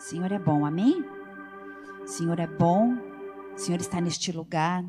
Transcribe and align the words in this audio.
O 0.00 0.02
Senhor 0.02 0.32
é 0.32 0.38
bom, 0.38 0.64
amém? 0.64 1.04
O 2.02 2.06
Senhor 2.06 2.40
é 2.40 2.46
bom, 2.46 2.96
o 3.54 3.58
Senhor 3.58 3.78
está 3.78 4.00
neste 4.00 4.32
lugar. 4.32 4.82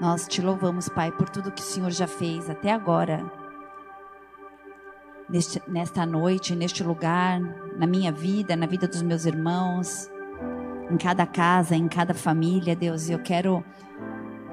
Nós 0.00 0.28
te 0.28 0.40
louvamos, 0.40 0.88
Pai, 0.88 1.10
por 1.10 1.28
tudo 1.28 1.50
que 1.50 1.60
o 1.60 1.64
Senhor 1.64 1.90
já 1.90 2.06
fez 2.06 2.48
até 2.48 2.70
agora. 2.70 3.28
Neste, 5.28 5.60
nesta 5.66 6.06
noite, 6.06 6.54
neste 6.54 6.84
lugar, 6.84 7.40
na 7.76 7.88
minha 7.88 8.12
vida, 8.12 8.54
na 8.54 8.66
vida 8.66 8.86
dos 8.86 9.02
meus 9.02 9.26
irmãos, 9.26 10.08
em 10.88 10.96
cada 10.96 11.26
casa, 11.26 11.74
em 11.74 11.88
cada 11.88 12.14
família, 12.14 12.76
Deus. 12.76 13.10
Eu 13.10 13.18
quero 13.18 13.64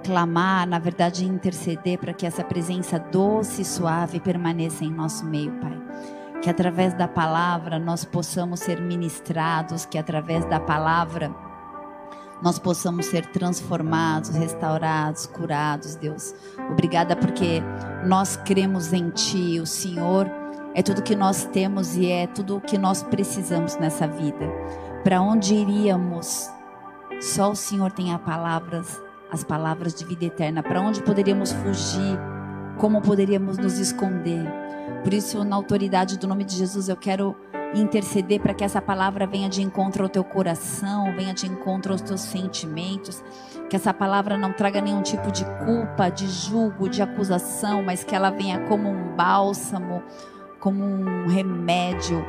clamar, 0.03 0.67
na 0.67 0.79
verdade, 0.79 1.23
interceder 1.23 1.99
para 1.99 2.15
que 2.15 2.25
essa 2.25 2.43
presença 2.43 2.97
doce 2.97 3.61
e 3.61 3.65
suave 3.65 4.19
permaneça 4.19 4.83
em 4.83 4.91
nosso 4.91 5.23
meio, 5.23 5.51
Pai. 5.59 5.79
Que 6.45 6.51
através 6.51 6.93
da 6.93 7.07
palavra 7.07 7.79
nós 7.79 8.05
possamos 8.05 8.59
ser 8.59 8.79
ministrados, 8.79 9.83
que 9.83 9.97
através 9.97 10.45
da 10.45 10.59
palavra 10.59 11.35
nós 12.39 12.59
possamos 12.59 13.07
ser 13.07 13.25
transformados, 13.31 14.29
restaurados, 14.29 15.25
curados, 15.25 15.95
Deus. 15.95 16.35
Obrigada 16.69 17.15
porque 17.15 17.63
nós 18.05 18.37
cremos 18.37 18.93
em 18.93 19.09
Ti, 19.09 19.59
o 19.59 19.65
Senhor 19.65 20.29
é 20.75 20.83
tudo 20.83 21.01
que 21.01 21.15
nós 21.15 21.45
temos 21.45 21.95
e 21.95 22.11
é 22.11 22.27
tudo 22.27 22.57
o 22.57 22.61
que 22.61 22.77
nós 22.77 23.01
precisamos 23.01 23.75
nessa 23.77 24.07
vida. 24.07 24.47
Para 25.03 25.23
onde 25.23 25.55
iríamos? 25.55 26.47
Só 27.21 27.49
o 27.49 27.55
Senhor 27.55 27.91
tem 27.91 28.13
as 28.13 28.21
palavras, 28.21 29.01
as 29.31 29.43
palavras 29.43 29.95
de 29.95 30.05
vida 30.05 30.25
eterna. 30.25 30.61
Para 30.61 30.79
onde 30.79 31.01
poderíamos 31.01 31.51
fugir? 31.51 32.19
Como 32.77 33.01
poderíamos 33.01 33.57
nos 33.57 33.79
esconder? 33.79 34.64
Por 35.03 35.13
isso, 35.13 35.43
na 35.43 35.55
autoridade 35.55 36.17
do 36.17 36.27
nome 36.27 36.43
de 36.43 36.55
Jesus, 36.55 36.89
eu 36.89 36.95
quero 36.95 37.35
interceder 37.73 38.39
para 38.39 38.53
que 38.53 38.63
essa 38.63 38.81
palavra 38.81 39.27
venha 39.27 39.49
de 39.49 39.61
encontro 39.61 40.03
ao 40.03 40.09
teu 40.09 40.23
coração, 40.23 41.13
venha 41.15 41.33
de 41.33 41.47
encontro 41.47 41.91
aos 41.91 42.01
teus 42.01 42.21
sentimentos, 42.21 43.23
que 43.69 43.75
essa 43.75 43.93
palavra 43.93 44.37
não 44.37 44.53
traga 44.53 44.81
nenhum 44.81 45.01
tipo 45.01 45.31
de 45.31 45.43
culpa, 45.65 46.09
de 46.09 46.27
julgo, 46.27 46.89
de 46.89 47.01
acusação, 47.01 47.83
mas 47.83 48.03
que 48.03 48.15
ela 48.15 48.29
venha 48.29 48.59
como 48.67 48.89
um 48.89 49.15
bálsamo, 49.15 50.01
como 50.59 50.83
um 50.83 51.27
remédio, 51.27 52.25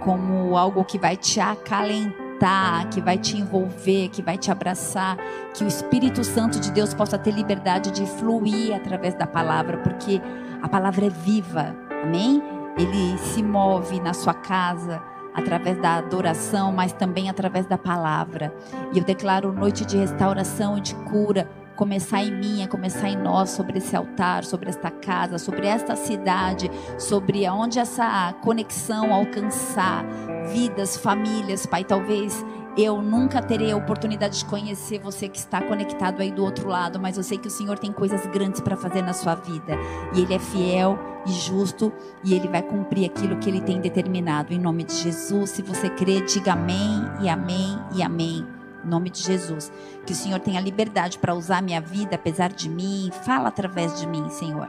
como 0.00 0.56
algo 0.56 0.84
que 0.84 0.98
vai 0.98 1.16
te 1.16 1.40
acalentar, 1.40 2.88
que 2.90 3.00
vai 3.00 3.18
te 3.18 3.36
envolver, 3.36 4.08
que 4.08 4.22
vai 4.22 4.36
te 4.36 4.50
abraçar, 4.50 5.16
que 5.54 5.64
o 5.64 5.68
Espírito 5.68 6.24
Santo 6.24 6.58
de 6.58 6.70
Deus 6.72 6.94
possa 6.94 7.18
ter 7.18 7.32
liberdade 7.32 7.90
de 7.90 8.06
fluir 8.06 8.74
através 8.74 9.14
da 9.14 9.26
palavra, 9.26 9.78
porque 9.78 10.20
a 10.62 10.68
palavra 10.68 11.06
é 11.06 11.10
viva, 11.10 11.74
amém? 12.02 12.42
Ele 12.76 13.18
se 13.18 13.42
move 13.42 14.00
na 14.00 14.14
sua 14.14 14.34
casa 14.34 15.02
através 15.34 15.78
da 15.78 15.96
adoração, 15.96 16.72
mas 16.72 16.92
também 16.92 17.28
através 17.28 17.66
da 17.66 17.78
palavra. 17.78 18.54
E 18.92 18.98
eu 18.98 19.04
declaro 19.04 19.52
noite 19.52 19.84
de 19.84 19.96
restauração 19.96 20.78
e 20.78 20.80
de 20.80 20.94
cura 20.94 21.48
começar 21.80 22.22
em 22.22 22.30
mim, 22.30 22.62
é 22.62 22.66
começar 22.66 23.08
em 23.08 23.16
nós, 23.16 23.48
sobre 23.48 23.78
esse 23.78 23.96
altar, 23.96 24.44
sobre 24.44 24.68
esta 24.68 24.90
casa, 24.90 25.38
sobre 25.38 25.66
esta 25.66 25.96
cidade, 25.96 26.70
sobre 26.98 27.46
aonde 27.46 27.78
essa 27.78 28.34
conexão 28.42 29.14
alcançar 29.14 30.04
vidas, 30.52 30.98
famílias, 30.98 31.64
Pai. 31.64 31.82
Talvez 31.82 32.44
eu 32.76 33.02
nunca 33.02 33.42
terei 33.42 33.72
a 33.72 33.76
oportunidade 33.76 34.38
de 34.38 34.44
conhecer 34.44 35.00
você 35.00 35.28
que 35.28 35.38
está 35.38 35.60
conectado 35.60 36.20
aí 36.20 36.30
do 36.30 36.44
outro 36.44 36.68
lado, 36.68 37.00
mas 37.00 37.16
eu 37.16 37.22
sei 37.22 37.36
que 37.36 37.48
o 37.48 37.50
Senhor 37.50 37.78
tem 37.78 37.92
coisas 37.92 38.24
grandes 38.26 38.60
para 38.60 38.76
fazer 38.76 39.02
na 39.02 39.12
sua 39.12 39.34
vida. 39.34 39.76
E 40.14 40.20
Ele 40.20 40.34
é 40.34 40.38
fiel 40.38 40.98
e 41.26 41.32
justo 41.32 41.92
e 42.22 42.32
Ele 42.32 42.48
vai 42.48 42.62
cumprir 42.62 43.06
aquilo 43.06 43.36
que 43.38 43.50
Ele 43.50 43.60
tem 43.60 43.80
determinado. 43.80 44.52
Em 44.52 44.58
nome 44.58 44.84
de 44.84 44.94
Jesus, 44.94 45.50
se 45.50 45.62
você 45.62 45.90
crê, 45.90 46.20
diga 46.20 46.52
amém 46.52 47.02
e 47.20 47.28
amém 47.28 47.78
e 47.92 48.02
amém. 48.02 48.46
Em 48.84 48.88
nome 48.88 49.10
de 49.10 49.20
Jesus. 49.20 49.72
Que 50.06 50.12
o 50.12 50.16
Senhor 50.16 50.38
tenha 50.38 50.60
liberdade 50.60 51.18
para 51.18 51.34
usar 51.34 51.60
minha 51.60 51.80
vida, 51.80 52.14
apesar 52.14 52.50
de 52.50 52.68
mim. 52.68 53.10
Fala 53.24 53.48
através 53.48 53.98
de 53.98 54.06
mim, 54.06 54.30
Senhor. 54.30 54.68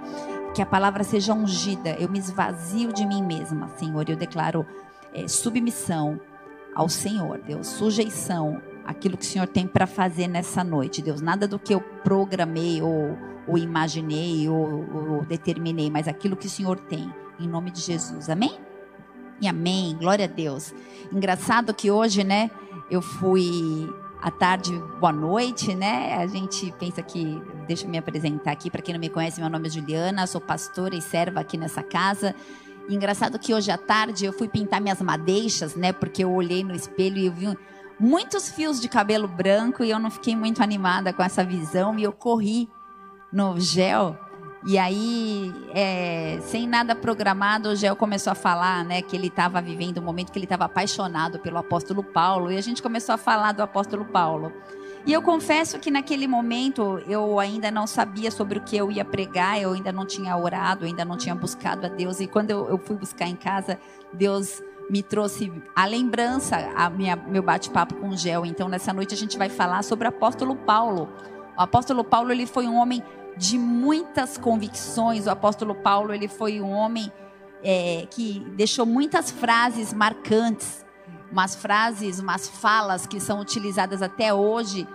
Que 0.56 0.62
a 0.62 0.66
palavra 0.66 1.04
seja 1.04 1.34
ungida. 1.34 1.92
Eu 1.92 2.10
me 2.10 2.20
esvazio 2.20 2.92
de 2.92 3.06
mim 3.06 3.24
mesma, 3.24 3.70
Senhor. 3.78 4.10
Eu 4.10 4.18
declaro 4.18 4.66
é, 5.14 5.28
submissão 5.28 6.20
ao 6.76 6.90
Senhor, 6.90 7.40
Deus. 7.40 7.68
Sujeição 7.68 8.62
aquilo 8.86 9.18
que 9.18 9.24
o 9.24 9.28
Senhor 9.28 9.48
tem 9.48 9.68
para 9.68 9.88
fazer 9.88 10.28
nessa 10.28 10.64
noite, 10.64 11.02
Deus. 11.02 11.22
Nada 11.22 11.48
do 11.48 11.60
que 11.60 11.74
eu 11.74 11.82
programei 11.82 12.82
ou, 12.82 13.18
ou 13.48 13.58
imaginei 13.58 14.48
ou, 14.50 15.18
ou 15.18 15.26
determinei, 15.26 15.90
mas 15.90 16.08
aquilo 16.08 16.36
que 16.36 16.48
o 16.48 16.50
Senhor 16.50 16.80
tem. 16.80 17.14
Em 17.40 17.48
nome 17.48 17.72
de 17.72 17.82
Jesus. 17.82 18.30
Amém? 18.30 18.60
E 19.40 19.48
amém. 19.48 19.96
Glória 19.98 20.26
a 20.26 20.28
Deus. 20.28 20.74
Engraçado 21.12 21.74
que 21.74 21.90
hoje, 21.90 22.24
né, 22.24 22.52
eu 22.90 23.02
fui 23.02 23.90
à 24.22 24.30
tarde, 24.30 24.72
boa 25.00 25.12
noite, 25.12 25.74
né? 25.74 26.16
A 26.16 26.28
gente 26.28 26.72
pensa 26.80 27.02
que, 27.02 27.42
deixa 27.66 27.86
eu 27.86 27.90
me 27.90 27.98
apresentar 27.98 28.52
aqui, 28.52 28.70
para 28.70 28.82
quem 28.82 28.94
não 28.94 29.00
me 29.00 29.10
conhece, 29.10 29.42
meu 29.42 29.50
nome 29.50 29.68
é 29.68 29.72
Juliana, 29.72 30.28
sou 30.28 30.40
pastora 30.40 30.96
e 30.96 31.02
serva 31.02 31.40
aqui 31.40 31.58
nessa 31.58 31.82
casa. 31.82 32.36
E 32.90 32.96
engraçado 32.96 33.40
que 33.40 33.54
hoje 33.54 33.72
à 33.72 33.78
tarde 33.78 34.26
eu 34.26 34.34
fui 34.34 34.48
pintar 34.48 34.82
minhas 34.82 35.02
madeixas, 35.02 35.76
né? 35.76 35.92
Porque 35.94 36.24
eu 36.24 36.32
olhei 36.32 36.64
no 36.64 36.76
espelho 36.76 37.18
e 37.18 37.26
eu 37.28 37.32
vi 37.32 37.58
muitos 38.00 38.50
fios 38.50 38.80
de 38.80 38.90
cabelo 38.90 39.28
branco 39.28 39.84
e 39.84 39.90
eu 39.90 40.00
não 40.00 40.10
fiquei 40.10 40.36
muito 40.36 40.62
animada 40.62 41.14
com 41.14 41.24
essa 41.24 41.44
visão 41.44 41.98
e 41.98 42.04
eu 42.04 42.12
corri 42.12 42.70
no 43.32 43.60
gel 43.60 44.18
e 44.64 44.78
aí, 44.78 45.52
é, 45.74 46.40
sem 46.44 46.68
nada 46.68 46.96
programado, 46.96 47.70
o 47.70 47.76
Gel 47.76 47.96
começou 47.96 48.30
a 48.32 48.36
falar, 48.36 48.86
né, 48.86 49.02
que 49.02 49.16
ele 49.16 49.28
estava 49.28 49.60
vivendo 49.60 49.98
um 49.98 50.04
momento 50.04 50.32
que 50.32 50.38
ele 50.38 50.46
estava 50.46 50.66
apaixonado 50.66 51.40
pelo 51.40 51.58
apóstolo 51.58 52.04
Paulo, 52.04 52.52
e 52.52 52.58
a 52.58 52.62
gente 52.62 52.82
começou 52.82 53.16
a 53.16 53.18
falar 53.18 53.54
do 53.54 53.64
apóstolo 53.64 54.06
Paulo. 54.06 54.54
E 55.06 55.14
eu 55.14 55.22
confesso 55.22 55.80
que 55.80 55.90
naquele 55.90 56.28
momento 56.28 57.02
eu 57.08 57.40
ainda 57.40 57.72
não 57.72 57.88
sabia 57.88 58.30
sobre 58.30 58.60
o 58.60 58.62
que 58.62 58.78
eu 58.78 58.92
ia 58.92 59.04
pregar, 59.04 59.60
eu 59.60 59.74
ainda 59.74 59.92
não 59.92 60.06
tinha 60.06 60.38
orado, 60.38 60.86
ainda 60.86 61.04
não 61.04 61.18
tinha 61.18 61.34
buscado 61.34 61.88
a 61.88 61.90
Deus. 61.90 62.20
E 62.20 62.28
quando 62.28 62.52
eu, 62.52 62.70
eu 62.70 62.78
fui 62.78 62.96
buscar 62.96 63.28
em 63.28 63.36
casa, 63.36 63.80
Deus 64.14 64.62
me 64.92 65.02
trouxe 65.02 65.52
a 65.76 65.86
lembrança, 65.86 66.58
a 66.76 66.90
minha, 66.90 67.16
meu 67.16 67.42
bate-papo 67.42 67.96
com 67.96 68.10
o 68.10 68.18
Gel. 68.18 68.46
Então, 68.46 68.68
nessa 68.68 68.94
noite 68.94 69.14
a 69.14 69.18
gente 69.18 69.38
vai 69.38 69.50
falar 69.50 69.84
sobre 69.84 70.06
o 70.06 70.10
apóstolo 70.10 70.56
Paulo. 70.56 71.10
O 71.58 71.62
apóstolo 71.62 72.04
Paulo 72.04 72.32
ele 72.32 72.46
foi 72.46 72.68
um 72.68 72.76
homem 72.76 73.02
de 73.38 73.58
muitas 73.58 74.38
convicções. 74.38 75.26
O 75.26 75.30
apóstolo 75.30 75.74
Paulo 75.74 76.14
ele 76.14 76.28
foi 76.28 76.62
um 76.62 76.72
homem 76.72 77.12
é, 77.64 78.06
que 78.12 78.46
deixou 78.56 78.86
muitas 78.86 79.32
frases 79.32 79.94
marcantes, 79.94 80.81
umas 81.32 81.56
frases, 81.56 82.20
umas 82.20 82.50
falas 82.50 83.08
que 83.08 83.20
são 83.20 83.40
utilizadas 83.40 84.02
até 84.02 84.34
hoje, 84.34 84.88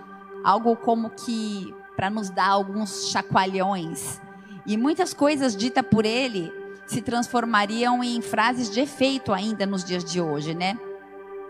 algo 0.43 0.75
como 0.75 1.09
que 1.09 1.73
para 1.95 2.09
nos 2.09 2.29
dar 2.29 2.49
alguns 2.49 3.09
chacoalhões. 3.09 4.21
E 4.65 4.77
muitas 4.77 5.13
coisas 5.13 5.55
ditas 5.55 5.83
por 5.89 6.05
ele 6.05 6.51
se 6.85 7.01
transformariam 7.01 8.03
em 8.03 8.21
frases 8.21 8.69
de 8.69 8.79
efeito 8.79 9.33
ainda 9.33 9.65
nos 9.65 9.83
dias 9.83 10.03
de 10.03 10.21
hoje, 10.21 10.53
né? 10.53 10.77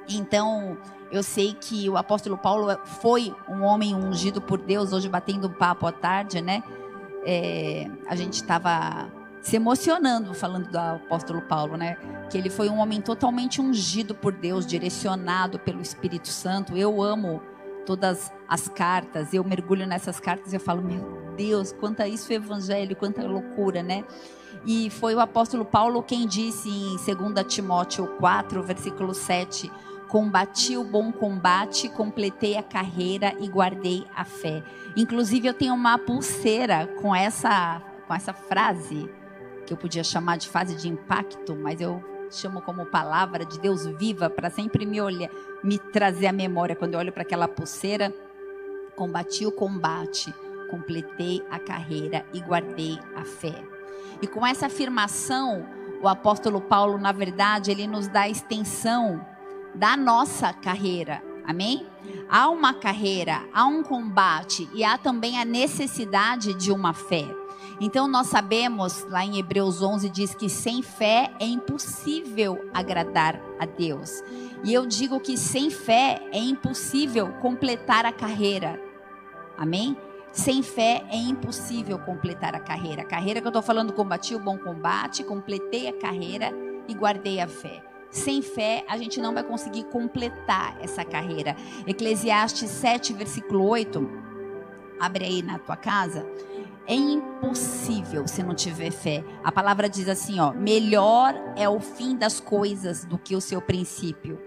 Então, 0.09 0.77
eu 1.11 1.21
sei 1.21 1.53
que 1.53 1.89
o 1.89 1.97
apóstolo 1.97 2.37
Paulo 2.37 2.77
foi 3.01 3.35
um 3.47 3.63
homem 3.63 3.93
ungido 3.93 4.41
por 4.41 4.59
Deus, 4.59 4.93
hoje 4.93 5.09
batendo 5.09 5.49
papo 5.49 5.85
à 5.85 5.91
tarde, 5.91 6.41
né? 6.41 6.63
É, 7.25 7.89
a 8.07 8.15
gente 8.15 8.35
estava 8.35 9.11
se 9.41 9.55
emocionando 9.55 10.33
falando 10.33 10.69
do 10.69 10.77
apóstolo 10.77 11.41
Paulo, 11.41 11.77
né? 11.77 11.97
Que 12.29 12.37
ele 12.37 12.49
foi 12.49 12.69
um 12.69 12.79
homem 12.79 13.01
totalmente 13.01 13.61
ungido 13.61 14.13
por 14.13 14.33
Deus, 14.33 14.65
direcionado 14.65 15.59
pelo 15.59 15.81
Espírito 15.81 16.27
Santo. 16.27 16.75
Eu 16.75 17.01
amo 17.01 17.41
todas 17.85 18.31
as 18.47 18.67
cartas, 18.67 19.33
eu 19.33 19.43
mergulho 19.43 19.87
nessas 19.87 20.19
cartas 20.19 20.51
e 20.51 20.57
eu 20.57 20.59
falo, 20.59 20.81
meu 20.81 21.33
Deus, 21.37 21.71
quanto 21.71 22.01
a 22.01 22.07
isso 22.07 22.31
é 22.33 22.35
evangelho, 22.35 22.95
quanta 22.95 23.25
loucura, 23.25 23.81
né? 23.81 24.03
E 24.65 24.89
foi 24.89 25.15
o 25.15 25.19
apóstolo 25.19 25.63
Paulo 25.63 26.03
quem 26.03 26.27
disse 26.27 26.69
em 26.69 26.97
2 26.97 27.47
Timóteo 27.47 28.07
4, 28.17 28.61
versículo 28.63 29.13
7, 29.13 29.71
Combati 30.07 30.77
o 30.77 30.85
bom 30.85 31.11
combate, 31.11 31.89
completei 31.89 32.57
a 32.57 32.63
carreira 32.63 33.35
e 33.39 33.47
guardei 33.47 34.05
a 34.15 34.23
fé. 34.23 34.63
Inclusive 34.95 35.47
eu 35.49 35.53
tenho 35.53 35.73
uma 35.73 35.97
pulseira 35.97 36.87
com 37.01 37.13
essa 37.13 37.81
com 38.07 38.13
essa 38.13 38.31
frase 38.31 39.09
que 39.67 39.73
eu 39.73 39.77
podia 39.77 40.03
chamar 40.03 40.37
de 40.37 40.47
frase 40.47 40.75
de 40.75 40.87
impacto, 40.87 41.53
mas 41.53 41.81
eu 41.81 42.01
chamo 42.31 42.61
como 42.61 42.85
palavra 42.85 43.45
de 43.45 43.59
Deus 43.59 43.85
viva 43.85 44.29
para 44.29 44.49
sempre 44.49 44.85
me 44.85 45.01
olhar, 45.01 45.29
me 45.61 45.77
trazer 45.77 46.27
à 46.27 46.31
memória 46.31 46.75
quando 46.75 46.93
eu 46.93 46.99
olho 46.99 47.11
para 47.11 47.23
aquela 47.23 47.47
pulseira. 47.47 48.13
Combati 48.95 49.45
o 49.45 49.51
combate, 49.51 50.33
completei 50.71 51.43
a 51.51 51.59
carreira 51.59 52.25
e 52.33 52.39
guardei 52.39 52.97
a 53.15 53.23
fé. 53.23 53.61
E 54.21 54.25
com 54.25 54.47
essa 54.47 54.67
afirmação, 54.67 55.67
o 56.01 56.07
apóstolo 56.07 56.61
Paulo, 56.61 56.97
na 56.97 57.11
verdade, 57.11 57.69
ele 57.69 57.85
nos 57.85 58.07
dá 58.07 58.21
a 58.21 58.29
extensão 58.29 59.23
da 59.75 59.97
nossa 59.97 60.53
carreira. 60.53 61.21
Amém? 61.45 61.85
Há 62.29 62.49
uma 62.49 62.73
carreira, 62.73 63.41
há 63.53 63.65
um 63.65 63.83
combate 63.83 64.67
e 64.73 64.83
há 64.83 64.97
também 64.97 65.39
a 65.39 65.45
necessidade 65.45 66.53
de 66.53 66.71
uma 66.71 66.93
fé. 66.93 67.25
Então 67.79 68.07
nós 68.07 68.27
sabemos, 68.27 69.05
lá 69.07 69.23
em 69.23 69.37
Hebreus 69.37 69.83
11 69.83 70.09
diz 70.09 70.33
que 70.33 70.49
sem 70.49 70.81
fé 70.81 71.31
é 71.39 71.45
impossível 71.45 72.69
agradar 72.73 73.39
a 73.59 73.65
Deus. 73.65 74.23
E 74.63 74.73
eu 74.73 74.87
digo 74.87 75.19
que 75.19 75.37
sem 75.37 75.69
fé 75.69 76.19
é 76.31 76.39
impossível 76.39 77.31
completar 77.33 78.03
a 78.03 78.11
carreira. 78.11 78.81
Amém? 79.55 79.95
Sem 80.31 80.63
fé 80.63 81.03
é 81.09 81.17
impossível 81.17 81.99
completar 81.99 82.55
a 82.55 82.59
carreira. 82.59 83.03
A 83.03 83.05
carreira 83.05 83.41
que 83.41 83.47
eu 83.47 83.49
estou 83.49 83.61
falando, 83.61 83.93
combati 83.93 84.33
o 84.33 84.39
bom 84.39 84.57
combate, 84.57 85.23
completei 85.23 85.87
a 85.87 85.93
carreira 85.93 86.51
e 86.87 86.93
guardei 86.95 87.39
a 87.39 87.47
fé. 87.47 87.83
Sem 88.09 88.41
fé, 88.41 88.85
a 88.87 88.97
gente 88.97 89.19
não 89.19 89.33
vai 89.33 89.43
conseguir 89.43 89.83
completar 89.85 90.77
essa 90.81 91.05
carreira. 91.05 91.55
Eclesiastes 91.85 92.69
7, 92.69 93.13
versículo 93.13 93.67
8. 93.67 94.09
Abre 94.99 95.25
aí 95.25 95.41
na 95.43 95.59
tua 95.59 95.75
casa. 95.75 96.25
É 96.87 96.95
impossível 96.95 98.25
se 98.27 98.41
não 98.41 98.55
tiver 98.55 98.91
fé. 98.91 99.21
A 99.43 99.51
palavra 99.51 99.89
diz 99.89 100.07
assim, 100.07 100.39
ó: 100.39 100.53
melhor 100.53 101.35
é 101.57 101.67
o 101.67 101.81
fim 101.81 102.15
das 102.15 102.39
coisas 102.39 103.03
do 103.03 103.17
que 103.17 103.35
o 103.35 103.41
seu 103.41 103.61
princípio. 103.61 104.39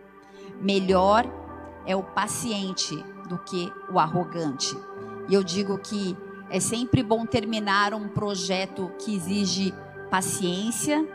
Melhor 0.58 1.26
é 1.86 1.94
o 1.94 2.02
paciente 2.02 2.96
do 3.28 3.36
que 3.38 3.70
o 3.92 3.98
arrogante. 3.98 4.74
E 5.28 5.34
eu 5.34 5.44
digo 5.44 5.76
que 5.78 6.16
é 6.48 6.58
sempre 6.58 7.02
bom 7.02 7.26
terminar 7.26 7.92
um 7.92 8.08
projeto 8.08 8.90
que 8.98 9.14
exige 9.14 9.74
paciência. 10.10 11.06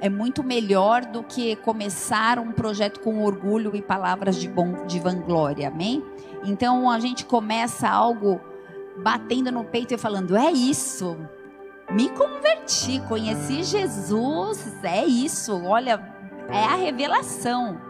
É 0.00 0.10
muito 0.10 0.42
melhor 0.42 1.04
do 1.06 1.22
que 1.22 1.56
começar 1.56 2.38
um 2.38 2.52
projeto 2.52 3.00
com 3.00 3.24
orgulho 3.24 3.74
e 3.74 3.80
palavras 3.80 4.36
de 4.36 4.48
bom 4.48 4.84
de 4.86 5.00
vanglória, 5.00 5.68
amém? 5.68 6.04
Então 6.44 6.90
a 6.90 7.00
gente 7.00 7.24
começa 7.24 7.88
algo 7.88 8.40
batendo 8.98 9.50
no 9.50 9.64
peito 9.64 9.94
e 9.94 9.98
falando: 9.98 10.36
é 10.36 10.50
isso. 10.50 11.16
Me 11.90 12.08
converti, 12.10 13.00
conheci 13.08 13.62
Jesus, 13.62 14.82
é 14.82 15.04
isso. 15.04 15.62
Olha, 15.64 16.00
é 16.48 16.64
a 16.64 16.76
revelação. 16.76 17.80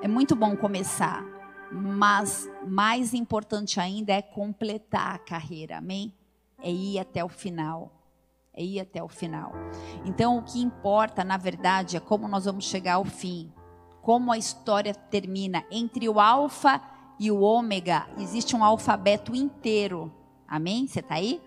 É 0.00 0.08
muito 0.08 0.36
bom 0.36 0.56
começar, 0.56 1.24
mas 1.70 2.48
mais 2.66 3.12
importante 3.12 3.80
ainda 3.80 4.12
é 4.12 4.22
completar 4.22 5.14
a 5.14 5.18
carreira, 5.18 5.78
amém? 5.78 6.14
É 6.62 6.70
ir 6.70 6.98
até 6.98 7.24
o 7.24 7.28
final. 7.28 7.92
É 8.54 8.62
ir 8.62 8.80
até 8.80 9.02
o 9.02 9.08
final. 9.08 9.52
Então, 10.04 10.38
o 10.38 10.42
que 10.42 10.60
importa, 10.60 11.22
na 11.22 11.36
verdade, 11.36 11.96
é 11.96 12.00
como 12.00 12.26
nós 12.26 12.44
vamos 12.44 12.64
chegar 12.64 12.94
ao 12.94 13.04
fim. 13.04 13.52
Como 14.00 14.32
a 14.32 14.38
história 14.38 14.94
termina 14.94 15.64
entre 15.70 16.08
o 16.08 16.18
Alfa 16.18 16.80
e 16.80 16.97
o 17.30 17.40
ômega, 17.40 18.06
existe 18.18 18.54
um 18.54 18.62
alfabeto 18.62 19.34
inteiro. 19.34 20.12
Amém? 20.46 20.86
Você 20.86 21.00
está 21.00 21.16
aí? 21.16 21.40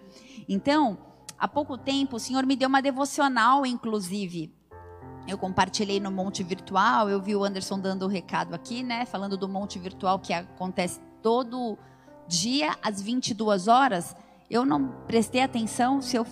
Então, 0.48 0.98
há 1.40 1.48
pouco 1.48 1.78
tempo, 1.78 2.18
o 2.18 2.20
Senhor 2.20 2.46
me 2.46 2.56
deu 2.56 2.68
uma 2.68 2.82
devocional, 2.82 3.66
inclusive. 3.66 4.54
Eu 5.28 5.38
compartilhei 5.38 6.00
no 6.00 6.12
Monte 6.12 6.44
Virtual, 6.44 7.10
eu 7.10 7.22
vi 7.22 7.36
o 7.36 7.44
Anderson 7.44 7.80
dando 7.80 8.04
o 8.04 8.06
um 8.06 8.10
recado 8.10 8.54
aqui, 8.54 8.84
né? 8.84 9.06
Falando 9.06 9.38
do 9.38 9.48
Monte 9.48 9.80
Virtual 9.80 10.20
que 10.20 10.34
acontece 10.34 11.00
todo 11.22 11.78
dia 12.28 12.76
às 12.84 13.02
22 13.02 13.68
horas. 13.68 14.16
Eu 14.50 14.66
não 14.66 14.90
prestei 15.08 15.42
atenção 15.42 16.02
se, 16.02 16.18
eu, 16.18 16.26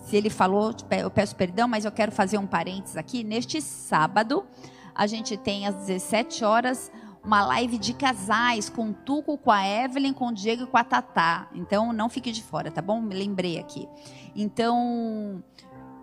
se 0.00 0.16
ele 0.16 0.30
falou, 0.30 0.72
eu 0.90 1.10
peço 1.10 1.36
perdão, 1.36 1.68
mas 1.68 1.84
eu 1.84 1.92
quero 1.92 2.12
fazer 2.12 2.38
um 2.38 2.46
parênteses 2.46 2.96
aqui. 2.96 3.22
Neste 3.22 3.60
sábado, 3.60 4.46
a 4.94 5.06
gente 5.06 5.36
tem 5.36 5.66
às 5.66 5.74
17 5.74 6.44
horas 6.44 6.90
uma 7.24 7.44
live 7.46 7.78
de 7.78 7.92
casais 7.92 8.70
com 8.70 8.90
o 8.90 8.94
Tuco, 8.94 9.36
com 9.36 9.50
a 9.50 9.66
Evelyn, 9.66 10.12
com 10.12 10.28
o 10.28 10.32
Diego 10.32 10.64
e 10.64 10.66
com 10.66 10.76
a 10.76 10.84
Tatá. 10.84 11.48
Então 11.54 11.92
não 11.92 12.08
fique 12.08 12.32
de 12.32 12.42
fora, 12.42 12.70
tá 12.70 12.80
bom? 12.80 13.00
Me 13.00 13.14
lembrei 13.14 13.58
aqui. 13.58 13.88
Então, 14.34 15.42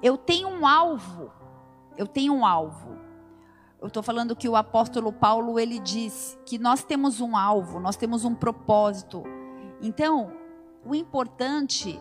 eu 0.01 0.17
tenho 0.17 0.47
um 0.47 0.67
alvo. 0.67 1.31
Eu 1.97 2.07
tenho 2.07 2.33
um 2.33 2.45
alvo. 2.45 2.95
Eu 3.81 3.87
estou 3.87 4.01
falando 4.01 4.35
que 4.35 4.49
o 4.49 4.55
apóstolo 4.55 5.11
Paulo 5.11 5.59
ele 5.59 5.79
diz 5.79 6.37
que 6.45 6.57
nós 6.57 6.83
temos 6.83 7.21
um 7.21 7.37
alvo, 7.37 7.79
nós 7.79 7.95
temos 7.95 8.25
um 8.25 8.33
propósito. 8.33 9.23
Então, 9.81 10.33
o 10.85 10.95
importante 10.95 11.99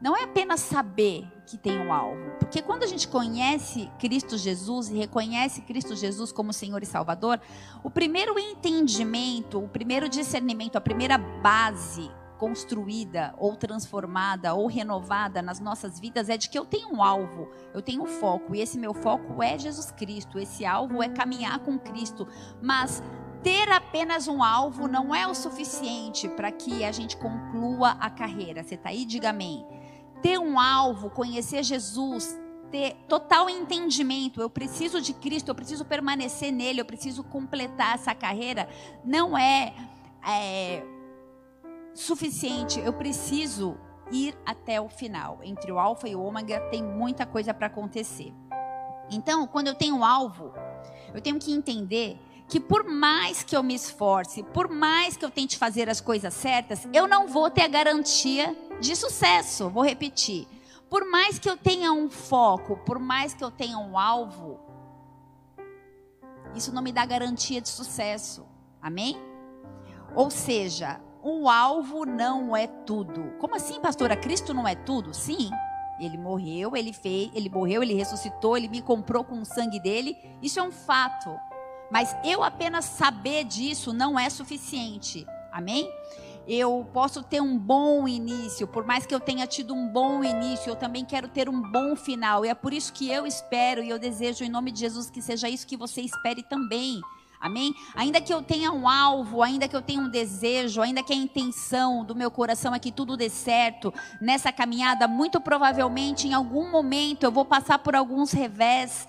não 0.00 0.16
é 0.16 0.24
apenas 0.24 0.60
saber 0.60 1.26
que 1.50 1.58
tem 1.58 1.78
um 1.78 1.92
alvo, 1.92 2.30
porque 2.38 2.62
quando 2.62 2.84
a 2.84 2.86
gente 2.86 3.08
conhece 3.08 3.90
Cristo 3.98 4.38
Jesus 4.38 4.88
e 4.88 4.96
reconhece 4.96 5.62
Cristo 5.62 5.96
Jesus 5.96 6.30
como 6.30 6.52
Senhor 6.52 6.80
e 6.80 6.86
Salvador, 6.86 7.40
o 7.82 7.90
primeiro 7.90 8.38
entendimento, 8.38 9.58
o 9.58 9.68
primeiro 9.68 10.08
discernimento, 10.08 10.76
a 10.76 10.80
primeira 10.80 11.18
base 11.18 12.08
construída 12.38 13.34
ou 13.36 13.56
transformada 13.56 14.54
ou 14.54 14.68
renovada 14.68 15.42
nas 15.42 15.58
nossas 15.58 15.98
vidas 15.98 16.28
é 16.28 16.36
de 16.36 16.48
que 16.48 16.58
eu 16.58 16.64
tenho 16.64 16.94
um 16.94 17.02
alvo, 17.02 17.50
eu 17.74 17.82
tenho 17.82 18.04
um 18.04 18.06
foco, 18.06 18.54
e 18.54 18.60
esse 18.60 18.78
meu 18.78 18.94
foco 18.94 19.42
é 19.42 19.58
Jesus 19.58 19.90
Cristo, 19.90 20.38
esse 20.38 20.64
alvo 20.64 21.02
é 21.02 21.08
caminhar 21.08 21.58
com 21.58 21.78
Cristo, 21.78 22.28
mas 22.62 23.02
ter 23.42 23.68
apenas 23.72 24.28
um 24.28 24.42
alvo 24.42 24.86
não 24.86 25.12
é 25.12 25.26
o 25.26 25.34
suficiente 25.34 26.28
para 26.28 26.52
que 26.52 26.84
a 26.84 26.92
gente 26.92 27.16
conclua 27.16 27.90
a 27.98 28.08
carreira. 28.08 28.62
Você 28.62 28.76
está 28.76 28.90
aí? 28.90 29.04
Diga 29.04 29.30
amém 29.30 29.79
ter 30.22 30.38
um 30.38 30.58
alvo, 30.58 31.10
conhecer 31.10 31.62
Jesus, 31.62 32.38
ter 32.70 32.94
total 33.08 33.50
entendimento, 33.50 34.40
eu 34.40 34.48
preciso 34.48 35.00
de 35.00 35.12
Cristo, 35.12 35.48
eu 35.48 35.54
preciso 35.54 35.84
permanecer 35.84 36.52
nele, 36.52 36.80
eu 36.80 36.84
preciso 36.84 37.24
completar 37.24 37.94
essa 37.94 38.14
carreira, 38.14 38.68
não 39.04 39.36
é, 39.36 39.74
é 40.26 40.82
suficiente. 41.94 42.80
Eu 42.80 42.92
preciso 42.92 43.76
ir 44.10 44.36
até 44.44 44.80
o 44.80 44.88
final. 44.88 45.40
Entre 45.42 45.70
o 45.70 45.78
alfa 45.78 46.08
e 46.08 46.14
o 46.14 46.22
ômega 46.22 46.60
tem 46.70 46.82
muita 46.82 47.26
coisa 47.26 47.52
para 47.52 47.66
acontecer. 47.66 48.32
Então, 49.10 49.46
quando 49.46 49.68
eu 49.68 49.74
tenho 49.74 49.96
um 49.96 50.04
alvo, 50.04 50.52
eu 51.12 51.20
tenho 51.20 51.38
que 51.38 51.52
entender 51.52 52.18
que 52.48 52.58
por 52.58 52.84
mais 52.84 53.42
que 53.42 53.56
eu 53.56 53.62
me 53.62 53.74
esforce, 53.74 54.42
por 54.42 54.68
mais 54.68 55.16
que 55.16 55.24
eu 55.24 55.30
tente 55.30 55.56
fazer 55.56 55.88
as 55.88 56.00
coisas 56.00 56.34
certas, 56.34 56.86
eu 56.92 57.06
não 57.06 57.28
vou 57.28 57.48
ter 57.48 57.62
a 57.62 57.68
garantia 57.68 58.56
de 58.80 58.96
sucesso. 58.96 59.68
Vou 59.68 59.84
repetir. 59.84 60.48
Por 60.88 61.08
mais 61.08 61.38
que 61.38 61.48
eu 61.48 61.56
tenha 61.56 61.92
um 61.92 62.10
foco, 62.10 62.76
por 62.78 62.98
mais 62.98 63.32
que 63.32 63.44
eu 63.44 63.50
tenha 63.50 63.78
um 63.78 63.96
alvo, 63.96 64.58
isso 66.54 66.72
não 66.72 66.82
me 66.82 66.90
dá 66.90 67.06
garantia 67.06 67.60
de 67.60 67.68
sucesso. 67.68 68.44
Amém? 68.82 69.16
Ou 70.16 70.30
seja, 70.30 71.00
o 71.22 71.48
alvo 71.48 72.04
não 72.04 72.56
é 72.56 72.66
tudo. 72.66 73.34
Como 73.38 73.54
assim, 73.54 73.80
pastora? 73.80 74.16
Cristo 74.16 74.52
não 74.52 74.66
é 74.66 74.74
tudo? 74.74 75.14
Sim. 75.14 75.50
Ele 76.00 76.16
morreu, 76.16 76.74
ele 76.74 76.94
fez, 76.94 77.30
ele 77.34 77.50
morreu, 77.50 77.82
ele 77.82 77.94
ressuscitou, 77.94 78.56
ele 78.56 78.68
me 78.68 78.80
comprou 78.80 79.22
com 79.22 79.40
o 79.40 79.44
sangue 79.44 79.78
dele. 79.78 80.16
Isso 80.42 80.58
é 80.58 80.62
um 80.62 80.72
fato. 80.72 81.30
Mas 81.90 82.16
eu 82.24 82.42
apenas 82.42 82.86
saber 82.86 83.44
disso 83.44 83.92
não 83.92 84.18
é 84.18 84.30
suficiente. 84.30 85.26
Amém? 85.52 85.92
Eu 86.52 86.84
posso 86.92 87.22
ter 87.22 87.40
um 87.40 87.56
bom 87.56 88.08
início, 88.08 88.66
por 88.66 88.84
mais 88.84 89.06
que 89.06 89.14
eu 89.14 89.20
tenha 89.20 89.46
tido 89.46 89.72
um 89.72 89.86
bom 89.86 90.24
início, 90.24 90.68
eu 90.68 90.74
também 90.74 91.04
quero 91.04 91.28
ter 91.28 91.48
um 91.48 91.62
bom 91.62 91.94
final. 91.94 92.44
E 92.44 92.48
é 92.48 92.54
por 92.54 92.72
isso 92.72 92.92
que 92.92 93.08
eu 93.08 93.24
espero 93.24 93.84
e 93.84 93.88
eu 93.88 94.00
desejo 94.00 94.42
em 94.42 94.48
nome 94.48 94.72
de 94.72 94.80
Jesus 94.80 95.08
que 95.08 95.22
seja 95.22 95.48
isso 95.48 95.64
que 95.64 95.76
você 95.76 96.00
espere 96.00 96.42
também. 96.42 97.00
Amém? 97.40 97.72
Ainda 97.94 98.20
que 98.20 98.34
eu 98.34 98.42
tenha 98.42 98.72
um 98.72 98.88
alvo, 98.88 99.42
ainda 99.42 99.68
que 99.68 99.76
eu 99.76 99.80
tenha 99.80 100.02
um 100.02 100.10
desejo, 100.10 100.82
ainda 100.82 101.04
que 101.04 101.12
a 101.12 101.16
intenção 101.16 102.04
do 102.04 102.16
meu 102.16 102.32
coração 102.32 102.74
é 102.74 102.80
que 102.80 102.90
tudo 102.90 103.16
dê 103.16 103.30
certo 103.30 103.94
nessa 104.20 104.52
caminhada, 104.52 105.06
muito 105.06 105.40
provavelmente 105.40 106.26
em 106.26 106.34
algum 106.34 106.68
momento 106.68 107.22
eu 107.22 107.30
vou 107.30 107.44
passar 107.44 107.78
por 107.78 107.94
alguns 107.94 108.32
revés 108.32 109.06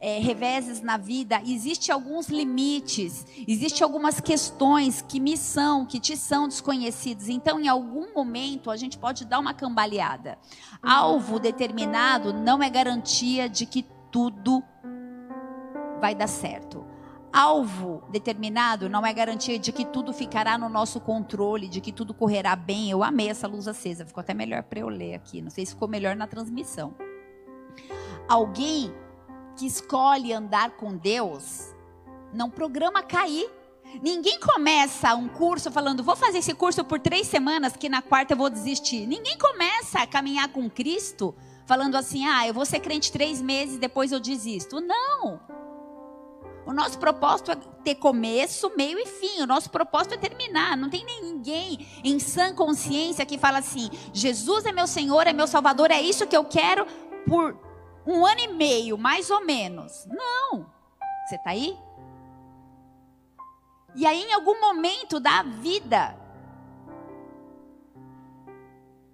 é, 0.00 0.18
reveses 0.18 0.80
na 0.80 0.96
vida, 0.96 1.42
existe 1.44 1.92
alguns 1.92 2.28
limites, 2.28 3.26
existe 3.46 3.84
algumas 3.84 4.18
questões 4.18 5.02
que 5.02 5.20
me 5.20 5.36
são, 5.36 5.84
que 5.84 6.00
te 6.00 6.16
são 6.16 6.48
desconhecidas. 6.48 7.28
Então, 7.28 7.60
em 7.60 7.68
algum 7.68 8.14
momento, 8.14 8.70
a 8.70 8.76
gente 8.76 8.96
pode 8.96 9.26
dar 9.26 9.38
uma 9.38 9.52
cambaleada. 9.52 10.38
Alvo 10.82 11.38
determinado 11.38 12.32
não 12.32 12.62
é 12.62 12.70
garantia 12.70 13.48
de 13.48 13.66
que 13.66 13.84
tudo 14.10 14.62
vai 16.00 16.14
dar 16.14 16.28
certo. 16.28 16.86
Alvo 17.32 18.02
determinado 18.10 18.88
não 18.88 19.06
é 19.06 19.12
garantia 19.12 19.58
de 19.58 19.70
que 19.70 19.84
tudo 19.84 20.12
ficará 20.12 20.58
no 20.58 20.68
nosso 20.68 20.98
controle, 20.98 21.68
de 21.68 21.80
que 21.80 21.92
tudo 21.92 22.14
correrá 22.14 22.56
bem. 22.56 22.90
Eu 22.90 23.04
amei 23.04 23.28
essa 23.28 23.46
luz 23.46 23.68
acesa, 23.68 24.06
ficou 24.06 24.20
até 24.20 24.32
melhor 24.34 24.62
para 24.64 24.80
eu 24.80 24.88
ler 24.88 25.14
aqui. 25.14 25.40
Não 25.42 25.50
sei 25.50 25.64
se 25.64 25.74
ficou 25.74 25.86
melhor 25.86 26.16
na 26.16 26.26
transmissão. 26.26 26.92
Alguém 28.28 28.92
que 29.60 29.66
escolhe 29.66 30.32
andar 30.32 30.70
com 30.70 30.96
Deus 30.96 31.74
não 32.32 32.48
programa 32.48 33.02
cair. 33.02 33.46
Ninguém 34.02 34.40
começa 34.40 35.14
um 35.14 35.28
curso 35.28 35.70
falando, 35.70 36.02
vou 36.02 36.16
fazer 36.16 36.38
esse 36.38 36.54
curso 36.54 36.82
por 36.82 36.98
três 36.98 37.26
semanas, 37.26 37.76
que 37.76 37.86
na 37.86 38.00
quarta 38.00 38.32
eu 38.32 38.38
vou 38.38 38.48
desistir. 38.48 39.06
Ninguém 39.06 39.36
começa 39.36 39.98
a 39.98 40.06
caminhar 40.06 40.48
com 40.48 40.70
Cristo 40.70 41.34
falando 41.66 41.96
assim, 41.96 42.24
ah, 42.24 42.48
eu 42.48 42.54
vou 42.54 42.64
ser 42.64 42.80
crente 42.80 43.12
três 43.12 43.42
meses, 43.42 43.76
depois 43.76 44.12
eu 44.12 44.20
desisto. 44.20 44.80
Não. 44.80 45.38
O 46.64 46.72
nosso 46.72 46.98
propósito 46.98 47.50
é 47.50 47.56
ter 47.84 47.96
começo, 47.96 48.72
meio 48.74 48.98
e 48.98 49.04
fim. 49.04 49.42
O 49.42 49.46
nosso 49.46 49.68
propósito 49.68 50.14
é 50.14 50.16
terminar. 50.16 50.74
Não 50.74 50.88
tem 50.88 51.04
ninguém 51.04 51.86
em 52.02 52.18
sã 52.18 52.54
consciência 52.54 53.26
que 53.26 53.36
fala 53.36 53.58
assim: 53.58 53.90
Jesus 54.12 54.64
é 54.64 54.72
meu 54.72 54.86
Senhor, 54.86 55.26
é 55.26 55.32
meu 55.34 55.46
Salvador, 55.46 55.90
é 55.90 56.00
isso 56.00 56.26
que 56.26 56.36
eu 56.36 56.44
quero 56.44 56.86
por 57.26 57.69
um 58.06 58.24
ano 58.24 58.40
e 58.40 58.48
meio, 58.48 58.98
mais 58.98 59.30
ou 59.30 59.44
menos. 59.44 60.06
Não. 60.06 60.66
Você 61.26 61.36
está 61.36 61.50
aí? 61.50 61.78
E 63.94 64.06
aí, 64.06 64.22
em 64.22 64.32
algum 64.32 64.60
momento 64.60 65.18
da 65.18 65.42
vida, 65.42 66.16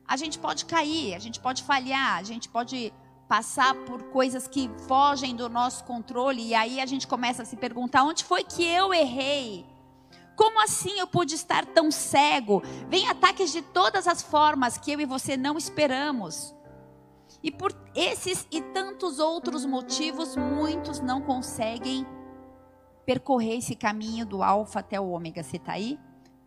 a 0.07 0.17
gente 0.17 0.39
pode 0.39 0.65
cair, 0.65 1.15
a 1.15 1.19
gente 1.19 1.41
pode 1.41 1.63
falhar, 1.63 2.19
a 2.19 2.23
gente 2.23 2.49
pode 2.49 2.93
passar 3.29 3.75
por 3.75 4.05
coisas 4.05 4.47
que 4.47 4.71
fogem 4.87 5.35
do 5.35 5.49
nosso 5.49 5.83
controle 5.85 6.43
e 6.43 6.55
aí 6.55 6.81
a 6.81 6.87
gente 6.87 7.09
começa 7.09 7.43
a 7.43 7.45
se 7.45 7.57
perguntar 7.57 8.05
onde 8.05 8.23
foi 8.23 8.45
que 8.45 8.65
eu 8.65 8.95
errei? 8.95 9.67
Como 10.37 10.63
assim 10.63 10.99
eu 10.99 11.07
pude 11.07 11.35
estar 11.35 11.65
tão 11.65 11.91
cego? 11.91 12.63
Vem 12.89 13.09
ataques 13.09 13.51
de 13.51 13.63
todas 13.63 14.07
as 14.07 14.23
formas 14.23 14.77
que 14.79 14.93
eu 14.93 15.01
e 15.01 15.07
você 15.07 15.37
não 15.37 15.57
esperamos. 15.57 16.55
E 17.47 17.51
por 17.53 17.73
esses 17.95 18.45
e 18.51 18.61
tantos 18.61 19.21
outros 19.21 19.65
motivos, 19.65 20.35
muitos 20.35 20.99
não 20.99 21.23
conseguem 21.23 22.05
percorrer 23.05 23.59
esse 23.59 23.77
caminho 23.77 24.27
do 24.27 24.43
alfa 24.43 24.81
até 24.81 25.01
o 25.01 25.09
ômega. 25.11 25.45
Você 25.45 25.57
está 25.57 25.75
aí? 25.75 25.97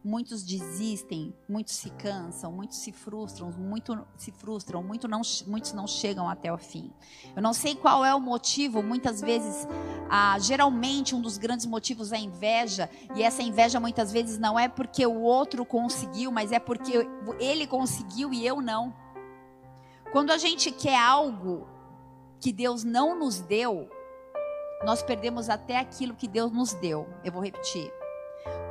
Muitos 0.04 0.44
desistem, 0.44 1.34
muitos 1.48 1.76
se 1.76 1.90
cansam, 1.92 2.52
muitos 2.52 2.80
se 2.80 2.92
frustram, 2.92 3.50
muito 3.50 4.06
se 4.18 4.30
frustram, 4.32 4.84
muito 4.84 5.08
não, 5.08 5.22
muitos 5.48 5.72
não 5.72 5.88
chegam 5.88 6.28
até 6.28 6.52
o 6.52 6.58
fim. 6.58 6.92
Eu 7.34 7.42
não 7.42 7.54
sei 7.54 7.76
qual 7.76 8.04
é 8.04 8.14
o 8.14 8.20
motivo, 8.20 8.84
muitas 8.84 9.22
vezes, 9.22 9.68
ah, 10.10 10.38
geralmente 10.38 11.16
um 11.16 11.22
dos 11.22 11.38
grandes 11.38 11.66
motivos 11.66 12.12
é 12.12 12.18
a 12.18 12.20
inveja, 12.20 12.90
e 13.16 13.24
essa 13.24 13.42
inveja 13.42 13.80
muitas 13.80 14.12
vezes 14.12 14.38
não 14.38 14.60
é 14.60 14.68
porque 14.68 15.06
o 15.06 15.22
outro 15.22 15.66
conseguiu, 15.66 16.30
mas 16.30 16.52
é 16.52 16.60
porque 16.60 17.08
ele 17.40 17.68
conseguiu 17.68 18.34
e 18.34 18.46
eu 18.46 18.62
não. 18.62 18.94
Quando 20.12 20.32
a 20.32 20.38
gente 20.38 20.72
quer 20.72 20.98
algo 20.98 21.68
que 22.40 22.52
Deus 22.52 22.84
não 22.84 23.18
nos 23.18 23.40
deu, 23.40 23.90
nós 24.84 25.04
perdemos 25.04 25.50
até 25.50 25.78
aquilo 25.78 26.16
que 26.16 26.28
Deus 26.28 26.52
nos 26.52 26.74
deu. 26.74 27.08
Eu 27.24 27.32
vou 27.32 27.44
repetir. 27.44 27.94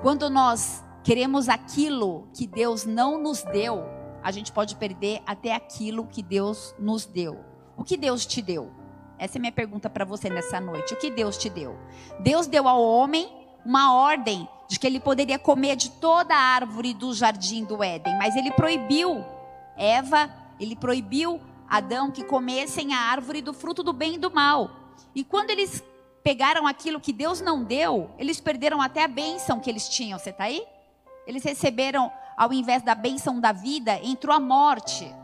Quando 0.03 0.29
nós 0.29 0.83
queremos 1.05 1.49
aquilo 1.49 2.27
que 2.35 2.47
Deus 2.47 2.85
não 2.85 3.23
nos 3.23 3.43
deu, 3.45 3.85
a 4.23 4.33
gente 4.33 4.51
pode 4.51 4.75
perder 4.77 5.23
até 5.27 5.55
aquilo 5.55 6.07
que 6.07 6.23
Deus 6.23 6.75
nos 6.79 7.07
deu. 7.07 7.39
O 7.77 7.85
que 7.85 7.97
Deus 7.97 8.27
te 8.27 8.43
deu? 8.43 8.73
Essa 9.17 9.39
é 9.39 9.41
minha 9.41 9.53
pergunta 9.53 9.89
para 9.89 10.05
você 10.05 10.29
nessa 10.29 10.61
noite. 10.61 10.95
O 10.95 10.97
que 10.97 11.11
Deus 11.11 11.37
te 11.37 11.49
deu? 11.49 11.79
Deus 12.21 12.47
deu 12.47 12.67
ao 12.67 12.83
homem 12.83 13.29
uma 13.65 13.95
ordem 13.95 14.49
de 14.69 14.79
que 14.79 14.87
ele 14.87 14.99
poderia 15.01 15.39
comer 15.39 15.77
de 15.77 15.91
toda 15.91 16.35
a 16.35 16.39
árvore 16.39 16.95
do 16.95 17.13
jardim 17.15 17.65
do 17.65 17.83
Éden, 17.83 18.17
mas 18.19 18.37
ele 18.37 18.51
proibiu 18.53 19.25
Eva, 19.77 20.31
ele 20.61 20.77
proibiu 20.77 21.41
Adão 21.69 22.11
que 22.11 22.25
comessem 22.25 22.95
a 22.95 22.99
árvore 22.99 23.43
do 23.43 23.53
fruto 23.53 23.83
do 23.83 23.93
bem 23.93 24.15
e 24.15 24.19
do 24.19 24.31
mal. 24.31 24.71
E 25.15 25.23
quando 25.23 25.51
eles 25.51 25.85
pegaram 26.23 26.67
aquilo 26.67 27.01
que 27.01 27.13
Deus 27.13 27.41
não 27.41 27.63
deu, 27.63 28.11
eles 28.19 28.41
perderam 28.41 28.81
até 28.81 29.05
a 29.05 29.09
bênção 29.09 29.61
que 29.61 29.69
eles 29.69 29.89
tinham. 29.89 30.19
Você 30.19 30.31
está 30.31 30.45
aí? 30.45 30.65
Eles 31.27 31.45
receberam, 31.45 32.11
ao 32.37 32.53
invés 32.53 32.83
da 32.83 32.95
bênção 32.95 33.39
da 33.39 33.53
vida, 33.53 34.01
entrou 34.03 34.35
a 34.35 34.41
morte. 34.41 35.15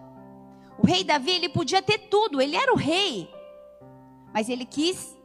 O 0.79 0.87
rei 0.87 1.03
Davi, 1.03 1.31
ele 1.31 1.49
podia 1.49 1.81
ter 1.81 1.99
tudo, 2.11 2.41
ele 2.41 2.57
era 2.57 2.73
o 2.73 2.77
rei. 2.77 3.31
Mas 4.33 4.49
ele 4.49 4.67
quis 4.67 5.17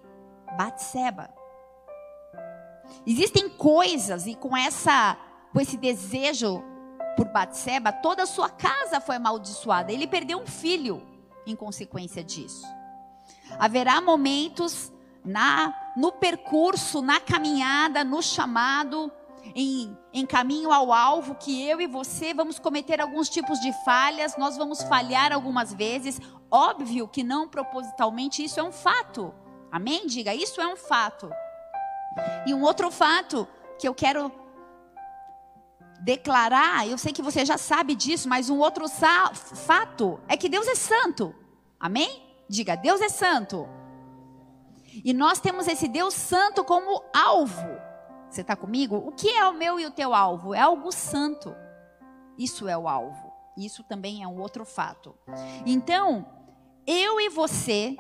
Batseba. 0.58 1.30
Existem 3.06 3.50
coisas 3.50 4.26
e 4.26 4.36
com 4.36 4.56
essa 4.56 5.18
com 5.52 5.60
esse 5.60 5.78
desejo 5.78 6.64
por 7.20 7.28
Batseba, 7.28 7.92
toda 7.92 8.24
a 8.24 8.26
sua 8.26 8.50
casa 8.50 9.02
foi 9.02 9.18
amaldiçoada. 9.18 9.92
Ele 9.92 10.08
perdeu 10.08 10.40
um 10.40 10.46
filho 10.46 11.06
em 11.46 11.54
consequência 11.54 12.24
disso. 12.24 12.66
Haverá 13.60 14.00
momentos 14.00 14.90
na 15.26 15.92
no 15.98 16.14
percurso, 16.14 17.02
na 17.02 17.20
caminhada, 17.20 18.06
no 18.06 18.22
chamado, 18.22 19.12
em, 19.54 19.98
em 20.14 20.26
caminho 20.26 20.72
ao 20.72 20.94
alvo, 20.94 21.36
que 21.36 21.68
eu 21.68 21.82
e 21.82 21.88
você 21.88 22.34
vamos 22.34 22.58
cometer 22.58 23.02
alguns 23.02 23.28
tipos 23.28 23.60
de 23.60 23.74
falhas, 23.84 24.38
nós 24.38 24.56
vamos 24.56 24.82
falhar 24.84 25.34
algumas 25.34 25.74
vezes. 25.74 26.22
Óbvio 26.50 27.06
que 27.06 27.22
não 27.22 27.50
propositalmente, 27.50 28.42
isso 28.42 28.62
é 28.62 28.64
um 28.64 28.72
fato. 28.72 29.36
Amém? 29.70 30.08
Diga, 30.08 30.34
isso 30.34 30.62
é 30.62 30.68
um 30.68 30.78
fato. 30.78 31.30
E 32.46 32.54
um 32.54 32.62
outro 32.62 32.90
fato 32.90 33.46
que 33.78 33.86
eu 33.86 33.94
quero 33.94 34.32
declarar, 36.00 36.88
eu 36.88 36.98
sei 36.98 37.12
que 37.12 37.22
você 37.22 37.46
já 37.46 37.58
sabe 37.58 37.96
disso, 37.96 38.28
mas 38.30 38.50
um 38.50 38.60
outro 38.60 38.86
fato 38.88 40.20
é 40.28 40.38
que 40.38 40.50
Deus 40.50 40.68
é 40.68 40.76
santo. 40.76 41.36
Amém? 41.80 42.22
Diga, 42.50 42.76
Deus 42.76 43.02
é 43.02 43.10
santo. 43.10 43.68
E 45.04 45.14
nós 45.14 45.40
temos 45.40 45.68
esse 45.68 45.88
Deus 45.88 46.14
santo 46.14 46.64
como 46.64 47.04
alvo. 47.14 47.68
Você 48.30 48.42
está 48.42 48.56
comigo? 48.56 48.96
O 48.96 49.12
que 49.12 49.30
é 49.30 49.46
o 49.48 49.54
meu 49.54 49.80
e 49.80 49.86
o 49.86 49.92
teu 49.92 50.14
alvo? 50.14 50.54
É 50.54 50.62
algo 50.62 50.92
santo. 50.92 51.56
Isso 52.38 52.68
é 52.68 52.78
o 52.78 52.88
alvo. 52.88 53.32
Isso 53.58 53.84
também 53.84 54.24
é 54.24 54.28
um 54.28 54.40
outro 54.40 54.66
fato. 54.66 55.16
Então, 55.66 56.26
eu 56.88 57.20
e 57.20 57.30
você 57.30 57.98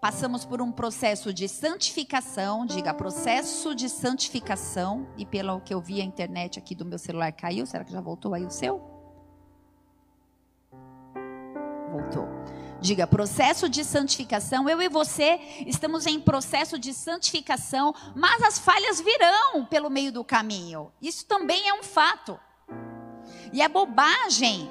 passamos 0.00 0.44
por 0.44 0.62
um 0.62 0.72
processo 0.72 1.32
de 1.32 1.46
santificação, 1.46 2.64
diga 2.64 2.94
processo 2.94 3.74
de 3.74 3.88
santificação, 3.88 5.06
e 5.16 5.26
pelo 5.26 5.60
que 5.60 5.74
eu 5.74 5.80
vi 5.80 6.00
a 6.00 6.04
internet 6.04 6.58
aqui 6.58 6.74
do 6.74 6.84
meu 6.84 6.98
celular 6.98 7.30
caiu, 7.32 7.66
será 7.66 7.84
que 7.84 7.92
já 7.92 8.00
voltou 8.00 8.32
aí 8.32 8.44
o 8.44 8.50
seu? 8.50 8.80
Voltou. 11.92 12.26
Diga, 12.80 13.06
processo 13.06 13.68
de 13.68 13.84
santificação. 13.84 14.66
Eu 14.66 14.80
e 14.80 14.88
você 14.88 15.38
estamos 15.66 16.06
em 16.06 16.18
processo 16.18 16.78
de 16.78 16.94
santificação, 16.94 17.94
mas 18.16 18.42
as 18.42 18.58
falhas 18.58 19.00
virão 19.00 19.66
pelo 19.66 19.90
meio 19.90 20.10
do 20.10 20.24
caminho. 20.24 20.90
Isso 21.02 21.26
também 21.26 21.68
é 21.68 21.74
um 21.74 21.82
fato. 21.82 22.40
E 23.52 23.60
é 23.60 23.68
bobagem 23.68 24.70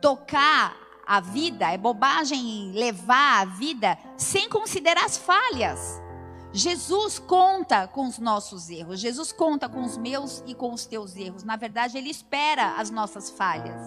tocar 0.00 0.85
a 1.06 1.20
vida, 1.20 1.70
é 1.70 1.78
bobagem 1.78 2.72
levar 2.72 3.42
a 3.42 3.44
vida 3.44 3.96
sem 4.16 4.48
considerar 4.48 5.04
as 5.04 5.16
falhas. 5.16 6.02
Jesus 6.52 7.18
conta 7.18 7.86
com 7.86 8.06
os 8.06 8.18
nossos 8.18 8.70
erros, 8.70 8.98
Jesus 8.98 9.30
conta 9.30 9.68
com 9.68 9.82
os 9.82 9.96
meus 9.96 10.42
e 10.46 10.54
com 10.54 10.72
os 10.72 10.86
teus 10.86 11.14
erros. 11.14 11.44
Na 11.44 11.54
verdade, 11.54 11.96
Ele 11.96 12.10
espera 12.10 12.76
as 12.76 12.90
nossas 12.90 13.30
falhas. 13.30 13.80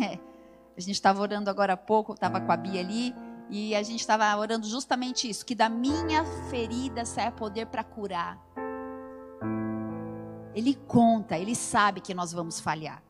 É. 0.00 0.18
A 0.76 0.80
gente 0.80 0.94
estava 0.94 1.20
orando 1.20 1.50
agora 1.50 1.74
há 1.74 1.76
pouco, 1.76 2.14
estava 2.14 2.40
com 2.40 2.50
a 2.52 2.56
Bia 2.56 2.80
ali, 2.80 3.14
e 3.50 3.74
a 3.74 3.82
gente 3.82 4.00
estava 4.00 4.34
orando 4.36 4.66
justamente 4.66 5.28
isso: 5.28 5.44
que 5.44 5.54
da 5.54 5.68
minha 5.68 6.24
ferida 6.48 7.04
saia 7.04 7.32
poder 7.32 7.66
para 7.66 7.82
curar. 7.82 8.38
Ele 10.54 10.74
conta, 10.86 11.36
ele 11.36 11.54
sabe 11.54 12.00
que 12.00 12.14
nós 12.14 12.32
vamos 12.32 12.60
falhar. 12.60 13.02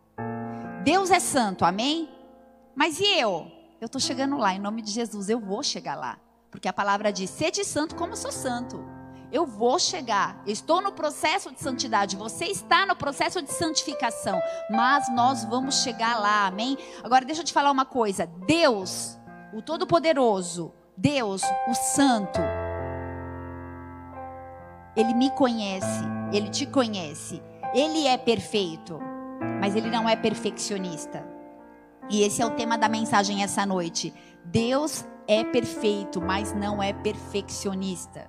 Deus 0.82 1.10
é 1.10 1.20
santo, 1.20 1.64
amém? 1.64 2.08
Mas 2.80 2.98
e 2.98 3.04
eu? 3.04 3.46
Eu 3.78 3.84
estou 3.84 4.00
chegando 4.00 4.38
lá, 4.38 4.54
em 4.54 4.58
nome 4.58 4.80
de 4.80 4.90
Jesus, 4.90 5.28
eu 5.28 5.38
vou 5.38 5.62
chegar 5.62 5.94
lá. 5.94 6.18
Porque 6.50 6.66
a 6.66 6.72
palavra 6.72 7.12
diz: 7.12 7.28
sede 7.28 7.62
santo 7.62 7.94
como 7.94 8.16
sou 8.16 8.32
santo. 8.32 8.82
Eu 9.30 9.44
vou 9.44 9.78
chegar. 9.78 10.42
Estou 10.46 10.80
no 10.80 10.90
processo 10.90 11.52
de 11.52 11.60
santidade. 11.60 12.16
Você 12.16 12.46
está 12.46 12.86
no 12.86 12.96
processo 12.96 13.42
de 13.42 13.52
santificação. 13.52 14.40
Mas 14.70 15.14
nós 15.14 15.44
vamos 15.44 15.82
chegar 15.82 16.18
lá. 16.18 16.46
Amém? 16.46 16.78
Agora 17.04 17.22
deixa 17.22 17.42
eu 17.42 17.44
te 17.44 17.52
falar 17.52 17.70
uma 17.70 17.84
coisa. 17.84 18.24
Deus, 18.46 19.18
o 19.52 19.60
Todo-Poderoso, 19.60 20.72
Deus, 20.96 21.42
o 21.68 21.74
Santo, 21.74 22.40
Ele 24.96 25.12
me 25.12 25.28
conhece. 25.32 26.02
Ele 26.32 26.48
te 26.48 26.64
conhece. 26.64 27.42
Ele 27.74 28.06
é 28.06 28.16
perfeito. 28.16 28.98
Mas 29.60 29.76
Ele 29.76 29.90
não 29.90 30.08
é 30.08 30.16
perfeccionista. 30.16 31.29
E 32.10 32.22
esse 32.22 32.42
é 32.42 32.46
o 32.46 32.50
tema 32.50 32.76
da 32.76 32.88
mensagem 32.88 33.42
essa 33.42 33.64
noite. 33.64 34.12
Deus 34.44 35.04
é 35.28 35.44
perfeito, 35.44 36.20
mas 36.20 36.52
não 36.52 36.82
é 36.82 36.92
perfeccionista 36.92 38.28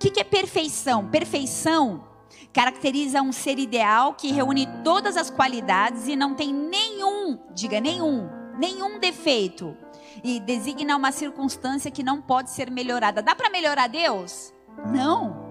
que, 0.00 0.10
que 0.10 0.20
é 0.20 0.24
perfeição? 0.24 1.06
Perfeição 1.06 2.08
caracteriza 2.54 3.20
um 3.20 3.32
ser 3.32 3.58
ideal 3.58 4.14
que 4.14 4.32
reúne 4.32 4.66
todas 4.82 5.16
as 5.16 5.30
qualidades 5.30 6.08
e 6.08 6.16
não 6.16 6.34
tem 6.34 6.52
nenhum, 6.52 7.38
diga 7.54 7.80
nenhum, 7.80 8.28
nenhum 8.58 8.98
defeito. 8.98 9.76
E 10.24 10.40
designa 10.40 10.96
uma 10.96 11.12
circunstância 11.12 11.90
que 11.90 12.02
não 12.02 12.20
pode 12.20 12.50
ser 12.50 12.70
melhorada. 12.70 13.22
Dá 13.22 13.34
para 13.34 13.50
melhorar 13.50 13.88
Deus? 13.88 14.52
Não. 14.90 15.50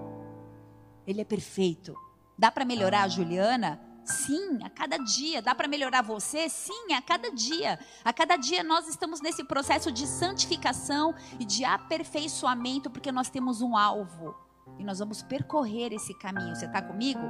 Ele 1.06 1.20
é 1.20 1.24
perfeito. 1.24 1.94
Dá 2.36 2.50
para 2.50 2.64
melhorar 2.64 3.04
a 3.04 3.08
Juliana? 3.08 3.80
Sim, 4.04 4.58
a 4.62 4.70
cada 4.70 4.96
dia. 4.98 5.40
Dá 5.42 5.54
para 5.54 5.68
melhorar 5.68 6.02
você? 6.02 6.48
Sim, 6.48 6.92
a 6.92 7.02
cada 7.02 7.30
dia. 7.30 7.78
A 8.04 8.12
cada 8.12 8.36
dia 8.36 8.62
nós 8.62 8.88
estamos 8.88 9.20
nesse 9.20 9.44
processo 9.44 9.90
de 9.92 10.06
santificação 10.06 11.14
e 11.38 11.44
de 11.44 11.64
aperfeiçoamento 11.64 12.90
porque 12.90 13.12
nós 13.12 13.30
temos 13.30 13.60
um 13.60 13.76
alvo. 13.76 14.34
e 14.78 14.84
nós 14.84 14.98
vamos 14.98 15.22
percorrer 15.22 15.92
esse 15.92 16.14
caminho. 16.14 16.54
Você 16.54 16.66
está 16.66 16.80
comigo? 16.80 17.20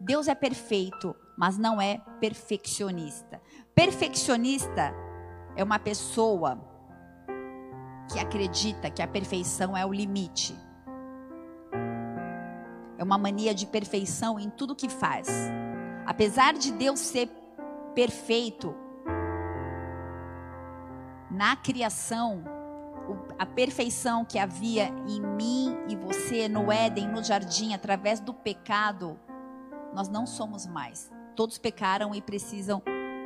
Deus 0.00 0.26
é 0.26 0.34
perfeito, 0.34 1.14
mas 1.36 1.58
não 1.58 1.80
é 1.80 1.98
perfeccionista. 2.18 3.40
Perfeccionista 3.74 4.92
é 5.54 5.62
uma 5.62 5.78
pessoa 5.78 6.58
que 8.10 8.18
acredita 8.18 8.90
que 8.90 9.02
a 9.02 9.06
perfeição 9.06 9.76
é 9.76 9.84
o 9.84 9.92
limite. 9.92 10.56
É 13.00 13.02
uma 13.02 13.16
mania 13.16 13.54
de 13.54 13.64
perfeição 13.64 14.38
em 14.38 14.50
tudo 14.50 14.76
que 14.76 14.90
faz. 14.90 15.26
Apesar 16.04 16.52
de 16.52 16.70
Deus 16.70 17.00
ser 17.00 17.30
perfeito, 17.94 18.74
na 21.30 21.56
criação, 21.56 22.44
a 23.38 23.46
perfeição 23.46 24.22
que 24.22 24.38
havia 24.38 24.88
em 25.08 25.18
mim 25.18 25.78
e 25.88 25.96
você 25.96 26.46
no 26.46 26.70
Éden, 26.70 27.08
no 27.08 27.24
jardim, 27.24 27.72
através 27.72 28.20
do 28.20 28.34
pecado, 28.34 29.18
nós 29.94 30.10
não 30.10 30.26
somos 30.26 30.66
mais. 30.66 31.10
Todos 31.34 31.56
pecaram 31.56 32.14
e 32.14 32.20
precisam 32.20 32.82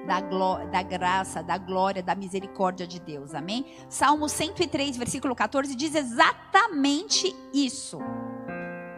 da, 0.07 0.21
da 0.67 0.83
graça, 0.85 1.43
da 1.43 1.59
glória, 1.59 2.01
da 2.01 2.15
misericórdia 2.15 2.87
de 2.87 3.01
Deus. 3.01 3.35
Amém? 3.35 3.67
Salmo 3.89 4.29
103, 4.29 4.97
versículo 4.97 5.35
14 5.35 5.75
diz 5.75 5.97
exatamente 5.97 7.35
isso. 7.53 7.99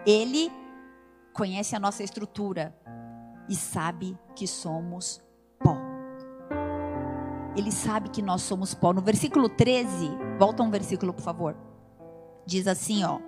Ele 0.04 0.52
conhece 1.36 1.76
a 1.76 1.78
nossa 1.78 2.02
estrutura 2.02 2.74
e 3.48 3.54
sabe 3.54 4.18
que 4.34 4.46
somos 4.46 5.22
pó. 5.58 5.76
Ele 7.54 7.70
sabe 7.70 8.08
que 8.08 8.22
nós 8.22 8.42
somos 8.42 8.74
pó. 8.74 8.92
No 8.92 9.02
versículo 9.02 9.48
13, 9.48 10.10
volta 10.38 10.62
um 10.62 10.70
versículo, 10.70 11.12
por 11.12 11.22
favor. 11.22 11.56
Diz 12.46 12.66
assim, 12.66 13.04
ó. 13.04 13.20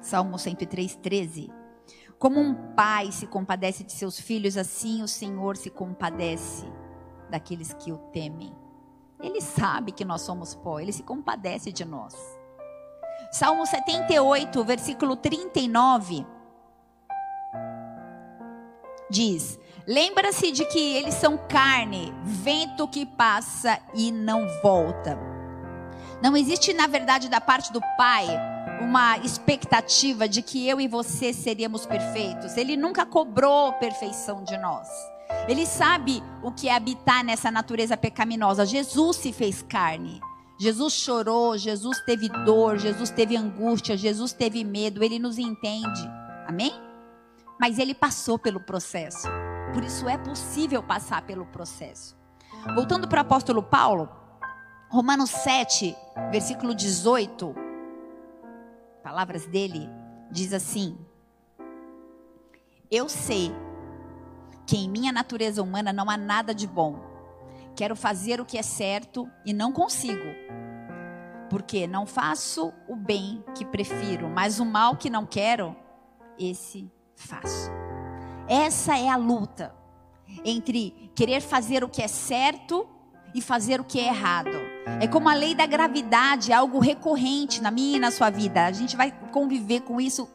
Salmo 0.00 0.38
103, 0.38 0.96
13. 0.96 1.50
Como 2.18 2.38
um 2.38 2.54
pai 2.74 3.10
se 3.10 3.26
compadece 3.26 3.82
de 3.82 3.92
seus 3.92 4.20
filhos, 4.20 4.56
assim 4.56 5.02
o 5.02 5.08
Senhor 5.08 5.56
se 5.56 5.70
compadece 5.70 6.66
daqueles 7.30 7.72
que 7.72 7.90
o 7.90 7.98
temem. 7.98 8.54
Ele 9.20 9.40
sabe 9.40 9.92
que 9.92 10.04
nós 10.04 10.20
somos 10.22 10.54
pó, 10.54 10.78
ele 10.78 10.92
se 10.92 11.02
compadece 11.02 11.72
de 11.72 11.84
nós. 11.84 12.37
Salmo 13.30 13.66
78, 13.66 14.64
versículo 14.64 15.16
39 15.16 16.26
diz: 19.10 19.58
Lembra-se 19.86 20.50
de 20.52 20.64
que 20.66 20.78
eles 20.96 21.14
são 21.14 21.38
carne, 21.48 22.12
vento 22.22 22.86
que 22.86 23.06
passa 23.06 23.78
e 23.94 24.10
não 24.12 24.46
volta. 24.62 25.18
Não 26.22 26.36
existe, 26.36 26.72
na 26.72 26.86
verdade, 26.86 27.28
da 27.28 27.40
parte 27.40 27.72
do 27.72 27.80
Pai, 27.96 28.26
uma 28.80 29.18
expectativa 29.18 30.28
de 30.28 30.42
que 30.42 30.68
eu 30.68 30.80
e 30.80 30.88
você 30.88 31.32
seríamos 31.32 31.86
perfeitos. 31.86 32.56
Ele 32.56 32.76
nunca 32.76 33.06
cobrou 33.06 33.72
perfeição 33.74 34.42
de 34.42 34.56
nós. 34.58 34.88
Ele 35.46 35.64
sabe 35.64 36.22
o 36.42 36.50
que 36.50 36.68
é 36.68 36.74
habitar 36.74 37.24
nessa 37.24 37.50
natureza 37.50 37.96
pecaminosa. 37.96 38.66
Jesus 38.66 39.16
se 39.16 39.32
fez 39.32 39.62
carne. 39.62 40.20
Jesus 40.58 40.94
chorou, 40.94 41.56
Jesus 41.56 42.00
teve 42.00 42.28
dor, 42.28 42.78
Jesus 42.78 43.10
teve 43.10 43.36
angústia, 43.36 43.96
Jesus 43.96 44.32
teve 44.32 44.64
medo. 44.64 45.04
Ele 45.04 45.18
nos 45.18 45.38
entende. 45.38 46.10
Amém? 46.46 46.72
Mas 47.60 47.78
ele 47.78 47.94
passou 47.94 48.38
pelo 48.38 48.60
processo. 48.60 49.28
Por 49.72 49.84
isso 49.84 50.08
é 50.08 50.18
possível 50.18 50.82
passar 50.82 51.22
pelo 51.22 51.46
processo. 51.46 52.16
Voltando 52.74 53.06
para 53.06 53.18
o 53.18 53.20
apóstolo 53.20 53.62
Paulo, 53.62 54.08
Romanos 54.90 55.30
7, 55.30 55.94
versículo 56.30 56.74
18 56.74 57.54
palavras 59.02 59.46
dele, 59.46 59.88
diz 60.30 60.52
assim: 60.52 60.98
Eu 62.90 63.08
sei 63.08 63.54
que 64.66 64.76
em 64.76 64.88
minha 64.88 65.12
natureza 65.12 65.62
humana 65.62 65.92
não 65.92 66.10
há 66.10 66.16
nada 66.16 66.54
de 66.54 66.66
bom. 66.66 67.07
Quero 67.78 67.94
fazer 67.94 68.40
o 68.40 68.44
que 68.44 68.58
é 68.58 68.62
certo 68.62 69.30
e 69.46 69.52
não 69.52 69.70
consigo. 69.70 70.34
Porque 71.48 71.86
não 71.86 72.06
faço 72.06 72.74
o 72.88 72.96
bem 72.96 73.44
que 73.54 73.64
prefiro, 73.64 74.28
mas 74.28 74.58
o 74.58 74.64
mal 74.64 74.96
que 74.96 75.08
não 75.08 75.24
quero, 75.24 75.76
esse 76.36 76.90
faço. 77.14 77.70
Essa 78.48 78.98
é 78.98 79.08
a 79.08 79.14
luta 79.14 79.72
entre 80.44 81.12
querer 81.14 81.40
fazer 81.40 81.84
o 81.84 81.88
que 81.88 82.02
é 82.02 82.08
certo 82.08 82.84
e 83.32 83.40
fazer 83.40 83.80
o 83.80 83.84
que 83.84 84.00
é 84.00 84.08
errado. 84.08 84.58
É 85.00 85.06
como 85.06 85.28
a 85.28 85.34
lei 85.34 85.54
da 85.54 85.64
gravidade, 85.64 86.52
algo 86.52 86.80
recorrente 86.80 87.62
na 87.62 87.70
minha 87.70 87.98
e 87.98 88.00
na 88.00 88.10
sua 88.10 88.28
vida. 88.28 88.66
A 88.66 88.72
gente 88.72 88.96
vai 88.96 89.12
conviver 89.30 89.82
com 89.82 90.00
isso 90.00 90.28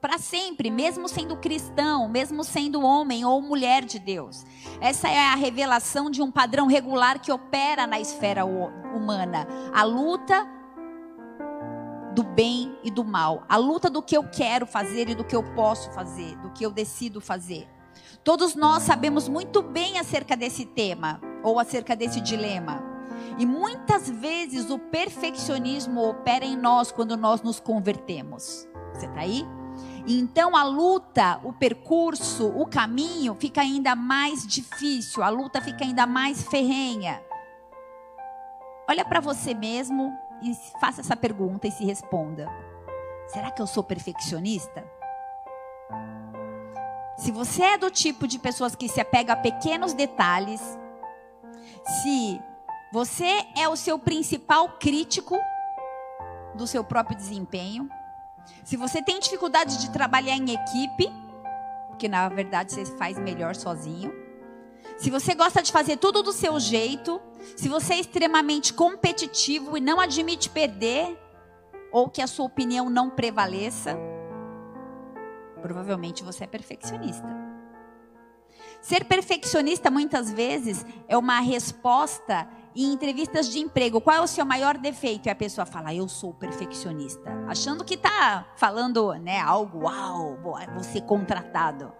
para 0.00 0.18
sempre, 0.18 0.70
mesmo 0.70 1.08
sendo 1.08 1.36
cristão, 1.36 2.08
mesmo 2.08 2.44
sendo 2.44 2.82
homem 2.82 3.24
ou 3.24 3.42
mulher 3.42 3.84
de 3.84 3.98
Deus. 3.98 4.44
Essa 4.80 5.08
é 5.08 5.18
a 5.18 5.34
revelação 5.34 6.10
de 6.10 6.22
um 6.22 6.30
padrão 6.30 6.66
regular 6.66 7.20
que 7.20 7.32
opera 7.32 7.86
na 7.86 7.98
esfera 7.98 8.44
humana. 8.44 9.46
A 9.74 9.82
luta 9.82 10.46
do 12.14 12.22
bem 12.22 12.76
e 12.82 12.90
do 12.90 13.04
mal, 13.04 13.44
a 13.48 13.56
luta 13.56 13.88
do 13.88 14.02
que 14.02 14.16
eu 14.16 14.24
quero 14.28 14.66
fazer 14.66 15.08
e 15.08 15.14
do 15.14 15.24
que 15.24 15.36
eu 15.36 15.42
posso 15.54 15.90
fazer, 15.92 16.36
do 16.38 16.50
que 16.50 16.64
eu 16.64 16.70
decido 16.70 17.20
fazer. 17.20 17.68
Todos 18.24 18.54
nós 18.54 18.82
sabemos 18.82 19.28
muito 19.28 19.62
bem 19.62 19.98
acerca 19.98 20.36
desse 20.36 20.64
tema 20.64 21.20
ou 21.42 21.58
acerca 21.58 21.94
desse 21.94 22.20
dilema. 22.20 22.82
E 23.38 23.46
muitas 23.46 24.08
vezes 24.08 24.70
o 24.70 24.78
perfeccionismo 24.78 26.08
opera 26.08 26.44
em 26.44 26.56
nós 26.56 26.90
quando 26.90 27.16
nós 27.16 27.42
nos 27.42 27.60
convertemos. 27.60 28.68
Você 28.92 29.06
está 29.06 29.20
aí? 29.20 29.46
Então 30.10 30.56
a 30.56 30.64
luta, 30.64 31.38
o 31.44 31.52
percurso, 31.52 32.48
o 32.48 32.64
caminho 32.64 33.34
fica 33.34 33.60
ainda 33.60 33.94
mais 33.94 34.46
difícil, 34.46 35.22
a 35.22 35.28
luta 35.28 35.60
fica 35.60 35.84
ainda 35.84 36.06
mais 36.06 36.42
ferrenha. 36.44 37.22
Olha 38.88 39.04
para 39.04 39.20
você 39.20 39.52
mesmo 39.52 40.10
e 40.42 40.54
faça 40.80 41.02
essa 41.02 41.14
pergunta 41.14 41.68
e 41.68 41.70
se 41.70 41.84
responda: 41.84 42.48
será 43.26 43.50
que 43.50 43.60
eu 43.60 43.66
sou 43.66 43.84
perfeccionista? 43.84 44.82
Se 47.18 47.30
você 47.30 47.62
é 47.62 47.76
do 47.76 47.90
tipo 47.90 48.26
de 48.26 48.38
pessoas 48.38 48.74
que 48.74 48.88
se 48.88 49.02
apega 49.02 49.34
a 49.34 49.36
pequenos 49.36 49.92
detalhes, 49.92 50.62
se 51.84 52.40
você 52.90 53.46
é 53.54 53.68
o 53.68 53.76
seu 53.76 53.98
principal 53.98 54.70
crítico 54.78 55.38
do 56.54 56.66
seu 56.66 56.82
próprio 56.82 57.14
desempenho, 57.14 57.90
se 58.68 58.76
você 58.76 59.00
tem 59.00 59.18
dificuldade 59.18 59.78
de 59.78 59.90
trabalhar 59.90 60.36
em 60.36 60.52
equipe, 60.52 61.10
porque 61.86 62.06
na 62.06 62.28
verdade 62.28 62.70
você 62.70 62.84
faz 62.84 63.18
melhor 63.18 63.56
sozinho, 63.56 64.12
se 64.98 65.08
você 65.08 65.34
gosta 65.34 65.62
de 65.62 65.72
fazer 65.72 65.96
tudo 65.96 66.22
do 66.22 66.34
seu 66.34 66.60
jeito, 66.60 67.18
se 67.56 67.66
você 67.66 67.94
é 67.94 68.00
extremamente 68.00 68.74
competitivo 68.74 69.78
e 69.78 69.80
não 69.80 69.98
admite 69.98 70.50
perder, 70.50 71.18
ou 71.90 72.10
que 72.10 72.20
a 72.20 72.26
sua 72.26 72.44
opinião 72.44 72.90
não 72.90 73.08
prevaleça, 73.08 73.98
provavelmente 75.62 76.22
você 76.22 76.44
é 76.44 76.46
perfeccionista. 76.46 77.26
Ser 78.82 79.06
perfeccionista 79.06 79.90
muitas 79.90 80.30
vezes 80.30 80.84
é 81.08 81.16
uma 81.16 81.40
resposta 81.40 82.46
em 82.84 82.92
entrevistas 82.92 83.48
de 83.48 83.58
emprego. 83.58 84.00
Qual 84.00 84.16
é 84.16 84.20
o 84.20 84.26
seu 84.26 84.44
maior 84.44 84.76
defeito? 84.78 85.26
E 85.26 85.30
a 85.30 85.34
pessoa 85.34 85.66
fala: 85.66 85.94
"Eu 85.94 86.08
sou 86.08 86.32
perfeccionista", 86.34 87.30
achando 87.46 87.84
que 87.84 87.94
está 87.94 88.46
falando, 88.56 89.12
né, 89.14 89.40
algo 89.40 89.84
uau, 89.84 90.38
ser 90.82 91.02
contratado. 91.02 91.92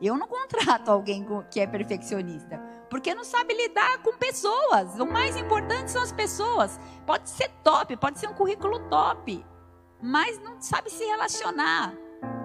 Eu 0.00 0.18
não 0.18 0.28
contrato 0.28 0.90
alguém 0.90 1.24
que 1.50 1.58
é 1.58 1.66
perfeccionista, 1.66 2.58
porque 2.90 3.14
não 3.14 3.24
sabe 3.24 3.54
lidar 3.54 3.98
com 4.02 4.18
pessoas. 4.18 4.98
O 4.98 5.06
mais 5.06 5.36
importante 5.36 5.90
são 5.90 6.02
as 6.02 6.12
pessoas. 6.12 6.78
Pode 7.06 7.30
ser 7.30 7.48
top, 7.64 7.96
pode 7.96 8.18
ser 8.18 8.28
um 8.28 8.34
currículo 8.34 8.78
top, 8.90 9.44
mas 10.02 10.38
não 10.42 10.60
sabe 10.60 10.90
se 10.90 11.04
relacionar. 11.04 11.94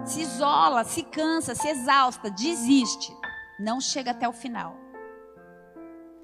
Se 0.04 0.22
isola, 0.22 0.82
se 0.84 1.02
cansa, 1.02 1.54
se 1.54 1.68
exausta, 1.68 2.30
desiste 2.30 3.14
não 3.62 3.80
chega 3.80 4.10
até 4.10 4.28
o 4.28 4.32
final. 4.32 4.76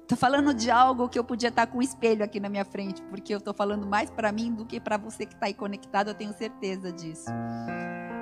Estou 0.09 0.17
falando 0.17 0.55
de 0.55 0.71
algo 0.71 1.07
que 1.07 1.19
eu 1.19 1.23
podia 1.23 1.49
estar 1.49 1.67
com 1.67 1.77
um 1.77 1.81
espelho 1.83 2.25
aqui 2.25 2.39
na 2.39 2.49
minha 2.49 2.65
frente, 2.65 2.99
porque 3.11 3.31
eu 3.31 3.37
estou 3.37 3.53
falando 3.53 3.85
mais 3.85 4.09
para 4.09 4.31
mim 4.31 4.51
do 4.51 4.65
que 4.65 4.79
para 4.79 4.97
você 4.97 5.23
que 5.23 5.35
está 5.35 5.45
aí 5.45 5.53
conectado, 5.53 6.07
eu 6.07 6.15
tenho 6.15 6.33
certeza 6.33 6.91
disso. 6.91 7.29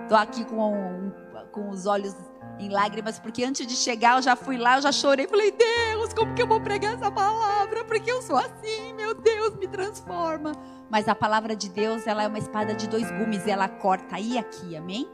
Estou 0.03 0.17
aqui 0.17 0.43
com, 0.43 1.13
com 1.53 1.69
os 1.69 1.85
olhos 1.85 2.13
em 2.59 2.67
lágrimas, 2.67 3.19
porque 3.21 3.41
antes 3.41 3.65
de 3.65 3.73
chegar 3.73 4.17
eu 4.17 4.21
já 4.21 4.35
fui 4.35 4.57
lá, 4.57 4.75
eu 4.75 4.81
já 4.81 4.91
chorei. 4.91 5.27
Falei, 5.27 5.49
Deus, 5.49 6.13
como 6.13 6.35
que 6.35 6.41
eu 6.41 6.47
vou 6.47 6.59
pregar 6.59 6.93
essa 6.93 7.09
palavra? 7.09 7.85
Porque 7.85 8.11
eu 8.11 8.21
sou 8.21 8.35
assim, 8.35 8.91
meu 8.93 9.13
Deus, 9.13 9.55
me 9.55 9.69
transforma. 9.69 10.51
Mas 10.91 11.07
a 11.07 11.15
palavra 11.15 11.55
de 11.55 11.69
Deus, 11.69 12.05
ela 12.05 12.21
é 12.21 12.27
uma 12.27 12.37
espada 12.37 12.75
de 12.75 12.89
dois 12.89 13.09
gumes, 13.11 13.47
ela 13.47 13.69
corta 13.69 14.17
aí 14.17 14.33
e 14.33 14.37
aqui, 14.37 14.75
amém? 14.75 15.09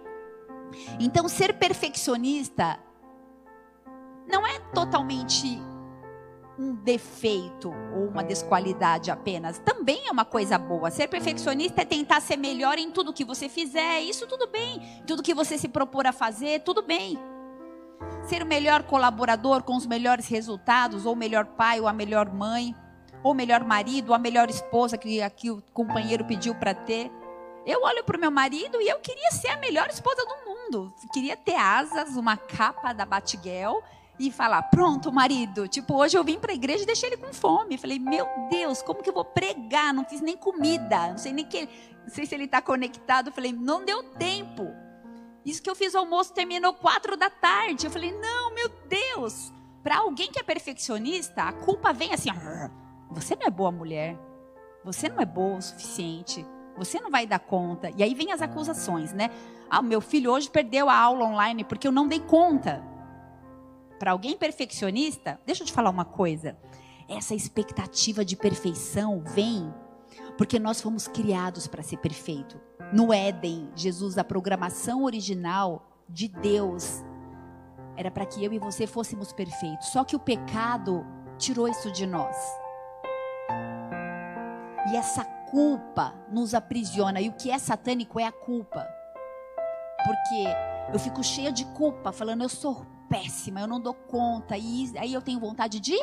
Então, 0.99 1.29
ser 1.29 1.53
perfeccionista 1.53 2.79
não 4.27 4.47
é 4.47 4.57
totalmente 4.73 5.61
um 6.57 6.75
defeito 6.75 7.73
ou 7.95 8.07
uma 8.07 8.23
desqualidade 8.23 9.09
apenas. 9.09 9.59
Também 9.59 10.07
é 10.07 10.11
uma 10.11 10.25
coisa 10.25 10.57
boa. 10.57 10.91
Ser 10.91 11.07
perfeccionista 11.07 11.81
é 11.81 11.85
tentar 11.85 12.21
ser 12.21 12.37
melhor 12.37 12.77
em 12.77 12.91
tudo 12.91 13.13
que 13.13 13.25
você 13.25 13.49
fizer. 13.49 14.01
Isso 14.01 14.27
tudo 14.27 14.47
bem. 14.47 14.79
Tudo 15.07 15.23
que 15.23 15.33
você 15.33 15.57
se 15.57 15.67
propor 15.67 16.05
a 16.05 16.11
fazer, 16.11 16.61
tudo 16.61 16.81
bem. 16.81 17.17
Ser 18.23 18.43
o 18.43 18.45
melhor 18.45 18.83
colaborador 18.83 19.63
com 19.63 19.75
os 19.75 19.85
melhores 19.85 20.27
resultados, 20.27 21.05
ou 21.05 21.13
o 21.13 21.17
melhor 21.17 21.45
pai, 21.45 21.79
ou 21.79 21.87
a 21.87 21.93
melhor 21.93 22.31
mãe, 22.31 22.75
ou 23.23 23.31
o 23.31 23.35
melhor 23.35 23.63
marido, 23.63 24.09
ou 24.09 24.15
a 24.15 24.19
melhor 24.19 24.49
esposa 24.49 24.97
que 24.97 25.21
aqui 25.21 25.49
o 25.49 25.61
companheiro 25.73 26.25
pediu 26.25 26.53
para 26.55 26.73
ter. 26.73 27.11
Eu 27.65 27.81
olho 27.83 28.03
para 28.03 28.17
o 28.17 28.19
meu 28.19 28.31
marido 28.31 28.81
e 28.81 28.89
eu 28.89 28.99
queria 28.99 29.31
ser 29.31 29.47
a 29.47 29.57
melhor 29.57 29.87
esposa 29.89 30.23
do 30.25 30.49
mundo. 30.49 30.93
Queria 31.13 31.35
ter 31.35 31.55
asas, 31.55 32.15
uma 32.17 32.35
capa 32.35 32.93
da 32.93 33.05
Batgirl 33.05 33.79
e 34.19 34.31
falar: 34.31 34.61
pronto, 34.63 35.11
marido. 35.11 35.67
Tipo, 35.67 35.95
hoje 35.95 36.17
eu 36.17 36.23
vim 36.23 36.39
para 36.39 36.51
a 36.51 36.55
igreja 36.55 36.83
e 36.83 36.85
deixei 36.85 37.09
ele 37.09 37.17
com 37.17 37.33
fome. 37.33 37.77
Falei: 37.77 37.99
meu 37.99 38.27
Deus, 38.49 38.81
como 38.81 39.01
que 39.01 39.09
eu 39.09 39.13
vou 39.13 39.25
pregar? 39.25 39.93
Não 39.93 40.05
fiz 40.05 40.21
nem 40.21 40.37
comida. 40.37 41.09
Não 41.09 41.17
sei 41.17 41.33
nem 41.33 41.45
que, 41.45 41.67
não 42.01 42.09
sei 42.09 42.25
se 42.25 42.35
ele 42.35 42.45
está 42.45 42.61
conectado. 42.61 43.31
Falei: 43.31 43.51
não 43.51 43.83
deu 43.83 44.03
tempo. 44.03 44.67
Isso 45.45 45.61
que 45.61 45.69
eu 45.69 45.75
fiz 45.75 45.93
o 45.93 45.97
almoço 45.97 46.33
terminou 46.33 46.73
quatro 46.73 47.17
da 47.17 47.29
tarde. 47.29 47.85
Eu 47.85 47.91
falei: 47.91 48.11
não, 48.11 48.53
meu 48.53 48.69
Deus. 48.87 49.51
Para 49.83 49.97
alguém 49.97 50.31
que 50.31 50.39
é 50.39 50.43
perfeccionista, 50.43 51.43
a 51.43 51.51
culpa 51.51 51.91
vem 51.91 52.13
assim: 52.13 52.29
você 53.09 53.35
não 53.35 53.47
é 53.47 53.49
boa 53.49 53.71
mulher. 53.71 54.17
Você 54.83 55.07
não 55.07 55.19
é 55.19 55.25
boa 55.25 55.57
o 55.57 55.61
suficiente. 55.61 56.45
Você 56.75 56.99
não 56.99 57.09
vai 57.09 57.25
dar 57.25 57.39
conta. 57.39 57.91
E 57.95 58.03
aí 58.03 58.13
vem 58.13 58.31
as 58.31 58.41
acusações, 58.41 59.13
né? 59.13 59.29
Ah, 59.69 59.81
meu 59.81 60.01
filho 60.01 60.31
hoje 60.31 60.49
perdeu 60.49 60.89
a 60.89 60.97
aula 60.97 61.25
online 61.25 61.63
porque 61.63 61.87
eu 61.87 61.91
não 61.91 62.07
dei 62.07 62.19
conta 62.19 62.92
para 64.03 64.11
alguém 64.11 64.35
perfeccionista, 64.35 65.39
deixa 65.45 65.63
eu 65.63 65.65
te 65.65 65.71
falar 65.71 65.89
uma 65.89 66.03
coisa. 66.03 66.57
Essa 67.07 67.33
expectativa 67.33 68.25
de 68.25 68.35
perfeição 68.35 69.23
vem 69.25 69.73
porque 70.37 70.59
nós 70.59 70.81
fomos 70.81 71.07
criados 71.07 71.67
para 71.67 71.81
ser 71.81 71.95
perfeito. 71.99 72.59
No 72.91 73.13
Éden, 73.13 73.69
Jesus, 73.73 74.17
a 74.17 74.23
programação 74.25 75.05
original 75.05 75.87
de 76.09 76.27
Deus 76.27 77.01
era 77.95 78.11
para 78.11 78.25
que 78.25 78.43
eu 78.43 78.51
e 78.51 78.59
você 78.59 78.85
fôssemos 78.85 79.31
perfeitos. 79.31 79.87
Só 79.87 80.03
que 80.03 80.17
o 80.17 80.19
pecado 80.19 81.05
tirou 81.37 81.69
isso 81.69 81.89
de 81.89 82.05
nós. 82.05 82.35
E 84.91 84.97
essa 84.97 85.23
culpa 85.49 86.13
nos 86.29 86.53
aprisiona. 86.53 87.21
E 87.21 87.29
o 87.29 87.33
que 87.37 87.49
é 87.49 87.57
satânico 87.57 88.19
é 88.19 88.25
a 88.25 88.33
culpa. 88.33 88.85
Porque 90.03 90.91
eu 90.91 90.99
fico 90.99 91.23
cheia 91.23 91.53
de 91.53 91.63
culpa, 91.67 92.11
falando, 92.11 92.41
eu 92.41 92.49
sou 92.49 92.85
péssima, 93.13 93.61
eu 93.61 93.67
não 93.67 93.79
dou 93.79 93.93
conta. 93.93 94.57
E 94.57 94.91
aí 94.97 95.13
eu 95.13 95.21
tenho 95.21 95.39
vontade 95.39 95.79
de 95.79 95.95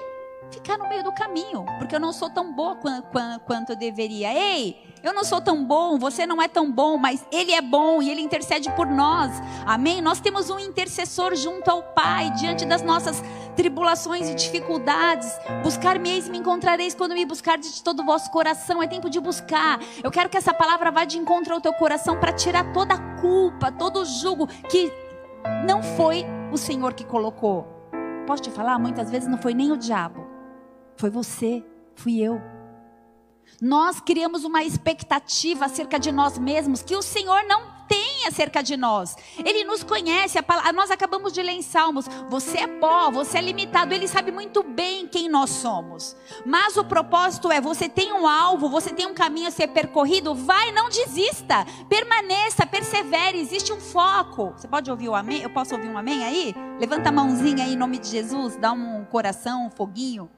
ficar 0.48 0.78
no 0.78 0.88
meio 0.88 1.02
do 1.02 1.12
caminho, 1.12 1.64
porque 1.78 1.94
eu 1.94 2.00
não 2.00 2.12
sou 2.12 2.30
tão 2.30 2.54
boa 2.54 2.76
quanto, 2.76 3.08
quanto 3.44 3.70
eu 3.70 3.76
deveria. 3.76 4.32
Ei, 4.32 4.76
eu 5.02 5.12
não 5.12 5.24
sou 5.24 5.40
tão 5.40 5.64
bom, 5.64 5.98
você 5.98 6.24
não 6.24 6.40
é 6.40 6.46
tão 6.46 6.70
bom, 6.70 6.96
mas 6.96 7.26
Ele 7.32 7.52
é 7.52 7.60
bom 7.60 8.00
e 8.00 8.10
Ele 8.10 8.20
intercede 8.20 8.70
por 8.76 8.86
nós. 8.86 9.32
Amém? 9.66 10.00
Nós 10.00 10.20
temos 10.20 10.50
um 10.50 10.58
intercessor 10.60 11.34
junto 11.34 11.68
ao 11.68 11.82
Pai, 11.82 12.30
diante 12.30 12.64
das 12.64 12.80
nossas 12.80 13.22
tribulações 13.56 14.28
e 14.28 14.34
dificuldades. 14.34 15.28
Buscar-me-eis 15.64 16.28
e 16.28 16.30
me 16.30 16.38
encontrareis 16.38 16.94
quando 16.94 17.14
me 17.14 17.26
buscardes 17.26 17.74
de 17.74 17.82
todo 17.82 18.02
o 18.02 18.06
vosso 18.06 18.30
coração. 18.30 18.80
É 18.80 18.86
tempo 18.86 19.10
de 19.10 19.18
buscar. 19.18 19.80
Eu 20.02 20.12
quero 20.12 20.28
que 20.28 20.36
essa 20.36 20.54
palavra 20.54 20.92
vá 20.92 21.04
de 21.04 21.18
encontro 21.18 21.54
ao 21.54 21.60
teu 21.60 21.72
coração 21.72 22.18
para 22.20 22.32
tirar 22.32 22.72
toda 22.72 22.94
a 22.94 23.20
culpa, 23.20 23.72
todo 23.72 24.00
o 24.00 24.04
jugo 24.04 24.46
que 24.46 25.09
não 25.66 25.82
foi 25.82 26.24
o 26.52 26.56
Senhor 26.56 26.94
que 26.94 27.04
colocou. 27.04 27.66
Posso 28.26 28.42
te 28.42 28.50
falar? 28.50 28.78
Muitas 28.78 29.10
vezes 29.10 29.28
não 29.28 29.38
foi 29.38 29.54
nem 29.54 29.72
o 29.72 29.76
diabo, 29.76 30.26
foi 30.96 31.10
você, 31.10 31.64
fui 31.94 32.20
eu. 32.20 32.40
Nós 33.60 34.00
criamos 34.00 34.44
uma 34.44 34.62
expectativa 34.62 35.64
acerca 35.64 35.98
de 35.98 36.12
nós 36.12 36.38
mesmos 36.38 36.82
que 36.82 36.94
o 36.94 37.02
Senhor 37.02 37.42
não 37.44 37.79
tem 37.90 38.24
acerca 38.28 38.62
de 38.62 38.76
nós. 38.76 39.16
Ele 39.44 39.64
nos 39.64 39.82
conhece, 39.82 40.38
a 40.38 40.72
nós 40.72 40.92
acabamos 40.92 41.32
de 41.32 41.42
ler 41.42 41.52
em 41.52 41.62
Salmos: 41.62 42.06
você 42.28 42.58
é 42.58 42.66
pó, 42.68 43.10
você 43.10 43.38
é 43.38 43.40
limitado. 43.42 43.92
Ele 43.92 44.06
sabe 44.06 44.30
muito 44.30 44.62
bem 44.62 45.08
quem 45.08 45.28
nós 45.28 45.50
somos. 45.50 46.16
Mas 46.46 46.76
o 46.76 46.84
propósito 46.84 47.50
é: 47.50 47.60
você 47.60 47.88
tem 47.88 48.12
um 48.12 48.28
alvo, 48.28 48.68
você 48.68 48.90
tem 48.90 49.06
um 49.06 49.14
caminho 49.14 49.48
a 49.48 49.50
ser 49.50 49.66
percorrido, 49.68 50.34
vai, 50.34 50.70
não 50.70 50.88
desista, 50.88 51.66
permaneça, 51.88 52.64
persevere. 52.64 53.40
Existe 53.40 53.72
um 53.72 53.80
foco. 53.80 54.52
Você 54.56 54.68
pode 54.68 54.88
ouvir 54.88 55.08
o 55.08 55.14
amém? 55.14 55.42
Eu 55.42 55.50
posso 55.50 55.74
ouvir 55.74 55.88
um 55.88 55.98
amém 55.98 56.22
aí? 56.22 56.54
Levanta 56.78 57.08
a 57.08 57.12
mãozinha 57.12 57.64
aí 57.64 57.72
em 57.72 57.76
nome 57.76 57.98
de 57.98 58.08
Jesus, 58.08 58.56
dá 58.56 58.70
um 58.70 59.04
coração, 59.04 59.66
um 59.66 59.70
foguinho. 59.70 60.30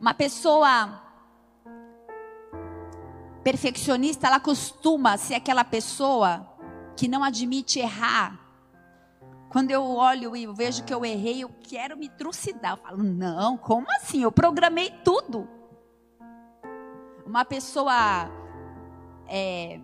Uma 0.00 0.12
pessoa 0.12 1.11
perfeccionista, 3.42 4.26
ela 4.26 4.40
costuma 4.40 5.16
ser 5.16 5.34
aquela 5.34 5.64
pessoa 5.64 6.48
que 6.96 7.08
não 7.08 7.24
admite 7.24 7.78
errar. 7.78 8.38
Quando 9.48 9.70
eu 9.70 9.84
olho 9.84 10.34
e 10.34 10.46
vejo 10.46 10.82
que 10.84 10.94
eu 10.94 11.04
errei, 11.04 11.42
eu 11.42 11.50
quero 11.62 11.96
me 11.96 12.08
trucidar. 12.08 12.72
Eu 12.72 12.76
falo, 12.78 13.02
não, 13.02 13.56
como 13.58 13.86
assim? 13.96 14.22
Eu 14.22 14.32
programei 14.32 14.90
tudo. 15.04 15.48
Uma 17.26 17.44
pessoa, 17.44 18.30
é, 19.28 19.78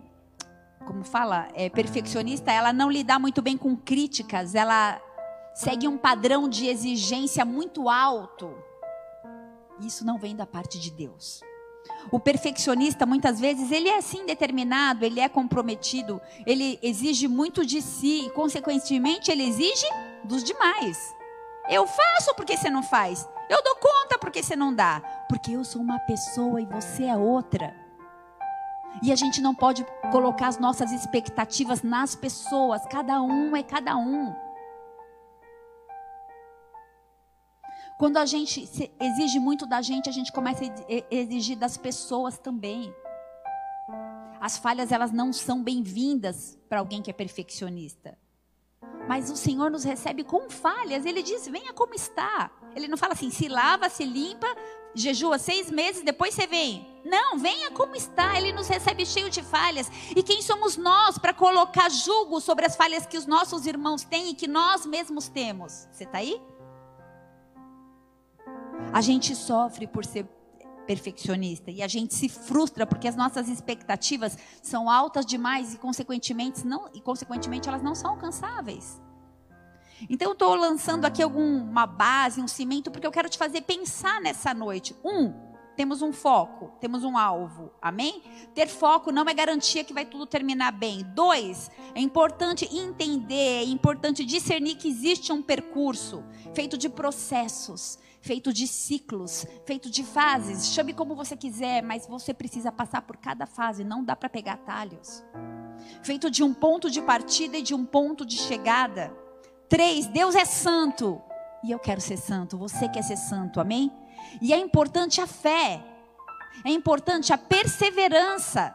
como 0.85 1.03
fala, 1.03 1.47
é 1.53 1.69
perfeccionista, 1.69 2.51
ela 2.51 2.73
não 2.73 2.89
lida 2.89 3.19
muito 3.19 3.41
bem 3.41 3.57
com 3.57 3.75
críticas, 3.75 4.55
ela 4.55 4.99
segue 5.53 5.87
um 5.87 5.97
padrão 5.97 6.49
de 6.49 6.67
exigência 6.67 7.45
muito 7.45 7.89
alto. 7.89 8.55
Isso 9.81 10.05
não 10.05 10.17
vem 10.17 10.35
da 10.35 10.45
parte 10.45 10.79
de 10.79 10.91
Deus. 10.91 11.41
O 12.11 12.19
perfeccionista, 12.19 13.05
muitas 13.05 13.39
vezes, 13.39 13.71
ele 13.71 13.89
é 13.89 13.97
assim 13.97 14.25
determinado, 14.25 15.05
ele 15.05 15.19
é 15.19 15.29
comprometido, 15.29 16.21
ele 16.45 16.79
exige 16.81 17.27
muito 17.27 17.65
de 17.65 17.81
si 17.81 18.25
e, 18.25 18.29
consequentemente, 18.31 19.31
ele 19.31 19.43
exige 19.43 19.87
dos 20.23 20.43
demais. 20.43 20.97
Eu 21.69 21.85
faço 21.85 22.33
porque 22.35 22.57
você 22.57 22.69
não 22.69 22.81
faz. 22.81 23.27
Eu 23.49 23.63
dou 23.63 23.75
conta 23.75 24.17
porque 24.17 24.41
você 24.41 24.55
não 24.55 24.73
dá. 24.73 25.01
Porque 25.27 25.51
eu 25.51 25.63
sou 25.63 25.81
uma 25.81 25.99
pessoa 25.99 26.59
e 26.59 26.65
você 26.65 27.03
é 27.03 27.15
outra. 27.15 27.75
E 29.03 29.11
a 29.11 29.15
gente 29.15 29.39
não 29.39 29.53
pode 29.53 29.85
colocar 30.11 30.47
as 30.47 30.57
nossas 30.57 30.91
expectativas 30.91 31.83
nas 31.83 32.15
pessoas. 32.15 32.81
Cada 32.89 33.21
um 33.21 33.55
é 33.55 33.61
cada 33.61 33.95
um. 33.95 34.33
Quando 37.99 38.15
a 38.15 38.25
gente 38.25 38.61
exige 38.97 39.39
muito 39.39 39.65
da 39.65 39.81
gente, 39.81 40.07
a 40.07 40.11
gente 40.13 40.31
começa 40.31 40.63
a 40.63 41.13
exigir 41.13 41.57
das 41.57 41.75
pessoas 41.75 42.37
também. 42.37 42.95
As 44.39 44.57
falhas, 44.57 44.93
elas 44.93 45.11
não 45.11 45.33
são 45.33 45.61
bem-vindas 45.61 46.57
para 46.69 46.79
alguém 46.79 47.01
que 47.01 47.09
é 47.09 47.13
perfeccionista. 47.13 48.17
Mas 49.05 49.29
o 49.29 49.35
Senhor 49.35 49.69
nos 49.69 49.83
recebe 49.83 50.23
com 50.23 50.49
falhas. 50.49 51.05
Ele 51.05 51.21
diz: 51.21 51.45
venha 51.49 51.73
como 51.73 51.93
está. 51.93 52.49
Ele 52.73 52.87
não 52.87 52.95
fala 52.95 53.11
assim: 53.11 53.29
se 53.29 53.49
lava, 53.49 53.89
se 53.89 54.05
limpa, 54.05 54.47
jejua 54.95 55.37
seis 55.37 55.69
meses, 55.69 56.01
depois 56.01 56.33
você 56.33 56.47
vem. 56.47 56.87
Não, 57.03 57.37
venha 57.37 57.69
como 57.71 57.97
está. 57.97 58.37
Ele 58.37 58.53
nos 58.53 58.69
recebe 58.69 59.05
cheio 59.05 59.29
de 59.29 59.43
falhas. 59.43 59.91
E 60.15 60.23
quem 60.23 60.41
somos 60.41 60.77
nós 60.77 61.17
para 61.17 61.33
colocar 61.33 61.89
julgo 61.89 62.39
sobre 62.39 62.65
as 62.65 62.77
falhas 62.77 63.05
que 63.05 63.17
os 63.17 63.25
nossos 63.25 63.65
irmãos 63.65 64.05
têm 64.05 64.29
e 64.29 64.35
que 64.35 64.47
nós 64.47 64.85
mesmos 64.85 65.27
temos? 65.27 65.85
Você 65.91 66.05
está 66.05 66.19
aí? 66.19 66.41
A 68.91 69.01
gente 69.01 69.35
sofre 69.35 69.85
por 69.85 70.03
ser 70.03 70.25
perfeccionista 70.87 71.69
e 71.69 71.83
a 71.83 71.87
gente 71.87 72.15
se 72.15 72.27
frustra 72.27 72.87
porque 72.87 73.07
as 73.07 73.15
nossas 73.15 73.47
expectativas 73.47 74.35
são 74.63 74.89
altas 74.89 75.23
demais 75.23 75.75
e 75.75 75.77
consequentemente 75.77 76.65
não 76.65 76.89
e 76.95 76.99
consequentemente 76.99 77.69
elas 77.69 77.83
não 77.83 77.93
são 77.93 78.11
alcançáveis. 78.11 78.99
Então 80.09 80.29
eu 80.29 80.33
estou 80.33 80.55
lançando 80.55 81.05
aqui 81.05 81.21
alguma 81.21 81.85
base, 81.85 82.41
um 82.41 82.47
cimento 82.47 82.89
porque 82.89 83.05
eu 83.05 83.11
quero 83.11 83.29
te 83.29 83.37
fazer 83.37 83.61
pensar 83.61 84.19
nessa 84.19 84.51
noite. 84.51 84.95
Um, 85.05 85.31
temos 85.75 86.01
um 86.01 86.11
foco, 86.11 86.71
temos 86.81 87.03
um 87.03 87.15
alvo, 87.15 87.71
amém? 87.79 88.23
Ter 88.55 88.67
foco 88.67 89.11
não 89.11 89.23
é 89.29 89.33
garantia 89.35 89.83
que 89.83 89.93
vai 89.93 90.05
tudo 90.05 90.25
terminar 90.25 90.71
bem. 90.71 91.05
Dois, 91.13 91.69
é 91.93 92.01
importante 92.01 92.67
entender, 92.75 93.61
é 93.61 93.65
importante 93.65 94.25
discernir 94.25 94.75
que 94.75 94.89
existe 94.89 95.31
um 95.31 95.43
percurso 95.43 96.23
feito 96.55 96.77
de 96.77 96.89
processos 96.89 97.99
feito 98.21 98.51
de 98.51 98.67
ciclos, 98.67 99.45
feito 99.65 99.89
de 99.89 100.03
fases. 100.03 100.73
Chame 100.73 100.93
como 100.93 101.15
você 101.15 101.35
quiser, 101.35 101.81
mas 101.81 102.07
você 102.07 102.33
precisa 102.33 102.71
passar 102.71 103.01
por 103.01 103.17
cada 103.17 103.45
fase, 103.45 103.83
não 103.83 104.03
dá 104.03 104.15
para 104.15 104.29
pegar 104.29 104.53
atalhos. 104.53 105.23
Feito 106.03 106.29
de 106.29 106.43
um 106.43 106.53
ponto 106.53 106.89
de 106.89 107.01
partida 107.01 107.57
e 107.57 107.61
de 107.61 107.73
um 107.73 107.85
ponto 107.85 108.25
de 108.25 108.37
chegada. 108.37 109.13
Três, 109.67 110.07
Deus 110.07 110.35
é 110.35 110.45
santo. 110.45 111.21
E 111.63 111.71
eu 111.71 111.79
quero 111.79 111.99
ser 111.99 112.17
santo, 112.17 112.57
você 112.57 112.87
quer 112.87 113.03
ser 113.03 113.17
santo, 113.17 113.59
amém? 113.59 113.91
E 114.41 114.53
é 114.53 114.57
importante 114.57 115.19
a 115.19 115.27
fé, 115.27 115.83
é 116.63 116.71
importante 116.71 117.33
a 117.33 117.37
perseverança, 117.37 118.73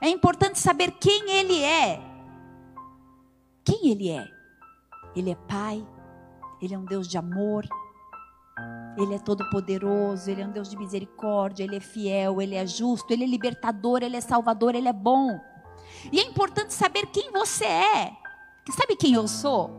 é 0.00 0.08
importante 0.08 0.58
saber 0.58 0.92
quem 0.92 1.30
Ele 1.30 1.62
é. 1.62 2.00
Quem 3.64 3.88
Ele 3.90 4.10
é? 4.10 4.26
Ele 5.14 5.30
é 5.30 5.34
Pai, 5.34 5.86
Ele 6.60 6.74
é 6.74 6.78
um 6.78 6.84
Deus 6.84 7.08
de 7.08 7.16
amor, 7.16 7.66
Ele 8.96 9.14
é 9.14 9.18
todo 9.18 9.48
poderoso, 9.50 10.30
ele 10.30 10.40
é 10.40 10.46
um 10.46 10.50
Deus 10.50 10.70
de 10.70 10.76
misericórdia, 10.76 11.64
ele 11.64 11.76
é 11.76 11.80
fiel, 11.80 12.40
ele 12.40 12.54
é 12.54 12.66
justo, 12.66 13.12
ele 13.12 13.24
é 13.24 13.26
libertador, 13.26 14.02
ele 14.02 14.16
é 14.16 14.20
salvador, 14.20 14.74
ele 14.74 14.88
é 14.88 14.92
bom. 14.92 15.38
E 16.10 16.18
é 16.18 16.22
importante 16.24 16.72
saber 16.72 17.06
quem 17.06 17.30
você 17.30 17.64
é. 17.64 18.12
Sabe 18.70 18.96
quem 18.96 19.14
eu 19.14 19.28
sou? 19.28 19.70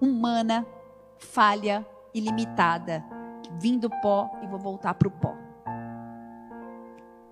Humana, 0.00 0.66
falha, 1.18 1.86
ilimitada. 2.14 3.04
Vim 3.60 3.78
do 3.78 3.90
pó 4.00 4.30
e 4.42 4.46
vou 4.46 4.58
voltar 4.58 4.94
para 4.94 5.08
o 5.08 5.10
pó. 5.10 5.34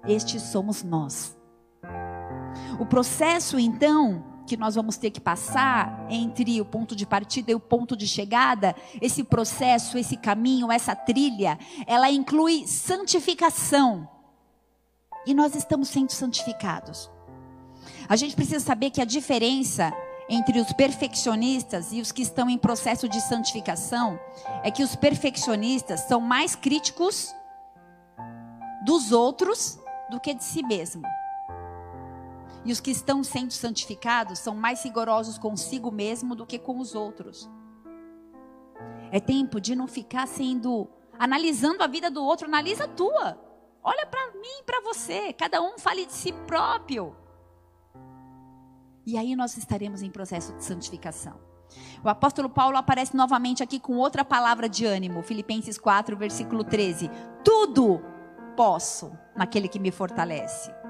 Estes 0.07 0.43
somos 0.43 0.83
nós. 0.83 1.37
O 2.79 2.87
processo, 2.87 3.59
então, 3.59 4.23
que 4.47 4.57
nós 4.57 4.75
vamos 4.75 4.97
ter 4.97 5.11
que 5.11 5.21
passar 5.21 6.07
entre 6.11 6.61
o 6.61 6.65
ponto 6.65 6.95
de 6.95 7.07
partida 7.07 7.51
e 7.51 7.55
o 7.55 7.61
ponto 7.61 7.97
de 7.97 8.07
chegada, 8.07 8.75
esse 9.01 9.25
processo, 9.25 9.97
esse 9.97 10.17
caminho, 10.17 10.71
essa 10.71 10.95
trilha, 10.95 11.59
ela 11.87 12.11
inclui 12.11 12.67
santificação. 12.67 14.09
E 15.27 15.33
nós 15.33 15.55
estamos 15.55 15.89
sendo 15.89 16.13
santificados. 16.13 17.11
A 18.09 18.17
gente 18.17 18.37
precisa 18.37 18.61
saber 18.61 18.91
que 18.91 19.01
a 19.01 19.05
diferença 19.05 19.93
entre 20.29 20.59
os 20.59 20.73
perfeccionistas 20.73 21.93
e 21.93 22.01
os 22.01 22.13
que 22.13 22.23
estão 22.23 22.49
em 22.49 22.59
processo 22.59 23.09
de 23.09 23.21
santificação 23.21 24.19
é 24.63 24.71
que 24.71 24.83
os 24.83 24.97
perfeccionistas 24.97 26.01
são 26.01 26.21
mais 26.21 26.55
críticos 26.55 27.35
dos 28.85 29.13
outros 29.13 29.79
do 30.11 30.21
que 30.21 30.35
de 30.35 30.45
si 30.45 30.63
mesmo. 30.63 31.03
E 32.65 32.73
os 32.73 32.81
que 32.81 32.91
estão 32.91 33.23
sendo 33.23 33.53
santificados 33.53 34.39
são 34.39 34.55
mais 34.55 34.83
rigorosos 34.83 35.39
consigo 35.39 35.91
mesmo 35.91 36.35
do 36.35 36.47
que 36.47 36.59
com 36.59 36.79
os 36.79 36.95
outros. 36.95 37.51
É 39.11 39.21
tempo 39.21 39.61
de 39.61 39.77
não 39.77 39.87
ficar 39.87 40.27
sendo 40.27 40.89
analisando 41.19 41.83
a 41.83 41.87
vida 41.87 42.11
do 42.11 42.25
outro, 42.25 42.47
analisa 42.47 42.85
a 42.85 42.89
tua. 42.89 43.39
Olha 43.83 44.07
para 44.07 44.33
mim, 44.33 44.63
para 44.65 44.81
você, 44.81 45.33
cada 45.33 45.63
um 45.63 45.79
fale 45.79 46.07
de 46.07 46.13
si 46.13 46.33
próprio. 46.33 47.15
E 49.07 49.19
aí 49.19 49.37
nós 49.37 49.57
estaremos 49.57 50.03
em 50.03 50.11
processo 50.11 50.55
de 50.55 50.65
santificação. 50.65 51.39
O 52.03 52.09
apóstolo 52.09 52.49
Paulo 52.49 52.77
aparece 52.77 53.17
novamente 53.17 53.63
aqui 53.63 53.79
com 53.79 53.97
outra 53.97 54.25
palavra 54.25 54.69
de 54.69 54.87
ânimo, 54.87 55.23
Filipenses 55.23 55.79
4, 55.79 56.17
versículo 56.17 56.65
13. 56.65 57.11
Tudo 57.45 58.01
posso 58.57 59.13
naquele 59.37 59.69
que 59.69 59.79
me 59.79 59.91
fortalece. 59.91 60.84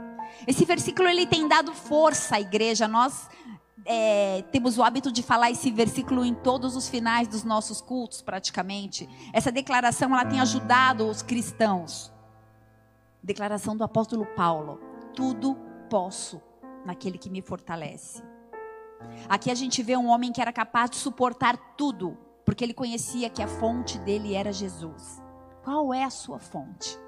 Esse 0.47 0.65
versículo 0.65 1.09
ele 1.09 1.27
tem 1.27 1.47
dado 1.49 1.73
força 1.73 2.37
à 2.37 2.41
igreja. 2.41 2.87
Nós 2.89 3.29
é, 3.85 4.43
temos 4.51 4.79
o 4.79 4.83
hábito 4.83 5.13
de 5.13 5.23
falar 5.23 5.51
esse 5.51 5.71
versículo 5.71 6.25
em 6.25 6.35
todos 6.35 6.77
os 6.77 6.89
finais 6.89 7.29
dos 7.29 7.45
nossos 7.45 7.81
cultos, 7.81 8.23
praticamente. 8.23 9.09
Essa 9.33 9.53
declaração 9.53 10.13
ela 10.13 10.25
tem 10.25 10.41
ajudado 10.41 11.07
os 11.07 11.23
cristãos. 11.23 12.13
Declaração 13.23 13.77
do 13.77 13.85
apóstolo 13.85 14.27
Paulo: 14.37 14.81
Tudo 15.15 15.57
posso 15.89 16.41
naquele 16.85 17.19
que 17.19 17.31
me 17.31 17.41
fortalece. 17.41 18.23
Aqui 19.29 19.51
a 19.51 19.55
gente 19.55 19.83
vê 19.83 19.97
um 19.97 20.09
homem 20.09 20.33
que 20.33 20.41
era 20.41 20.53
capaz 20.53 20.91
de 20.91 20.97
suportar 20.97 21.57
tudo, 21.77 22.17
porque 22.45 22.65
ele 22.65 22.75
conhecia 22.75 23.29
que 23.29 23.43
a 23.43 23.49
fonte 23.49 23.99
dele 23.99 24.35
era 24.35 24.53
Jesus. 24.53 25.23
Qual 25.63 25.93
é 25.93 26.05
a 26.05 26.11
sua 26.11 26.39
fonte? 26.39 26.99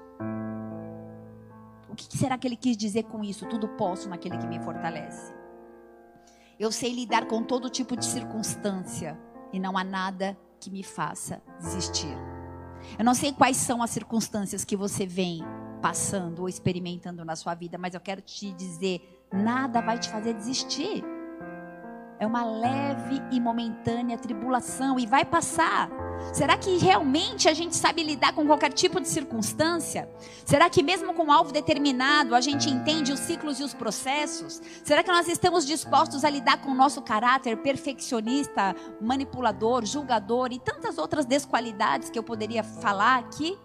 Que 2.05 2.17
será 2.17 2.37
que 2.37 2.47
ele 2.47 2.55
quis 2.55 2.77
dizer 2.77 3.03
com 3.03 3.23
isso? 3.23 3.47
Tudo 3.47 3.67
posso 3.69 4.09
naquele 4.09 4.37
que 4.37 4.47
me 4.47 4.59
fortalece. 4.59 5.33
Eu 6.59 6.71
sei 6.71 6.93
lidar 6.93 7.27
com 7.27 7.43
todo 7.43 7.69
tipo 7.69 7.95
de 7.95 8.05
circunstância 8.05 9.17
e 9.53 9.59
não 9.59 9.77
há 9.77 9.83
nada 9.83 10.37
que 10.59 10.69
me 10.69 10.83
faça 10.83 11.41
desistir. 11.59 12.17
Eu 12.97 13.05
não 13.05 13.13
sei 13.13 13.31
quais 13.31 13.57
são 13.57 13.81
as 13.81 13.89
circunstâncias 13.89 14.63
que 14.63 14.75
você 14.75 15.05
vem 15.05 15.41
passando 15.81 16.39
ou 16.39 16.49
experimentando 16.49 17.23
na 17.23 17.35
sua 17.35 17.53
vida, 17.53 17.77
mas 17.77 17.93
eu 17.93 17.99
quero 17.99 18.21
te 18.21 18.51
dizer: 18.53 19.01
nada 19.31 19.81
vai 19.81 19.99
te 19.99 20.09
fazer 20.09 20.33
desistir. 20.33 21.03
É 22.19 22.25
uma 22.25 22.43
leve 22.43 23.21
e 23.31 23.39
momentânea 23.39 24.17
tribulação 24.17 24.99
e 24.99 25.05
vai 25.05 25.23
passar. 25.23 25.89
Será 26.33 26.57
que 26.57 26.77
realmente 26.77 27.47
a 27.47 27.53
gente 27.53 27.75
sabe 27.75 28.01
lidar 28.01 28.33
com 28.33 28.45
qualquer 28.47 28.73
tipo 28.73 28.99
de 28.99 29.07
circunstância? 29.07 30.09
Será 30.43 30.67
que 30.67 30.81
mesmo 30.81 31.13
com 31.13 31.25
um 31.25 31.31
alvo 31.31 31.51
determinado 31.51 32.33
a 32.33 32.41
gente 32.41 32.69
entende 32.69 33.13
os 33.13 33.19
ciclos 33.19 33.59
e 33.59 33.63
os 33.63 33.73
processos? 33.73 34.59
Será 34.83 35.03
que 35.03 35.11
nós 35.11 35.27
estamos 35.27 35.63
dispostos 35.63 36.25
a 36.25 36.29
lidar 36.29 36.57
com 36.61 36.71
o 36.71 36.75
nosso 36.75 37.03
caráter 37.03 37.57
perfeccionista, 37.57 38.75
manipulador, 38.99 39.85
julgador 39.85 40.51
e 40.51 40.57
tantas 40.59 40.97
outras 40.97 41.23
desqualidades 41.23 42.09
que 42.09 42.17
eu 42.17 42.23
poderia 42.23 42.63
falar 42.63 43.19
aqui? 43.19 43.55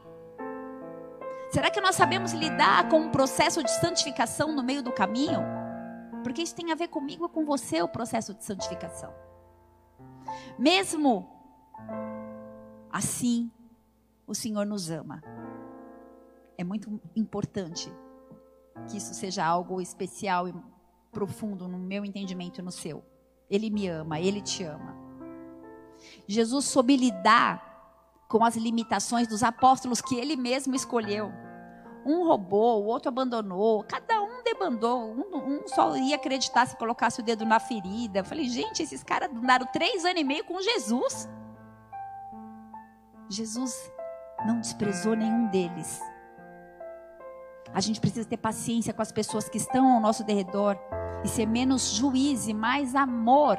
Será 1.51 1.71
que 1.71 1.81
nós 1.81 1.95
sabemos 1.95 2.33
lidar 2.33 2.89
com 2.91 3.01
um 3.01 3.11
processo 3.11 3.63
de 3.63 3.71
santificação 3.71 4.53
no 4.53 4.63
meio 4.63 4.83
do 4.83 4.93
caminho? 4.93 5.62
Porque 6.23 6.43
isso 6.43 6.55
tem 6.55 6.73
a 6.73 6.75
ver 6.77 6.89
comigo 6.89 7.27
e 7.27 7.29
com 7.29 7.45
você, 7.45 7.83
o 7.83 7.89
processo 7.89 8.35
de 8.35 8.45
santificação. 8.45 9.13
Mesmo 10.59 11.29
Assim, 12.93 13.51
o 14.27 14.35
Senhor 14.35 14.67
nos 14.67 14.91
ama. 14.91 15.23
É 16.59 16.63
muito 16.63 17.01
importante 17.17 17.91
que 18.87 18.99
isso 18.99 19.15
seja 19.15 19.43
algo 19.43 19.81
especial 19.81 20.47
e 20.47 20.55
profundo 21.11 21.67
no 21.67 21.79
meu 21.79 22.05
entendimento 22.05 22.61
e 22.61 22.63
no 22.63 22.71
seu. 22.71 23.03
Ele 23.49 23.71
me 23.71 23.89
ama, 23.89 24.21
ele 24.21 24.43
te 24.43 24.63
ama. 24.63 24.95
Jesus 26.27 26.67
soube 26.67 26.97
lidar 26.97 27.71
com 28.29 28.45
as 28.45 28.57
limitações 28.57 29.27
dos 29.27 29.43
apóstolos 29.43 30.03
que 30.03 30.15
ele 30.15 30.37
mesmo 30.37 30.75
escolheu. 30.75 31.33
Um 32.05 32.27
roubou, 32.27 32.83
o 32.83 32.87
outro 32.87 33.09
abandonou, 33.09 33.85
cada 33.85 34.21
um 34.23 34.43
debandou, 34.43 35.15
um, 35.15 35.37
um 35.37 35.69
só 35.69 35.97
ia 35.97 36.17
acreditar 36.17 36.67
se 36.67 36.77
colocasse 36.77 37.21
o 37.21 37.23
dedo 37.25 37.45
na 37.45 37.61
ferida. 37.61 38.21
Eu 38.21 38.25
falei, 38.25 38.49
gente, 38.49 38.83
esses 38.83 39.05
caras 39.05 39.31
andaram 39.31 39.67
três 39.67 40.05
anos 40.05 40.21
e 40.21 40.25
meio 40.25 40.45
com 40.45 40.61
Jesus. 40.61 41.29
Jesus 43.29 43.93
não 44.47 44.61
desprezou 44.61 45.15
nenhum 45.15 45.47
deles. 45.49 46.01
A 47.73 47.81
gente 47.81 48.01
precisa 48.01 48.29
ter 48.29 48.37
paciência 48.37 48.93
com 48.93 49.01
as 49.01 49.13
pessoas 49.13 49.49
que 49.49 49.57
estão 49.57 49.95
ao 49.95 50.01
nosso 50.01 50.25
derredor 50.25 50.77
e 51.25 51.29
ser 51.29 51.47
menos 51.47 51.93
juiz 51.93 52.47
e 52.47 52.53
mais 52.53 52.95
amor, 52.95 53.57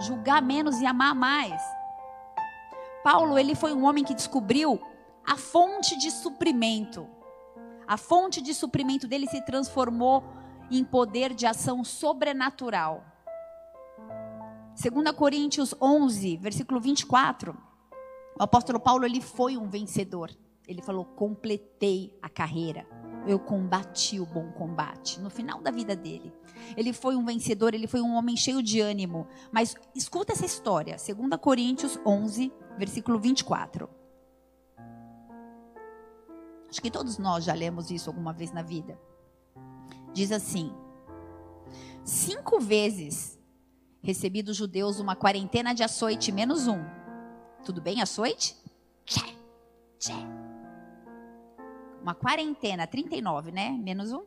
julgar 0.00 0.40
menos 0.40 0.80
e 0.80 0.86
amar 0.86 1.14
mais. 1.14 1.60
Paulo, 3.02 3.36
ele 3.36 3.54
foi 3.54 3.72
um 3.72 3.84
homem 3.84 4.04
que 4.04 4.14
descobriu 4.14 4.80
a 5.26 5.36
fonte 5.36 5.98
de 5.98 6.10
suprimento. 6.10 7.08
A 7.86 7.96
fonte 7.96 8.40
de 8.40 8.54
suprimento 8.54 9.06
dele 9.06 9.26
se 9.26 9.40
transformou 9.42 10.24
em 10.70 10.84
poder 10.84 11.34
de 11.34 11.46
ação 11.46 11.84
sobrenatural. 11.84 13.04
2 14.80 15.10
Coríntios 15.12 15.74
11, 15.80 16.36
versículo 16.38 16.80
24. 16.80 17.56
O 18.38 18.42
apóstolo 18.42 18.80
Paulo 18.80 19.04
ele 19.04 19.20
foi 19.20 19.56
um 19.56 19.68
vencedor. 19.68 20.30
Ele 20.66 20.80
falou: 20.80 21.04
completei 21.04 22.16
a 22.22 22.28
carreira. 22.28 22.86
Eu 23.26 23.38
combati 23.38 24.18
o 24.18 24.26
bom 24.26 24.50
combate. 24.52 25.20
No 25.20 25.30
final 25.30 25.60
da 25.60 25.70
vida 25.70 25.94
dele, 25.94 26.32
ele 26.76 26.92
foi 26.92 27.14
um 27.14 27.24
vencedor. 27.24 27.74
Ele 27.74 27.86
foi 27.86 28.00
um 28.00 28.14
homem 28.14 28.36
cheio 28.36 28.62
de 28.62 28.80
ânimo. 28.80 29.28
Mas 29.52 29.76
escuta 29.94 30.32
essa 30.32 30.46
história. 30.46 30.96
2 30.96 31.40
Coríntios 31.40 31.98
11, 32.04 32.52
versículo 32.78 33.20
24. 33.20 33.88
Acho 36.72 36.80
que 36.80 36.90
todos 36.90 37.18
nós 37.18 37.44
já 37.44 37.52
lemos 37.52 37.90
isso 37.90 38.08
alguma 38.08 38.32
vez 38.32 38.50
na 38.50 38.62
vida. 38.62 38.98
Diz 40.14 40.32
assim: 40.32 40.72
Cinco 42.02 42.58
vezes 42.58 43.38
recebi 44.02 44.42
dos 44.42 44.56
judeus 44.56 44.98
uma 44.98 45.14
quarentena 45.14 45.74
de 45.74 45.84
açoite 45.84 46.32
menos 46.32 46.66
um 46.66 46.82
tudo 47.64 47.80
bem, 47.80 48.02
açoite? 48.02 48.56
Tchê, 49.04 49.36
tchê. 49.98 50.12
Uma 52.02 52.14
quarentena, 52.14 52.88
39, 52.88 53.52
né? 53.52 53.70
Menos 53.70 54.12
um. 54.12 54.24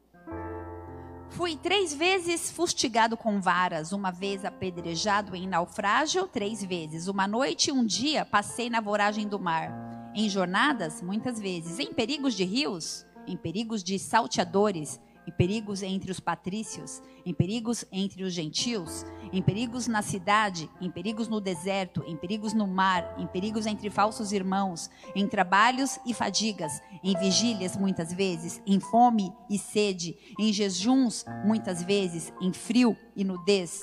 Fui 1.29 1.57
três 1.57 1.93
vezes 1.93 2.49
fustigado 2.49 3.17
com 3.17 3.41
varas, 3.41 3.91
uma 3.91 4.09
vez 4.09 4.45
apedrejado 4.45 5.35
em 5.35 5.47
naufrágio, 5.47 6.27
três 6.27 6.63
vezes. 6.63 7.07
Uma 7.07 7.27
noite 7.27 7.69
e 7.69 7.73
um 7.73 7.85
dia 7.85 8.23
passei 8.23 8.69
na 8.69 8.79
voragem 8.79 9.27
do 9.27 9.37
mar. 9.37 9.94
Em 10.15 10.29
jornadas, 10.29 11.01
muitas 11.01 11.39
vezes. 11.41 11.77
Em 11.77 11.93
perigos 11.93 12.33
de 12.35 12.45
rios, 12.45 13.05
em 13.27 13.35
perigos 13.35 13.83
de 13.83 13.99
salteadores, 13.99 14.97
em 15.27 15.31
perigos 15.31 15.83
entre 15.83 16.09
os 16.09 16.21
patrícios, 16.21 17.01
em 17.25 17.33
perigos 17.33 17.83
entre 17.91 18.23
os 18.23 18.31
gentios, 18.31 19.05
em 19.33 19.41
perigos 19.41 19.87
na 19.87 20.01
cidade, 20.01 20.69
em 20.79 20.89
perigos 20.89 21.27
no 21.27 21.41
deserto, 21.41 22.01
em 22.07 22.15
perigos 22.15 22.53
no 22.53 22.65
mar, 22.65 23.15
em 23.17 23.27
perigos 23.27 23.65
entre 23.65 23.89
falsos 23.89 24.31
irmãos, 24.31 24.89
em 25.13 25.27
trabalhos 25.27 25.99
e 26.05 26.13
fadigas, 26.13 26.81
em 27.03 27.17
vigílias 27.17 27.75
muitas 27.75 28.13
vezes, 28.13 28.61
em 28.65 28.79
fome 28.79 29.33
e 29.49 29.57
sede, 29.57 30.15
em 30.39 30.53
jejuns 30.53 31.25
muitas 31.43 31.83
vezes, 31.83 32.31
em 32.39 32.53
frio 32.53 32.95
e 33.17 33.23
nudez. 33.25 33.81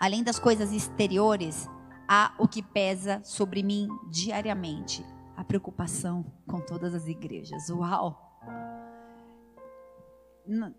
Além 0.00 0.22
das 0.22 0.38
coisas 0.38 0.72
exteriores, 0.72 1.68
há 2.08 2.32
o 2.38 2.48
que 2.48 2.62
pesa 2.62 3.20
sobre 3.24 3.62
mim 3.62 3.88
diariamente, 4.08 5.04
preocupação 5.48 6.24
com 6.46 6.60
todas 6.60 6.94
as 6.94 7.08
igrejas. 7.08 7.70
Uau! 7.70 8.26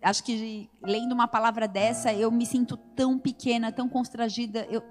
Acho 0.02 0.24
que 0.24 0.70
lendo 0.82 1.12
uma 1.12 1.28
palavra 1.28 1.68
dessa, 1.68 2.14
eu 2.14 2.32
me 2.32 2.46
sinto 2.46 2.78
tão 2.78 3.20
pequena, 3.20 3.72
tão 3.72 3.90
constrangida, 3.90 4.66
eu 4.70 4.82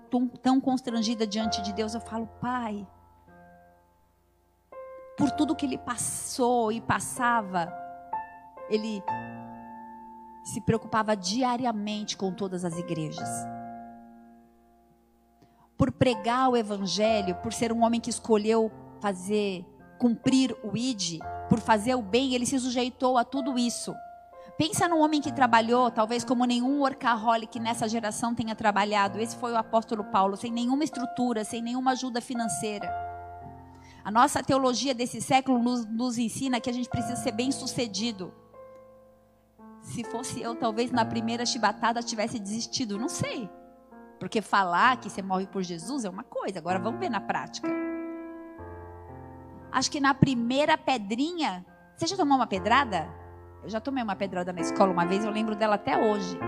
tão, 0.42 0.60
constrangida 0.60 1.26
diante 1.26 1.62
de 1.62 1.72
Deus. 1.72 1.94
Eu 1.94 2.00
falo, 2.00 2.26
Pai, 2.40 2.86
por 5.16 5.30
tudo 5.32 5.56
que 5.56 5.66
ele 5.66 5.78
passou 5.78 6.70
e 6.70 6.80
passava, 6.80 7.72
ele 8.68 9.02
se 10.44 10.60
preocupava 10.60 11.16
diariamente 11.16 12.16
com 12.16 12.32
todas 12.32 12.64
as 12.64 12.76
igrejas. 12.78 13.28
Por 15.76 15.90
pregar 15.92 16.50
o 16.50 16.56
evangelho, 16.56 17.34
por 17.36 17.52
ser 17.52 17.72
um 17.72 17.82
homem 17.82 18.00
que 18.00 18.10
escolheu 18.10 18.70
fazer, 19.00 19.64
cumprir 19.98 20.56
o 20.62 20.76
ID, 20.76 21.20
por 21.48 21.60
fazer 21.60 21.94
o 21.94 22.02
bem, 22.02 22.34
ele 22.34 22.46
se 22.46 22.58
sujeitou 22.58 23.18
a 23.18 23.24
tudo 23.24 23.58
isso. 23.58 23.94
Pensa 24.58 24.88
num 24.88 25.00
homem 25.00 25.20
que 25.20 25.32
trabalhou, 25.32 25.90
talvez 25.90 26.24
como 26.24 26.44
nenhum 26.44 26.80
workaholic 26.80 27.60
nessa 27.60 27.88
geração 27.88 28.34
tenha 28.34 28.56
trabalhado. 28.56 29.20
Esse 29.20 29.36
foi 29.36 29.52
o 29.52 29.56
apóstolo 29.56 30.02
Paulo, 30.04 30.36
sem 30.36 30.50
nenhuma 30.50 30.82
estrutura, 30.82 31.44
sem 31.44 31.62
nenhuma 31.62 31.92
ajuda 31.92 32.20
financeira. 32.20 32.92
A 34.04 34.10
nossa 34.10 34.42
teologia 34.42 34.94
desse 34.94 35.20
século 35.20 35.62
nos, 35.62 35.86
nos 35.86 36.18
ensina 36.18 36.60
que 36.60 36.68
a 36.68 36.72
gente 36.72 36.88
precisa 36.88 37.14
ser 37.14 37.32
bem 37.32 37.52
sucedido. 37.52 38.34
Se 39.80 40.02
fosse 40.02 40.42
eu, 40.42 40.56
talvez 40.56 40.90
na 40.90 41.04
primeira 41.04 41.46
chibatada 41.46 42.02
tivesse 42.02 42.38
desistido, 42.38 42.98
não 42.98 43.08
sei. 43.08 43.48
Porque 44.18 44.42
falar 44.42 44.96
que 44.96 45.08
você 45.08 45.22
morre 45.22 45.46
por 45.46 45.62
Jesus 45.62 46.04
é 46.04 46.10
uma 46.10 46.24
coisa, 46.24 46.58
agora 46.58 46.80
vamos 46.80 46.98
ver 46.98 47.08
na 47.08 47.20
prática. 47.20 47.87
Acho 49.70 49.90
que 49.90 50.00
na 50.00 50.14
primeira 50.14 50.78
pedrinha, 50.78 51.64
você 51.96 52.06
já 52.06 52.16
tomou 52.16 52.36
uma 52.36 52.46
pedrada? 52.46 53.08
Eu 53.62 53.68
já 53.68 53.80
tomei 53.80 54.02
uma 54.02 54.16
pedrada 54.16 54.52
na 54.52 54.60
escola 54.60 54.92
uma 54.92 55.04
vez, 55.04 55.24
eu 55.24 55.30
lembro 55.30 55.54
dela 55.54 55.74
até 55.74 55.96
hoje. 55.96 56.38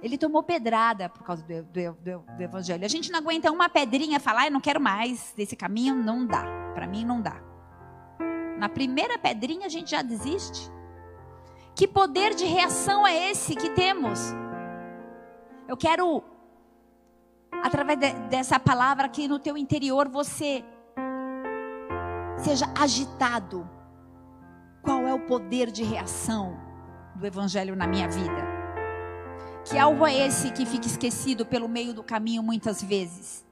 Ele 0.00 0.16
tomou 0.16 0.42
pedrada 0.42 1.08
por 1.08 1.24
causa 1.24 1.42
do, 1.42 1.62
do, 1.64 1.92
do, 1.94 2.36
do 2.36 2.42
evangelho. 2.42 2.84
A 2.84 2.88
gente 2.88 3.10
não 3.10 3.18
aguenta 3.18 3.50
uma 3.50 3.68
pedrinha 3.68 4.20
falar, 4.20 4.46
eu 4.46 4.52
não 4.52 4.60
quero 4.60 4.80
mais 4.80 5.32
desse 5.36 5.56
caminho, 5.56 5.94
não 5.94 6.24
dá. 6.24 6.44
Para 6.74 6.86
mim 6.86 7.04
não 7.04 7.20
dá. 7.20 7.42
Na 8.58 8.68
primeira 8.68 9.18
pedrinha 9.18 9.66
a 9.66 9.68
gente 9.68 9.90
já 9.90 10.02
desiste. 10.02 10.70
Que 11.74 11.88
poder 11.88 12.34
de 12.34 12.44
reação 12.44 13.06
é 13.06 13.30
esse 13.30 13.56
que 13.56 13.70
temos? 13.70 14.20
Eu 15.66 15.76
quero, 15.76 16.22
através 17.62 17.98
de, 17.98 18.12
dessa 18.28 18.58
palavra, 18.60 19.08
que 19.08 19.26
no 19.26 19.38
teu 19.38 19.56
interior 19.56 20.08
você 20.08 20.64
seja 22.38 22.66
agitado. 22.74 23.68
Qual 24.82 25.06
é 25.06 25.12
o 25.12 25.20
poder 25.20 25.70
de 25.70 25.82
reação 25.82 26.56
do 27.14 27.26
Evangelho 27.26 27.76
na 27.76 27.86
minha 27.86 28.08
vida? 28.08 28.46
Que 29.64 29.76
algo 29.76 30.06
é 30.06 30.14
esse 30.26 30.50
que 30.50 30.64
fica 30.64 30.86
esquecido 30.86 31.44
pelo 31.44 31.68
meio 31.68 31.92
do 31.92 32.02
caminho 32.02 32.42
muitas 32.42 32.82
vezes? 32.82 33.46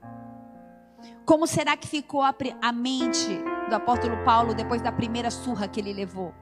Como 1.25 1.47
será 1.47 1.77
que 1.77 1.89
ficou 1.89 2.23
a, 2.23 2.35
a 2.63 2.73
mente 2.73 3.39
do 3.69 3.75
apóstolo 3.75 4.17
Paulo 4.25 4.55
depois 4.55 4.81
da 4.81 4.93
primeira 4.93 5.31
surra 5.31 5.69
que 5.69 5.81
ele 5.81 5.93
levou? 5.93 6.33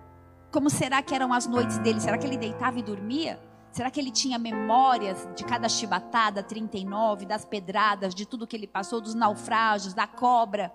Como 0.53 0.71
será 0.71 1.03
que 1.03 1.15
eram 1.15 1.33
as 1.33 1.47
noites 1.47 1.79
dele? 1.79 2.01
Será 2.01 2.17
que 2.17 2.27
ele 2.27 2.37
deitava 2.37 2.79
e 2.79 2.83
dormia? 2.83 3.41
Será 3.73 3.91
que 3.91 3.99
ele 3.99 4.13
tinha 4.13 4.39
memórias 4.39 5.29
de 5.35 5.43
cada 5.43 5.69
chibatada, 5.69 6.45
39, 6.45 7.27
das 7.27 7.45
pedradas, 7.45 8.15
de 8.15 8.25
tudo 8.25 8.47
que 8.47 8.55
ele 8.55 8.69
passou, 8.69 9.01
dos 9.01 9.17
naufrágios, 9.17 9.95
da 9.95 10.07
cobra? 10.07 10.73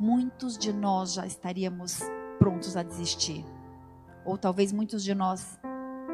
Muitos 0.00 0.56
de 0.56 0.72
nós 0.72 1.12
já 1.12 1.26
estaríamos 1.26 2.00
prontos 2.38 2.74
a 2.74 2.82
desistir. 2.82 3.44
Ou 4.24 4.38
talvez 4.38 4.72
muitos 4.72 5.04
de 5.04 5.14
nós 5.14 5.60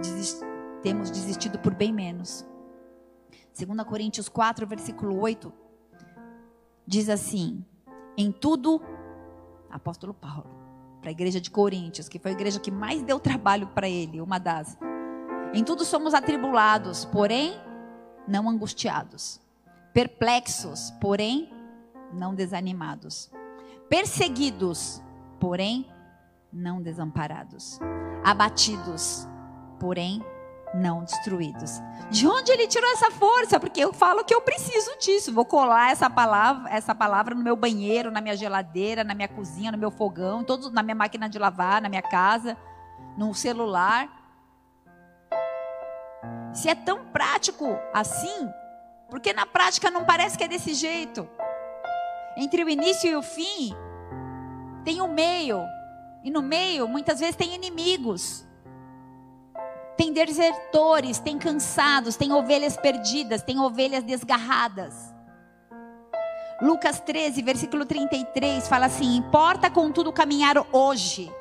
desist 0.02 0.44
temos 0.82 1.08
desistido 1.10 1.58
por 1.58 1.72
bem 1.72 1.92
menos. 1.92 2.44
2 3.58 3.82
Coríntios 3.86 4.28
4, 4.28 4.66
versículo 4.66 5.18
8, 5.20 5.52
diz 6.86 7.08
assim: 7.08 7.64
Em 8.16 8.30
tudo, 8.32 8.82
apóstolo 9.70 10.12
Paulo, 10.12 10.50
para 11.00 11.10
a 11.10 11.12
igreja 11.12 11.40
de 11.40 11.50
Coríntios, 11.50 12.08
que 12.08 12.18
foi 12.18 12.32
a 12.32 12.34
igreja 12.34 12.60
que 12.60 12.70
mais 12.70 13.02
deu 13.02 13.20
trabalho 13.20 13.68
para 13.68 13.88
ele, 13.88 14.20
uma 14.20 14.38
das. 14.38 14.76
Em 15.54 15.62
tudo 15.64 15.84
somos 15.84 16.12
atribulados, 16.12 17.04
porém 17.04 17.54
não 18.28 18.48
angustiados, 18.48 19.40
perplexos, 19.92 20.90
porém 21.00 21.50
não 22.12 22.34
desanimados 22.34 23.30
perseguidos, 23.88 25.02
porém 25.38 25.90
não 26.52 26.80
desamparados, 26.80 27.78
abatidos, 28.24 29.28
porém 29.78 30.24
não 30.74 31.04
destruídos. 31.04 31.80
De 32.10 32.26
onde 32.26 32.52
ele 32.52 32.66
tirou 32.66 32.90
essa 32.92 33.10
força? 33.10 33.58
Porque 33.58 33.80
eu 33.80 33.92
falo 33.92 34.24
que 34.24 34.34
eu 34.34 34.40
preciso 34.40 34.90
disso. 34.98 35.32
Vou 35.32 35.44
colar 35.44 35.90
essa 35.90 36.08
palavra, 36.10 36.70
essa 36.70 36.94
palavra 36.94 37.34
no 37.34 37.42
meu 37.42 37.56
banheiro, 37.56 38.10
na 38.10 38.20
minha 38.20 38.36
geladeira, 38.36 39.04
na 39.04 39.14
minha 39.14 39.28
cozinha, 39.28 39.72
no 39.72 39.78
meu 39.78 39.90
fogão, 39.90 40.44
na 40.72 40.82
minha 40.82 40.94
máquina 40.94 41.28
de 41.28 41.38
lavar, 41.38 41.80
na 41.80 41.88
minha 41.88 42.02
casa, 42.02 42.56
no 43.16 43.34
celular. 43.34 44.08
Se 46.52 46.68
é 46.68 46.74
tão 46.74 47.06
prático 47.06 47.78
assim, 47.92 48.48
porque 49.10 49.32
na 49.32 49.46
prática 49.46 49.90
não 49.90 50.04
parece 50.04 50.36
que 50.36 50.44
é 50.44 50.48
desse 50.48 50.74
jeito. 50.74 51.28
Entre 52.36 52.62
o 52.62 52.68
início 52.68 53.10
e 53.10 53.16
o 53.16 53.22
fim, 53.22 53.74
tem 54.84 55.00
o 55.00 55.08
meio. 55.08 55.62
E 56.22 56.30
no 56.30 56.42
meio, 56.42 56.86
muitas 56.86 57.20
vezes, 57.20 57.36
tem 57.36 57.54
inimigos. 57.54 58.46
Tem 59.96 60.12
desertores, 60.12 61.18
tem 61.18 61.38
cansados, 61.38 62.16
tem 62.16 62.32
ovelhas 62.32 62.76
perdidas, 62.76 63.42
tem 63.42 63.58
ovelhas 63.58 64.04
desgarradas. 64.04 65.14
Lucas 66.60 67.00
13, 67.00 67.42
versículo 67.42 67.86
33 67.86 68.68
fala 68.68 68.86
assim: 68.86 69.16
Importa 69.16 69.70
contudo 69.70 70.12
caminhar 70.12 70.56
hoje 70.72 71.32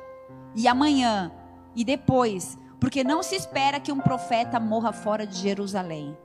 e 0.54 0.66
amanhã 0.66 1.30
e 1.74 1.84
depois, 1.84 2.56
porque 2.80 3.04
não 3.04 3.22
se 3.22 3.36
espera 3.36 3.78
que 3.78 3.92
um 3.92 4.00
profeta 4.00 4.58
morra 4.58 4.92
fora 4.92 5.26
de 5.26 5.36
Jerusalém. 5.36 6.16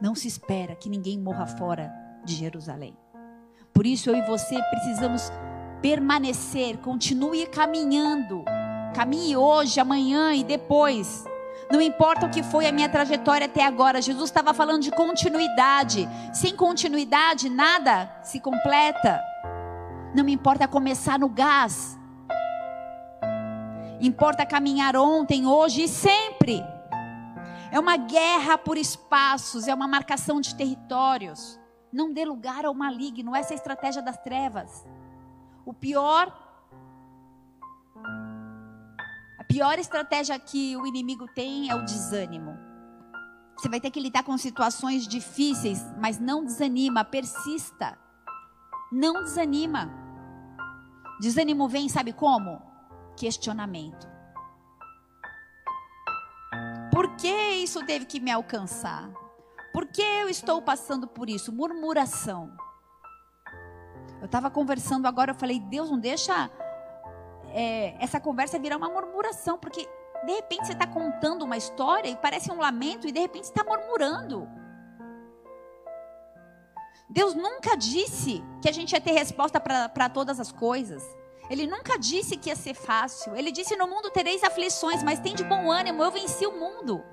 Não 0.00 0.14
se 0.14 0.28
espera 0.28 0.76
que 0.76 0.88
ninguém 0.88 1.18
morra 1.18 1.46
fora 1.46 1.92
de 2.24 2.34
Jerusalém. 2.34 2.96
Por 3.74 3.84
isso 3.84 4.08
eu 4.08 4.14
e 4.14 4.22
você 4.22 4.56
precisamos 4.70 5.32
permanecer, 5.82 6.78
continue 6.78 7.44
caminhando. 7.46 8.44
Caminhe 8.94 9.36
hoje, 9.36 9.80
amanhã 9.80 10.32
e 10.32 10.44
depois. 10.44 11.24
Não 11.70 11.80
importa 11.80 12.24
o 12.24 12.30
que 12.30 12.42
foi 12.42 12.66
a 12.66 12.72
minha 12.72 12.88
trajetória 12.88 13.46
até 13.46 13.64
agora, 13.66 14.00
Jesus 14.00 14.30
estava 14.30 14.54
falando 14.54 14.82
de 14.82 14.92
continuidade. 14.92 16.08
Sem 16.32 16.54
continuidade, 16.54 17.48
nada 17.48 18.08
se 18.22 18.38
completa. 18.38 19.20
Não 20.14 20.22
me 20.22 20.32
importa 20.32 20.68
começar 20.68 21.18
no 21.18 21.28
gás. 21.28 21.98
Importa 24.00 24.46
caminhar 24.46 24.94
ontem, 24.96 25.46
hoje 25.46 25.82
e 25.82 25.88
sempre. 25.88 26.64
É 27.72 27.80
uma 27.80 27.96
guerra 27.96 28.56
por 28.56 28.78
espaços, 28.78 29.66
é 29.66 29.74
uma 29.74 29.88
marcação 29.88 30.40
de 30.40 30.54
territórios. 30.54 31.58
Não 31.94 32.12
dê 32.12 32.24
lugar 32.24 32.64
ao 32.64 32.74
maligno, 32.74 33.36
essa 33.36 33.52
é 33.52 33.54
a 33.54 33.56
estratégia 33.56 34.02
das 34.02 34.18
trevas. 34.18 34.84
O 35.64 35.72
pior 35.72 36.26
a 39.38 39.44
pior 39.44 39.78
estratégia 39.78 40.36
que 40.36 40.76
o 40.76 40.88
inimigo 40.88 41.28
tem 41.28 41.70
é 41.70 41.74
o 41.76 41.84
desânimo. 41.84 42.58
Você 43.56 43.68
vai 43.68 43.78
ter 43.78 43.92
que 43.92 44.00
lidar 44.00 44.24
com 44.24 44.36
situações 44.36 45.06
difíceis, 45.06 45.80
mas 45.96 46.18
não 46.18 46.44
desanima, 46.44 47.04
persista. 47.04 47.96
Não 48.90 49.22
desanima. 49.22 49.88
Desânimo 51.20 51.68
vem, 51.68 51.88
sabe 51.88 52.12
como? 52.12 52.60
Questionamento. 53.16 54.08
Por 56.90 57.14
que 57.14 57.52
isso 57.62 57.86
teve 57.86 58.04
que 58.04 58.18
me 58.18 58.32
alcançar? 58.32 59.23
Por 59.74 59.86
que 59.86 60.02
eu 60.02 60.28
estou 60.28 60.62
passando 60.62 61.08
por 61.08 61.28
isso? 61.28 61.52
Murmuração. 61.52 62.56
Eu 64.20 64.26
estava 64.26 64.48
conversando 64.48 65.06
agora, 65.08 65.32
eu 65.32 65.34
falei, 65.34 65.58
Deus, 65.58 65.90
não 65.90 65.98
deixa 65.98 66.48
é, 67.52 67.96
essa 67.98 68.20
conversa 68.20 68.56
virar 68.56 68.76
uma 68.76 68.88
murmuração, 68.88 69.58
porque 69.58 69.84
de 70.24 70.32
repente 70.32 70.68
você 70.68 70.74
está 70.74 70.86
contando 70.86 71.42
uma 71.42 71.56
história 71.56 72.08
e 72.08 72.16
parece 72.16 72.52
um 72.52 72.60
lamento, 72.60 73.08
e 73.08 73.10
de 73.10 73.18
repente 73.18 73.46
está 73.46 73.64
murmurando. 73.64 74.48
Deus 77.10 77.34
nunca 77.34 77.76
disse 77.76 78.44
que 78.62 78.68
a 78.68 78.72
gente 78.72 78.92
ia 78.92 79.00
ter 79.00 79.10
resposta 79.10 79.58
para 79.58 80.08
todas 80.08 80.38
as 80.38 80.52
coisas. 80.52 81.02
Ele 81.50 81.66
nunca 81.66 81.98
disse 81.98 82.36
que 82.36 82.48
ia 82.48 82.56
ser 82.56 82.74
fácil. 82.74 83.34
Ele 83.34 83.50
disse: 83.50 83.76
No 83.76 83.88
mundo 83.88 84.08
tereis 84.10 84.44
aflições, 84.44 85.02
mas 85.02 85.18
tem 85.18 85.34
de 85.34 85.42
bom 85.42 85.68
ânimo, 85.68 86.00
eu 86.00 86.12
venci 86.12 86.46
o 86.46 86.52
mundo. 86.52 87.04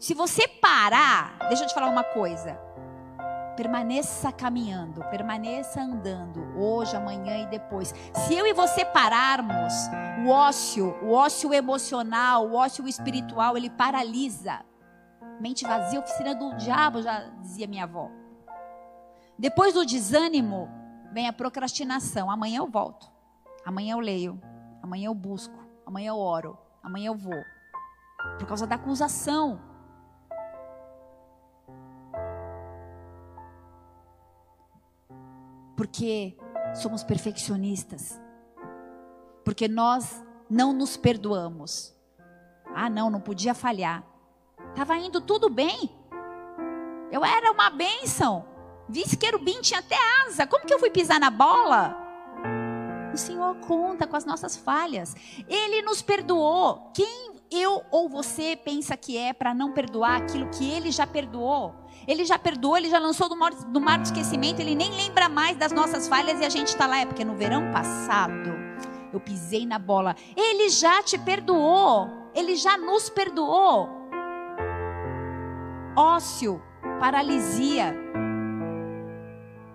Se 0.00 0.14
você 0.14 0.48
parar, 0.48 1.36
deixa 1.48 1.62
eu 1.62 1.68
te 1.68 1.74
falar 1.74 1.90
uma 1.90 2.02
coisa. 2.02 2.58
Permaneça 3.54 4.32
caminhando, 4.32 5.04
permaneça 5.10 5.82
andando, 5.82 6.40
hoje, 6.56 6.96
amanhã 6.96 7.36
e 7.42 7.46
depois. 7.46 7.94
Se 8.14 8.34
eu 8.34 8.46
e 8.46 8.54
você 8.54 8.82
pararmos, 8.82 9.74
o 10.24 10.30
ócio, 10.30 10.96
o 11.02 11.12
ócio 11.12 11.52
emocional, 11.52 12.48
o 12.48 12.54
ócio 12.54 12.88
espiritual, 12.88 13.58
ele 13.58 13.68
paralisa. 13.68 14.64
Mente 15.38 15.66
vazia, 15.66 16.00
oficina 16.00 16.34
do 16.34 16.56
diabo, 16.56 17.02
já 17.02 17.20
dizia 17.42 17.66
minha 17.66 17.84
avó. 17.84 18.10
Depois 19.38 19.74
do 19.74 19.84
desânimo, 19.84 20.66
vem 21.12 21.28
a 21.28 21.32
procrastinação. 21.32 22.30
Amanhã 22.30 22.60
eu 22.60 22.66
volto. 22.66 23.06
Amanhã 23.66 23.96
eu 23.96 24.00
leio. 24.00 24.40
Amanhã 24.82 25.08
eu 25.08 25.14
busco. 25.14 25.62
Amanhã 25.84 26.08
eu 26.08 26.16
oro. 26.16 26.56
Amanhã 26.82 27.08
eu 27.08 27.14
vou. 27.14 27.42
Por 28.38 28.46
causa 28.46 28.66
da 28.66 28.76
acusação. 28.76 29.68
Porque 35.80 36.36
somos 36.74 37.02
perfeccionistas. 37.02 38.20
Porque 39.42 39.66
nós 39.66 40.22
não 40.50 40.74
nos 40.74 40.98
perdoamos. 40.98 41.96
Ah, 42.74 42.90
não, 42.90 43.08
não 43.08 43.18
podia 43.18 43.54
falhar. 43.54 44.04
Estava 44.68 44.98
indo 44.98 45.22
tudo 45.22 45.48
bem. 45.48 45.90
Eu 47.10 47.24
era 47.24 47.50
uma 47.50 47.70
bênção. 47.70 48.44
Vice 48.90 49.16
querubim 49.16 49.62
tinha 49.62 49.80
até 49.80 49.96
asa. 50.26 50.46
Como 50.46 50.66
que 50.66 50.74
eu 50.74 50.78
fui 50.78 50.90
pisar 50.90 51.18
na 51.18 51.30
bola? 51.30 51.96
O 53.14 53.16
Senhor 53.16 53.56
conta 53.66 54.06
com 54.06 54.16
as 54.16 54.26
nossas 54.26 54.58
falhas. 54.58 55.16
Ele 55.48 55.80
nos 55.80 56.02
perdoou. 56.02 56.90
Quem 56.92 57.39
eu 57.50 57.82
ou 57.90 58.08
você 58.08 58.56
pensa 58.56 58.96
que 58.96 59.16
é 59.16 59.32
para 59.32 59.52
não 59.52 59.72
perdoar 59.72 60.18
aquilo 60.18 60.48
que 60.50 60.70
ele 60.70 60.90
já 60.90 61.06
perdoou? 61.06 61.74
Ele 62.06 62.24
já 62.24 62.38
perdoou, 62.38 62.76
ele 62.76 62.88
já 62.88 62.98
lançou 62.98 63.28
do 63.28 63.36
mar, 63.36 63.52
do 63.52 63.80
mar 63.80 63.98
de 63.98 64.08
esquecimento, 64.08 64.60
ele 64.60 64.74
nem 64.74 64.90
lembra 64.90 65.28
mais 65.28 65.56
das 65.56 65.72
nossas 65.72 66.08
falhas 66.08 66.40
e 66.40 66.44
a 66.44 66.48
gente 66.48 66.68
está 66.68 66.86
lá. 66.86 66.98
É 66.98 67.06
porque 67.06 67.24
no 67.24 67.34
verão 67.34 67.70
passado 67.72 68.50
eu 69.12 69.20
pisei 69.20 69.66
na 69.66 69.78
bola. 69.78 70.14
Ele 70.36 70.68
já 70.68 71.02
te 71.02 71.18
perdoou, 71.18 72.08
ele 72.34 72.54
já 72.54 72.76
nos 72.76 73.10
perdoou. 73.10 73.88
Ócio, 75.96 76.62
paralisia. 77.00 77.94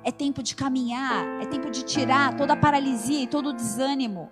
É 0.03 0.11
tempo 0.11 0.41
de 0.41 0.55
caminhar, 0.55 1.25
é 1.41 1.45
tempo 1.45 1.69
de 1.69 1.83
tirar 1.83 2.35
toda 2.35 2.53
a 2.53 2.57
paralisia 2.57 3.23
e 3.23 3.27
todo 3.27 3.49
o 3.49 3.53
desânimo. 3.53 4.29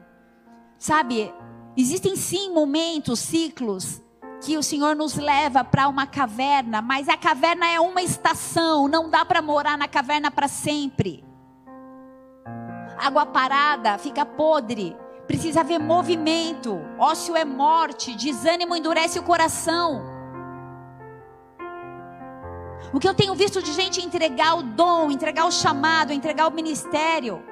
Sabe, 0.77 1.33
existem 1.75 2.15
sim 2.15 2.51
momentos, 2.51 3.19
ciclos 3.19 4.01
que 4.43 4.57
o 4.57 4.63
Senhor 4.63 4.95
nos 4.95 5.15
leva 5.15 5.63
para 5.63 5.87
uma 5.87 6.05
caverna, 6.05 6.81
mas 6.81 7.07
a 7.07 7.15
caverna 7.15 7.65
é 7.65 7.79
uma 7.79 8.01
estação, 8.01 8.89
não 8.89 9.09
dá 9.09 9.23
para 9.23 9.41
morar 9.41 9.77
na 9.77 9.87
caverna 9.87 10.29
para 10.29 10.49
sempre. 10.49 11.23
Água 12.97 13.25
parada 13.25 13.97
fica 13.97 14.25
podre, 14.25 14.95
precisa 15.27 15.61
haver 15.61 15.79
movimento. 15.79 16.79
Ócio 16.99 17.35
é 17.35 17.45
morte, 17.45 18.15
desânimo 18.15 18.75
endurece 18.75 19.17
o 19.17 19.23
coração. 19.23 20.03
O 22.93 22.99
que 22.99 23.07
eu 23.07 23.13
tenho 23.13 23.33
visto 23.33 23.61
de 23.63 23.71
gente 23.71 24.05
entregar 24.05 24.55
o 24.55 24.63
dom, 24.63 25.09
entregar 25.09 25.45
o 25.45 25.51
chamado, 25.51 26.11
entregar 26.11 26.47
o 26.47 26.51
ministério. 26.51 27.43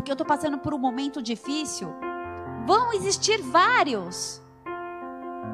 Porque 0.00 0.10
eu 0.10 0.14
estou 0.14 0.26
passando 0.26 0.56
por 0.56 0.72
um 0.72 0.78
momento 0.78 1.20
difícil. 1.20 1.92
Vão 2.64 2.90
existir 2.94 3.42
vários. 3.42 4.40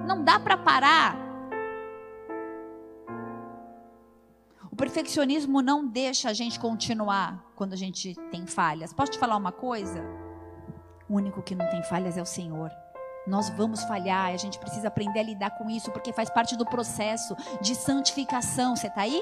Não 0.07 0.23
dá 0.23 0.39
para 0.39 0.57
parar. 0.57 1.17
O 4.71 4.77
perfeccionismo 4.77 5.61
não 5.61 5.85
deixa 5.85 6.31
a 6.31 6.33
gente 6.33 6.61
continuar 6.61 7.45
quando 7.57 7.73
a 7.73 7.77
gente 7.77 8.15
tem 8.31 8.47
falhas. 8.47 8.93
Posso 8.93 9.11
te 9.11 9.19
falar 9.19 9.37
uma 9.37 9.51
coisa? 9.51 10.01
O 11.09 11.17
único 11.17 11.43
que 11.43 11.57
não 11.57 11.69
tem 11.69 11.83
falhas 11.83 12.17
é 12.17 12.23
o 12.23 12.27
Senhor. 12.27 12.71
Nós 13.27 13.51
vamos 13.51 13.83
falhar, 13.83 14.33
a 14.33 14.37
gente 14.37 14.61
precisa 14.61 14.87
aprender 14.87 15.19
a 15.19 15.25
lidar 15.25 15.51
com 15.59 15.69
isso, 15.69 15.91
porque 15.91 16.13
faz 16.13 16.31
parte 16.31 16.57
do 16.57 16.65
processo 16.65 17.35
de 17.61 17.75
santificação. 17.75 18.77
Você 18.77 18.87
está 18.87 19.01
aí? 19.01 19.21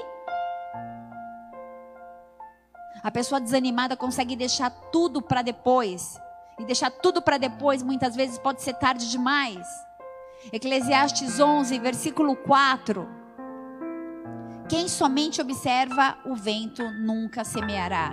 A 3.05 3.11
pessoa 3.11 3.39
desanimada 3.39 3.95
consegue 3.95 4.35
deixar 4.35 4.71
tudo 4.91 5.21
para 5.21 5.43
depois. 5.43 6.19
E 6.59 6.65
deixar 6.65 6.89
tudo 6.89 7.21
para 7.21 7.37
depois 7.37 7.83
muitas 7.83 8.15
vezes 8.15 8.39
pode 8.39 8.63
ser 8.63 8.73
tarde 8.73 9.11
demais. 9.11 9.67
Eclesiastes 10.51 11.39
11, 11.39 11.77
versículo 11.77 12.35
4. 12.35 13.07
Quem 14.67 14.87
somente 14.87 15.39
observa 15.39 16.17
o 16.25 16.33
vento 16.33 16.83
nunca 16.93 17.43
semeará, 17.43 18.11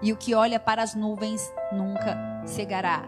e 0.00 0.10
o 0.14 0.16
que 0.16 0.34
olha 0.34 0.58
para 0.58 0.82
as 0.82 0.94
nuvens 0.94 1.42
nunca 1.70 2.16
cegará. 2.46 3.02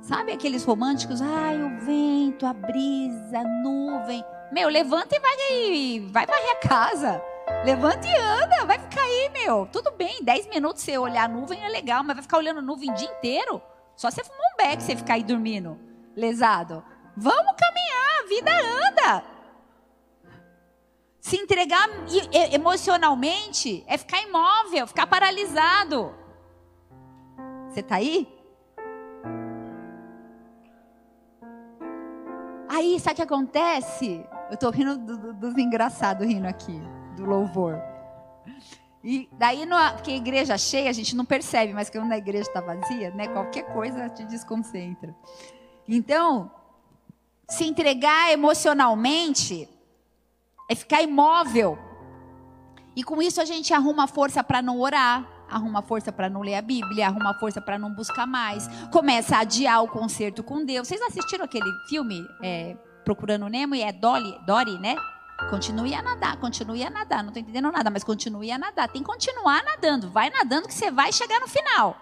Sabe 0.00 0.32
aqueles 0.32 0.64
românticos? 0.64 1.22
Ai, 1.22 1.62
o 1.62 1.78
vento, 1.84 2.44
a 2.44 2.52
brisa, 2.52 3.38
a 3.38 3.44
nuvem. 3.44 4.24
Meu, 4.50 4.68
levanta 4.68 5.14
e 5.14 5.20
vai, 5.20 6.10
vai 6.10 6.26
varrer 6.26 6.50
a 6.50 6.68
casa. 6.68 7.22
Levanta 7.64 8.06
e 8.06 8.16
anda, 8.16 8.64
vai 8.64 8.78
ficar 8.78 9.02
aí, 9.02 9.30
meu. 9.32 9.66
Tudo 9.66 9.90
bem, 9.90 10.22
10 10.22 10.46
minutos 10.46 10.82
você 10.82 10.96
olhar 10.96 11.24
a 11.24 11.28
nuvem 11.28 11.62
é 11.62 11.68
legal, 11.68 12.02
mas 12.04 12.16
vai 12.16 12.22
ficar 12.22 12.38
olhando 12.38 12.58
a 12.58 12.62
nuvem 12.62 12.90
o 12.90 12.94
dia 12.94 13.10
inteiro? 13.10 13.60
Só 13.96 14.10
você 14.10 14.22
fumar 14.22 14.40
um 14.52 14.56
beck 14.56 14.82
você 14.82 14.94
ficar 14.94 15.14
aí 15.14 15.24
dormindo, 15.24 15.78
lesado. 16.14 16.84
Vamos 17.16 17.54
caminhar, 17.58 18.20
a 18.20 18.28
vida 18.28 18.50
anda. 18.86 19.24
Se 21.20 21.36
entregar 21.36 21.86
emocionalmente 22.52 23.84
é 23.86 23.98
ficar 23.98 24.22
imóvel, 24.22 24.86
ficar 24.86 25.06
paralisado. 25.06 26.14
Você 27.68 27.80
está 27.80 27.96
aí? 27.96 28.26
Aí, 32.68 33.00
sabe 33.00 33.14
o 33.14 33.16
que 33.16 33.22
acontece? 33.22 34.24
Eu 34.48 34.54
estou 34.54 34.70
rindo 34.70 34.96
dos 34.96 35.18
do, 35.18 35.52
do 35.52 35.60
engraçados 35.60 36.26
rindo 36.26 36.46
aqui, 36.46 36.80
do 37.18 37.26
louvor. 37.26 37.80
E 39.02 39.28
daí, 39.32 39.64
no, 39.64 39.76
porque 39.94 40.10
igreja 40.10 40.58
cheia, 40.58 40.90
a 40.90 40.92
gente 40.92 41.14
não 41.14 41.24
percebe, 41.24 41.72
mas 41.72 41.88
quando 41.88 42.10
a 42.12 42.18
igreja 42.18 42.48
está 42.48 42.60
vazia, 42.60 43.10
né, 43.10 43.28
qualquer 43.28 43.62
coisa 43.72 44.08
te 44.08 44.24
desconcentra. 44.24 45.14
Então, 45.86 46.50
se 47.48 47.64
entregar 47.64 48.32
emocionalmente 48.32 49.68
é 50.68 50.74
ficar 50.74 51.02
imóvel. 51.02 51.78
E 52.94 53.02
com 53.02 53.22
isso 53.22 53.40
a 53.40 53.44
gente 53.44 53.72
arruma 53.72 54.06
força 54.06 54.42
para 54.42 54.60
não 54.60 54.80
orar, 54.80 55.26
arruma 55.48 55.80
força 55.80 56.12
para 56.12 56.28
não 56.28 56.42
ler 56.42 56.56
a 56.56 56.62
Bíblia, 56.62 57.06
arruma 57.06 57.32
força 57.34 57.60
para 57.60 57.78
não 57.78 57.94
buscar 57.94 58.26
mais, 58.26 58.68
começa 58.90 59.36
a 59.36 59.40
adiar 59.40 59.82
o 59.82 59.88
concerto 59.88 60.42
com 60.42 60.64
Deus. 60.64 60.88
Vocês 60.88 61.00
assistiram 61.00 61.44
aquele 61.44 61.70
filme 61.88 62.26
é, 62.42 62.76
Procurando 63.04 63.48
Nemo 63.48 63.74
e 63.74 63.82
é 63.82 63.92
Dolly, 63.92 64.38
Dory, 64.44 64.78
né? 64.78 64.96
Continue 65.50 65.94
a 65.94 66.02
nadar, 66.02 66.36
continue 66.38 66.82
a 66.82 66.90
nadar. 66.90 67.22
Não 67.22 67.30
estou 67.30 67.40
entendendo 67.40 67.70
nada, 67.70 67.88
mas 67.90 68.02
continue 68.02 68.50
a 68.50 68.58
nadar. 68.58 68.88
Tem 68.88 69.02
que 69.02 69.08
continuar 69.08 69.62
nadando. 69.64 70.10
Vai 70.10 70.30
nadando 70.30 70.66
que 70.66 70.74
você 70.74 70.90
vai 70.90 71.12
chegar 71.12 71.40
no 71.40 71.48
final. 71.48 71.96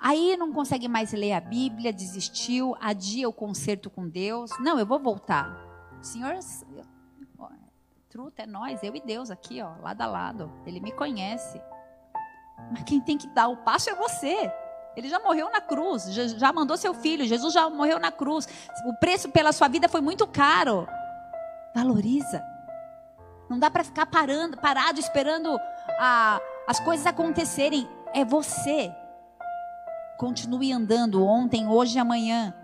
Aí 0.00 0.36
não 0.36 0.52
consegue 0.52 0.88
mais 0.88 1.12
ler 1.12 1.34
a 1.34 1.40
Bíblia, 1.40 1.92
desistiu, 1.92 2.74
adia 2.80 3.28
o 3.28 3.32
concerto 3.32 3.88
com 3.88 4.08
Deus. 4.08 4.50
Não, 4.58 4.78
eu 4.78 4.86
vou 4.86 4.98
voltar. 4.98 5.54
Senhor, 6.02 6.34
truta 8.08 8.42
é 8.42 8.46
nós, 8.46 8.82
eu 8.82 8.94
e 8.94 9.00
Deus 9.00 9.30
aqui, 9.30 9.62
ó, 9.62 9.76
lado 9.80 10.00
a 10.00 10.06
lado. 10.06 10.52
Ele 10.66 10.80
me 10.80 10.90
conhece. 10.90 11.60
Mas 12.72 12.82
quem 12.82 13.00
tem 13.00 13.16
que 13.16 13.28
dar 13.28 13.48
o 13.48 13.58
passo 13.58 13.88
é 13.88 13.94
você. 13.94 14.50
Ele 14.96 15.08
já 15.08 15.18
morreu 15.20 15.50
na 15.50 15.60
cruz, 15.60 16.12
já, 16.12 16.52
mandou 16.52 16.76
seu 16.76 16.92
filho. 16.92 17.24
Jesus 17.24 17.54
já 17.54 17.70
morreu 17.70 17.98
na 17.98 18.10
cruz. 18.10 18.48
O 18.86 18.94
preço 18.94 19.28
pela 19.28 19.52
sua 19.52 19.68
vida 19.68 19.88
foi 19.88 20.00
muito 20.00 20.26
caro. 20.26 20.86
Valoriza. 21.74 22.42
Não 23.48 23.58
dá 23.58 23.70
para 23.70 23.84
ficar 23.84 24.06
parando, 24.06 24.56
parado 24.56 24.98
esperando 24.98 25.58
a, 25.98 26.40
as 26.66 26.80
coisas 26.80 27.06
acontecerem. 27.06 27.88
É 28.12 28.24
você. 28.24 28.92
Continue 30.18 30.72
andando 30.72 31.24
ontem, 31.24 31.68
hoje 31.68 31.96
e 31.96 32.00
amanhã. 32.00 32.54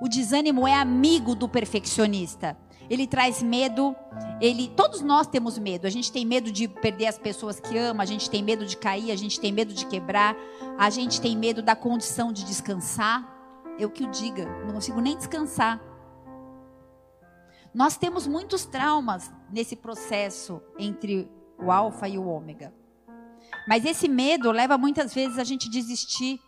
O 0.00 0.08
desânimo 0.08 0.66
é 0.66 0.74
amigo 0.74 1.34
do 1.34 1.48
perfeccionista. 1.48 2.56
Ele 2.88 3.06
traz 3.06 3.42
medo, 3.42 3.96
ele, 4.40 4.68
todos 4.68 5.00
nós 5.00 5.26
temos 5.26 5.58
medo. 5.58 5.86
A 5.86 5.90
gente 5.90 6.12
tem 6.12 6.24
medo 6.24 6.52
de 6.52 6.68
perder 6.68 7.06
as 7.06 7.18
pessoas 7.18 7.58
que 7.58 7.76
ama, 7.76 8.02
a 8.02 8.06
gente 8.06 8.30
tem 8.30 8.42
medo 8.42 8.64
de 8.64 8.76
cair, 8.76 9.10
a 9.10 9.16
gente 9.16 9.40
tem 9.40 9.52
medo 9.52 9.74
de 9.74 9.86
quebrar, 9.86 10.36
a 10.78 10.90
gente 10.90 11.20
tem 11.20 11.36
medo 11.36 11.62
da 11.62 11.74
condição 11.74 12.32
de 12.32 12.44
descansar. 12.44 13.34
Eu 13.78 13.90
que 13.90 14.04
o 14.04 14.10
diga, 14.10 14.46
não 14.64 14.74
consigo 14.74 15.00
nem 15.00 15.16
descansar. 15.16 15.80
Nós 17.74 17.96
temos 17.96 18.26
muitos 18.26 18.64
traumas 18.64 19.30
nesse 19.50 19.76
processo 19.76 20.62
entre 20.78 21.30
o 21.58 21.70
alfa 21.70 22.08
e 22.08 22.18
o 22.18 22.26
ômega. 22.26 22.72
Mas 23.68 23.84
esse 23.84 24.08
medo 24.08 24.50
leva 24.50 24.78
muitas 24.78 25.12
vezes 25.12 25.38
a 25.38 25.44
gente 25.44 25.68
desistir 25.68 26.40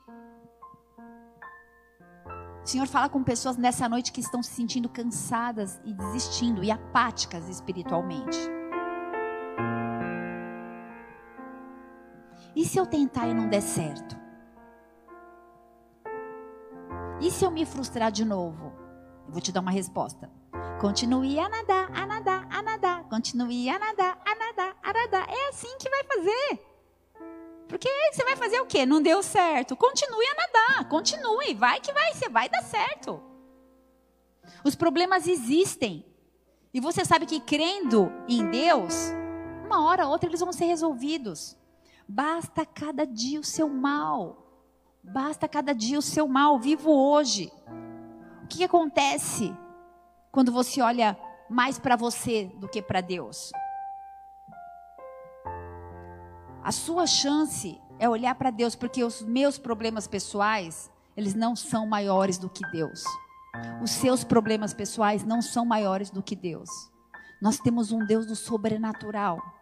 O 2.69 2.71
Senhor 2.71 2.87
fala 2.87 3.09
com 3.09 3.25
pessoas 3.25 3.57
nessa 3.57 3.89
noite 3.89 4.13
que 4.13 4.21
estão 4.21 4.43
se 4.43 4.51
sentindo 4.51 4.91
cansadas 4.91 5.81
e 5.87 5.95
desistindo 5.95 6.63
e 6.63 6.71
apáticas 6.71 7.49
espiritualmente. 7.49 8.58
E 12.59 12.65
se 12.65 12.77
eu 12.77 12.85
tentar 12.85 13.29
e 13.29 13.33
não 13.33 13.49
der 13.49 13.63
certo? 13.63 14.19
E 17.21 17.31
se 17.31 17.45
eu 17.45 17.53
me 17.53 17.65
frustrar 17.65 18.11
de 18.11 18.25
novo? 18.25 18.73
Eu 19.29 19.33
vou 19.33 19.41
te 19.41 19.53
dar 19.53 19.61
uma 19.61 19.71
resposta. 19.71 20.29
Continue 20.81 21.39
a 21.39 21.49
nadar, 21.49 21.89
a 21.97 22.05
nadar, 22.05 22.49
a 22.51 22.61
nadar. 22.61 23.05
Continue 23.05 23.71
a 23.71 23.79
nadar, 23.79 24.21
a 24.27 24.35
nadar, 24.35 24.77
a 24.83 24.93
nadar. 24.93 25.29
É 25.29 25.49
assim 25.51 25.69
que 25.79 25.89
vai 25.89 26.03
fazer. 26.03 26.67
Porque 27.69 27.89
você 28.13 28.25
vai 28.25 28.35
fazer 28.35 28.59
o 28.59 28.67
quê? 28.67 28.85
Não 28.85 29.01
deu 29.01 29.23
certo. 29.23 29.77
Continue 29.77 30.27
a 30.27 30.35
nadar, 30.35 30.89
continue, 30.89 31.55
vai 31.55 31.81
que 31.81 31.93
vai, 31.93 32.13
você 32.13 32.29
vai 32.29 32.49
dar 32.49 32.63
certo. 32.65 33.23
Os 34.65 34.75
problemas 34.75 35.29
existem. 35.29 36.05
E 36.75 36.81
você 36.81 37.05
sabe 37.05 37.25
que 37.25 37.39
crendo 37.39 38.11
em 38.27 38.51
Deus, 38.51 39.13
uma 39.65 39.87
hora 39.87 40.07
ou 40.07 40.11
outra 40.11 40.29
eles 40.29 40.41
vão 40.41 40.53
ser 40.53 40.65
resolvidos. 40.65 41.57
Basta 42.09 42.65
cada 42.65 43.07
dia 43.07 43.39
o 43.39 43.45
seu 43.45 43.69
mal. 43.69 44.47
Basta 45.05 45.47
cada 45.47 45.75
dia 45.75 45.99
o 45.99 46.03
seu 46.03 46.27
mal. 46.27 46.59
Vivo 46.59 46.91
hoje. 46.91 47.53
O 48.43 48.47
que, 48.49 48.65
acontece 48.65 49.55
quando 50.33 50.51
você 50.51 50.81
olha 50.81 51.19
mais 51.51 51.79
para 51.79 51.97
você 51.97 52.51
do 52.57 52.67
que 52.67 52.81
para 52.81 53.03
Deus? 53.03 53.53
A 56.63 56.73
sua 56.73 57.07
chance 57.07 57.79
é 57.99 58.09
olhar 58.09 58.35
para 58.37 58.51
Deus, 58.51 58.75
porque 58.75 59.05
os 59.05 59.21
meus 59.21 59.59
problemas 59.59 60.07
pessoais, 60.07 60.91
eles 61.15 61.35
não 61.35 61.55
são 61.55 61.87
maiores 61.87 62.39
do 62.39 62.49
que 62.49 62.67
Deus. 62.71 63.05
Os 63.83 63.91
seus 63.91 64.25
problemas 64.25 64.73
pessoais 64.73 65.25
não 65.25 65.43
são 65.43 65.67
maiores 65.67 66.11
do 66.11 66.23
que 66.23 66.35
Deus. 66.35 66.71
Nós 67.41 67.59
temos 67.59 67.93
um 67.93 68.05
Deus 68.05 68.27
do 68.27 68.35
sobrenatural. 68.35 69.58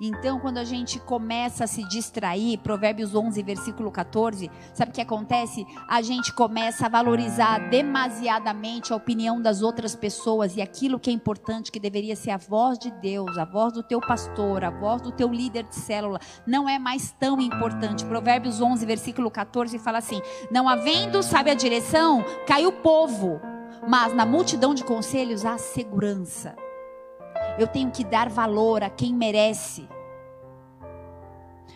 Então, 0.00 0.38
quando 0.38 0.58
a 0.58 0.64
gente 0.64 0.98
começa 1.00 1.64
a 1.64 1.66
se 1.66 1.82
distrair, 1.88 2.58
Provérbios 2.58 3.14
11, 3.14 3.42
versículo 3.42 3.90
14, 3.90 4.50
sabe 4.72 4.90
o 4.90 4.94
que 4.94 5.00
acontece? 5.00 5.66
A 5.88 6.00
gente 6.02 6.32
começa 6.32 6.86
a 6.86 6.88
valorizar 6.88 7.70
demasiadamente 7.70 8.92
a 8.92 8.96
opinião 8.96 9.40
das 9.40 9.62
outras 9.62 9.94
pessoas 9.94 10.56
e 10.56 10.62
aquilo 10.62 10.98
que 10.98 11.10
é 11.10 11.12
importante, 11.12 11.72
que 11.72 11.80
deveria 11.80 12.16
ser 12.16 12.30
a 12.30 12.36
voz 12.36 12.78
de 12.78 12.90
Deus, 12.90 13.36
a 13.36 13.44
voz 13.44 13.72
do 13.72 13.82
teu 13.82 14.00
pastor, 14.00 14.64
a 14.64 14.70
voz 14.70 15.02
do 15.02 15.12
teu 15.12 15.28
líder 15.28 15.64
de 15.64 15.74
célula, 15.74 16.20
não 16.46 16.68
é 16.68 16.78
mais 16.78 17.12
tão 17.12 17.40
importante. 17.40 18.04
Provérbios 18.04 18.60
11, 18.60 18.84
versículo 18.86 19.30
14 19.30 19.78
fala 19.78 19.98
assim: 19.98 20.20
Não 20.50 20.68
havendo 20.68 21.22
sabe 21.22 21.50
a 21.50 21.54
direção, 21.54 22.24
cai 22.46 22.66
o 22.66 22.72
povo, 22.72 23.40
mas 23.86 24.14
na 24.14 24.24
multidão 24.24 24.74
de 24.74 24.84
conselhos 24.84 25.44
há 25.44 25.58
segurança. 25.58 26.54
Eu 27.60 27.66
tenho 27.66 27.90
que 27.90 28.02
dar 28.02 28.30
valor 28.30 28.82
a 28.82 28.88
quem 28.88 29.12
merece. 29.12 29.86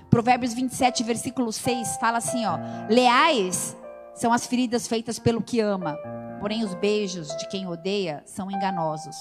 Provérbios 0.08 0.54
27, 0.54 1.04
versículo 1.04 1.52
6 1.52 1.98
fala 1.98 2.16
assim, 2.16 2.46
ó: 2.46 2.56
Leais 2.88 3.76
são 4.14 4.32
as 4.32 4.46
feridas 4.46 4.88
feitas 4.88 5.18
pelo 5.18 5.42
que 5.42 5.60
ama, 5.60 5.98
porém 6.40 6.64
os 6.64 6.74
beijos 6.74 7.28
de 7.36 7.46
quem 7.50 7.68
odeia 7.68 8.22
são 8.24 8.50
enganosos. 8.50 9.14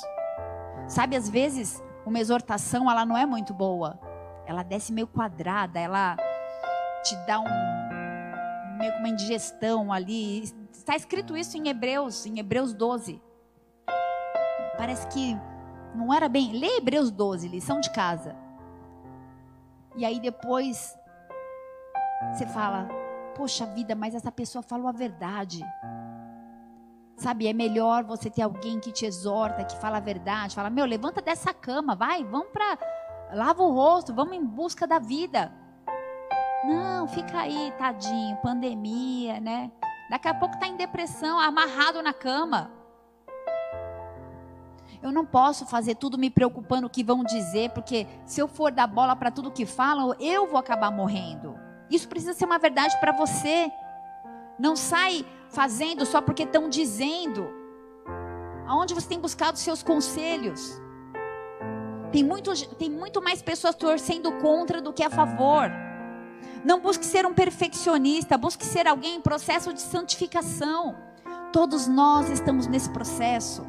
Sabe, 0.88 1.18
às 1.18 1.28
vezes, 1.28 1.84
uma 2.06 2.18
exortação, 2.18 2.90
ela 2.90 3.06
não 3.06 3.18
é 3.18 3.26
muito 3.26 3.54
boa. 3.54 4.00
Ela 4.46 4.64
desce 4.64 4.94
meio 4.94 5.08
quadrada, 5.08 5.78
ela 5.78 6.16
te 7.04 7.14
dá 7.28 7.42
um 7.42 8.78
meio 8.78 8.94
que 8.94 9.00
uma 9.00 9.10
indigestão 9.10 9.92
ali. 9.92 10.44
Está 10.72 10.96
escrito 10.96 11.36
isso 11.36 11.58
em 11.58 11.68
Hebreus, 11.68 12.26
em 12.26 12.40
Hebreus 12.40 12.74
12. 12.74 13.22
Parece 14.78 15.06
que 15.08 15.38
não 15.96 16.14
era 16.14 16.28
bem. 16.28 16.52
Lê 16.54 16.78
Hebreus 16.78 17.12
12, 17.12 17.48
lição 17.48 17.80
de 17.80 17.92
casa. 17.92 18.36
E 19.96 20.06
aí 20.06 20.20
depois 20.20 20.98
você 22.32 22.46
fala: 22.48 22.88
Poxa 23.36 23.66
vida, 23.66 23.96
mas 23.96 24.16
essa 24.16 24.32
pessoa 24.32 24.62
falou 24.62 24.88
a 24.88 24.92
verdade. 24.92 25.64
Sabe, 27.16 27.48
é 27.48 27.54
melhor 27.54 28.04
você 28.04 28.30
ter 28.30 28.42
alguém 28.42 28.80
que 28.80 28.92
te 28.92 29.06
exorta, 29.06 29.64
que 29.64 29.78
fala 29.78 29.98
a 29.98 30.02
verdade, 30.02 30.56
fala: 30.56 30.70
Meu, 30.70 30.86
levanta 30.86 31.22
dessa 31.22 31.54
cama, 31.54 31.96
vai, 31.96 32.24
vamos 32.24 32.50
para. 32.52 32.78
Lava 33.34 33.64
o 33.64 33.72
rosto, 33.72 34.14
vamos 34.14 34.36
em 34.36 34.46
busca 34.46 34.86
da 34.86 35.00
vida. 35.00 35.52
Não, 36.66 37.08
fica 37.08 37.40
aí, 37.40 37.74
tadinho, 37.78 38.38
pandemia, 38.38 39.40
né? 39.40 39.72
Daqui 40.10 40.28
a 40.28 40.34
pouco 40.34 40.58
tá 40.58 40.68
em 40.68 40.76
depressão, 40.76 41.40
amarrado 41.40 42.02
na 42.02 42.14
cama. 42.14 42.72
Eu 45.04 45.12
não 45.12 45.26
posso 45.26 45.66
fazer 45.66 45.96
tudo 45.96 46.18
me 46.18 46.30
preocupando 46.30 46.88
o 46.88 46.90
que 46.90 47.04
vão 47.04 47.26
dizer, 47.26 47.72
porque 47.72 48.08
se 48.26 48.40
eu 48.40 48.48
for 48.48 48.72
dar 48.72 48.88
bola 48.88 49.18
para 49.18 49.30
tudo 49.30 49.52
que 49.52 49.66
falam, 49.66 50.16
eu 50.18 50.48
vou 50.48 50.58
acabar 50.58 50.90
morrendo. 50.90 51.60
Isso 51.90 52.08
precisa 52.08 52.34
ser 52.34 52.46
uma 52.46 52.58
verdade 52.58 52.98
para 53.02 53.12
você. 53.12 53.70
Não 54.58 54.78
sai 54.78 55.26
fazendo 55.50 56.06
só 56.06 56.22
porque 56.22 56.44
estão 56.44 56.70
dizendo. 56.70 57.46
Aonde 58.66 58.94
você 58.94 59.10
tem 59.10 59.20
buscado 59.20 59.60
seus 59.60 59.84
conselhos? 59.84 60.82
Tem 62.14 62.24
muito, 62.24 62.52
tem 62.76 62.90
muito 62.90 63.22
mais 63.22 63.42
pessoas 63.42 63.76
torcendo 63.76 64.32
contra 64.40 64.82
do 64.82 64.94
que 64.94 65.04
a 65.04 65.10
favor. 65.10 65.70
Não 66.64 66.80
busque 66.80 67.06
ser 67.06 67.26
um 67.26 67.34
perfeccionista, 67.34 68.38
busque 68.38 68.66
ser 68.66 68.88
alguém 68.88 69.16
em 69.16 69.22
processo 69.22 69.74
de 69.74 69.82
santificação. 69.82 70.96
Todos 71.52 71.88
nós 71.88 72.30
estamos 72.30 72.68
nesse 72.68 72.90
processo. 72.90 73.66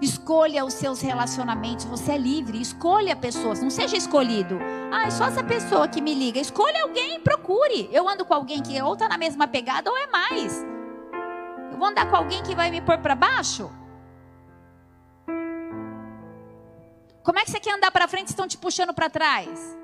Escolha 0.00 0.64
os 0.64 0.74
seus 0.74 1.00
relacionamentos. 1.00 1.84
Você 1.86 2.12
é 2.12 2.18
livre. 2.18 2.60
Escolha 2.60 3.16
pessoas. 3.16 3.60
Não 3.60 3.70
seja 3.70 3.96
escolhido. 3.96 4.58
Ah, 4.92 5.06
é 5.06 5.10
só 5.10 5.26
essa 5.26 5.42
pessoa 5.42 5.88
que 5.88 6.00
me 6.00 6.14
liga. 6.14 6.38
Escolha 6.38 6.82
alguém 6.82 7.20
procure. 7.20 7.88
Eu 7.92 8.08
ando 8.08 8.24
com 8.24 8.34
alguém 8.34 8.62
que 8.62 8.80
ou 8.80 8.94
está 8.94 9.08
na 9.08 9.18
mesma 9.18 9.48
pegada 9.48 9.90
ou 9.90 9.96
é 9.96 10.06
mais. 10.06 10.64
Eu 11.72 11.78
vou 11.78 11.88
andar 11.88 12.08
com 12.08 12.16
alguém 12.16 12.42
que 12.42 12.54
vai 12.54 12.70
me 12.70 12.80
pôr 12.80 12.98
para 12.98 13.14
baixo? 13.14 13.70
Como 17.22 17.38
é 17.38 17.44
que 17.44 17.50
você 17.50 17.60
quer 17.60 17.74
andar 17.74 17.90
para 17.90 18.08
frente 18.08 18.28
e 18.28 18.30
estão 18.30 18.48
te 18.48 18.56
puxando 18.56 18.94
para 18.94 19.10
trás? 19.10 19.76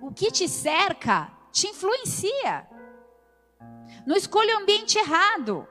O 0.00 0.10
que 0.10 0.30
te 0.30 0.48
cerca 0.48 1.30
te 1.52 1.68
influencia. 1.68 2.66
Não 4.06 4.16
escolha 4.16 4.56
o 4.56 4.62
ambiente 4.62 4.98
errado. 4.98 5.66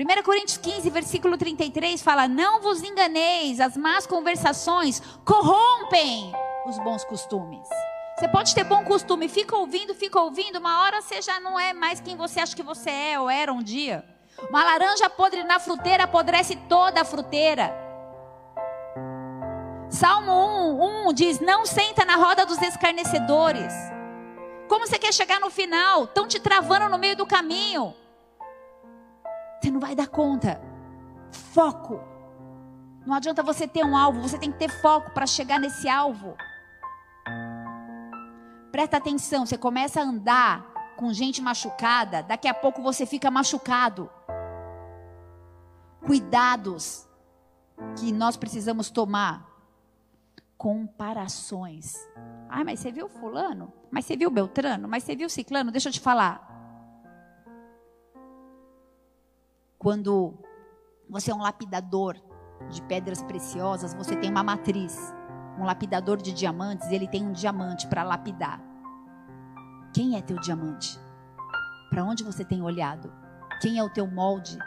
1 0.00 0.22
Coríntios 0.22 0.56
15, 0.56 0.88
versículo 0.88 1.36
33 1.36 2.02
fala: 2.02 2.26
Não 2.26 2.62
vos 2.62 2.82
enganeis, 2.82 3.60
as 3.60 3.76
más 3.76 4.06
conversações 4.06 5.02
corrompem 5.26 6.32
os 6.64 6.78
bons 6.78 7.04
costumes. 7.04 7.68
Você 8.16 8.26
pode 8.28 8.54
ter 8.54 8.64
bom 8.64 8.82
costume, 8.82 9.28
fica 9.28 9.54
ouvindo, 9.54 9.94
fica 9.94 10.18
ouvindo, 10.18 10.58
uma 10.58 10.82
hora 10.82 11.02
você 11.02 11.20
já 11.20 11.38
não 11.40 11.60
é 11.60 11.74
mais 11.74 12.00
quem 12.00 12.16
você 12.16 12.40
acha 12.40 12.56
que 12.56 12.62
você 12.62 12.88
é 12.88 13.20
ou 13.20 13.28
era 13.28 13.52
um 13.52 13.62
dia. 13.62 14.02
Uma 14.48 14.64
laranja 14.64 15.10
podre 15.10 15.44
na 15.44 15.58
fruteira 15.58 16.04
apodrece 16.04 16.56
toda 16.66 17.02
a 17.02 17.04
fruteira. 17.04 17.70
Salmo 19.90 20.32
1, 20.32 21.08
1 21.08 21.12
diz: 21.12 21.40
Não 21.40 21.66
senta 21.66 22.06
na 22.06 22.16
roda 22.16 22.46
dos 22.46 22.60
escarnecedores. 22.62 23.74
Como 24.66 24.86
você 24.86 24.98
quer 24.98 25.12
chegar 25.12 25.40
no 25.40 25.50
final? 25.50 26.04
Estão 26.04 26.26
te 26.26 26.40
travando 26.40 26.88
no 26.88 26.96
meio 26.96 27.16
do 27.16 27.26
caminho. 27.26 27.94
Você 29.60 29.70
não 29.70 29.80
vai 29.80 29.94
dar 29.94 30.08
conta. 30.08 30.60
Foco. 31.30 32.00
Não 33.06 33.14
adianta 33.14 33.42
você 33.42 33.66
ter 33.66 33.84
um 33.84 33.96
alvo, 33.96 34.20
você 34.20 34.38
tem 34.38 34.50
que 34.50 34.58
ter 34.58 34.70
foco 34.70 35.10
para 35.10 35.26
chegar 35.26 35.58
nesse 35.58 35.88
alvo. 35.88 36.36
Presta 38.72 38.96
atenção, 38.96 39.44
você 39.44 39.58
começa 39.58 40.00
a 40.00 40.04
andar 40.04 40.94
com 40.96 41.12
gente 41.12 41.42
machucada, 41.42 42.22
daqui 42.22 42.46
a 42.46 42.54
pouco 42.54 42.82
você 42.82 43.04
fica 43.04 43.30
machucado. 43.30 44.10
Cuidados 46.06 47.08
que 47.98 48.12
nós 48.12 48.36
precisamos 48.36 48.90
tomar. 48.90 49.48
Comparações. 50.56 51.94
Ah, 52.48 52.64
mas 52.64 52.80
você 52.80 52.92
viu 52.92 53.08
fulano? 53.08 53.72
Mas 53.90 54.04
você 54.04 54.16
viu 54.16 54.30
Beltrano? 54.30 54.86
Mas 54.86 55.04
você 55.04 55.16
viu 55.16 55.28
Ciclano? 55.28 55.70
Deixa 55.70 55.88
eu 55.88 55.92
te 55.92 56.00
falar. 56.00 56.49
Quando 59.80 60.34
você 61.08 61.30
é 61.30 61.34
um 61.34 61.40
lapidador 61.40 62.14
de 62.68 62.82
pedras 62.82 63.22
preciosas, 63.22 63.94
você 63.94 64.14
tem 64.14 64.30
uma 64.30 64.42
matriz. 64.42 64.94
Um 65.58 65.64
lapidador 65.64 66.18
de 66.18 66.32
diamantes, 66.34 66.92
ele 66.92 67.08
tem 67.08 67.26
um 67.26 67.32
diamante 67.32 67.86
para 67.86 68.02
lapidar. 68.02 68.60
Quem 69.94 70.18
é 70.18 70.20
teu 70.20 70.38
diamante? 70.38 71.00
Para 71.88 72.04
onde 72.04 72.22
você 72.22 72.44
tem 72.44 72.60
olhado? 72.60 73.10
Quem 73.62 73.78
é 73.78 73.82
o 73.82 73.88
teu 73.88 74.06
molde? 74.06 74.58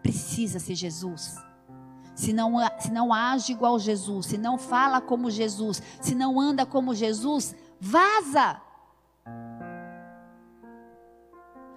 Precisa 0.00 0.60
ser 0.60 0.76
Jesus. 0.76 1.34
Se 2.14 2.32
não, 2.32 2.54
se 2.78 2.92
não 2.92 3.12
age 3.12 3.50
igual 3.50 3.80
Jesus, 3.80 4.26
se 4.26 4.38
não 4.38 4.56
fala 4.56 5.00
como 5.00 5.28
Jesus, 5.28 5.82
se 6.00 6.14
não 6.14 6.40
anda 6.40 6.64
como 6.64 6.94
Jesus, 6.94 7.52
vaza. 7.80 8.62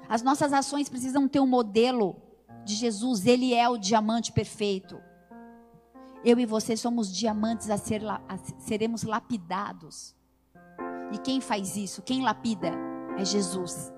As 0.08 0.22
nossas 0.22 0.54
ações 0.54 0.88
precisam 0.88 1.28
ter 1.28 1.40
um 1.40 1.48
modelo 1.48 2.22
de 2.64 2.76
Jesus. 2.76 3.26
Ele 3.26 3.54
é 3.54 3.68
o 3.68 3.78
diamante 3.78 4.32
perfeito. 4.32 5.02
Eu 6.24 6.40
e 6.40 6.46
você 6.46 6.78
somos 6.78 7.14
diamantes 7.14 7.70
a, 7.70 7.78
ser, 7.78 8.02
a 8.08 8.38
seremos 8.60 9.04
lapidados. 9.04 10.16
E 11.12 11.18
quem 11.18 11.42
faz 11.42 11.76
isso? 11.76 12.02
Quem 12.02 12.24
lapida? 12.24 12.72
É 13.18 13.26
Jesus. 13.26 13.94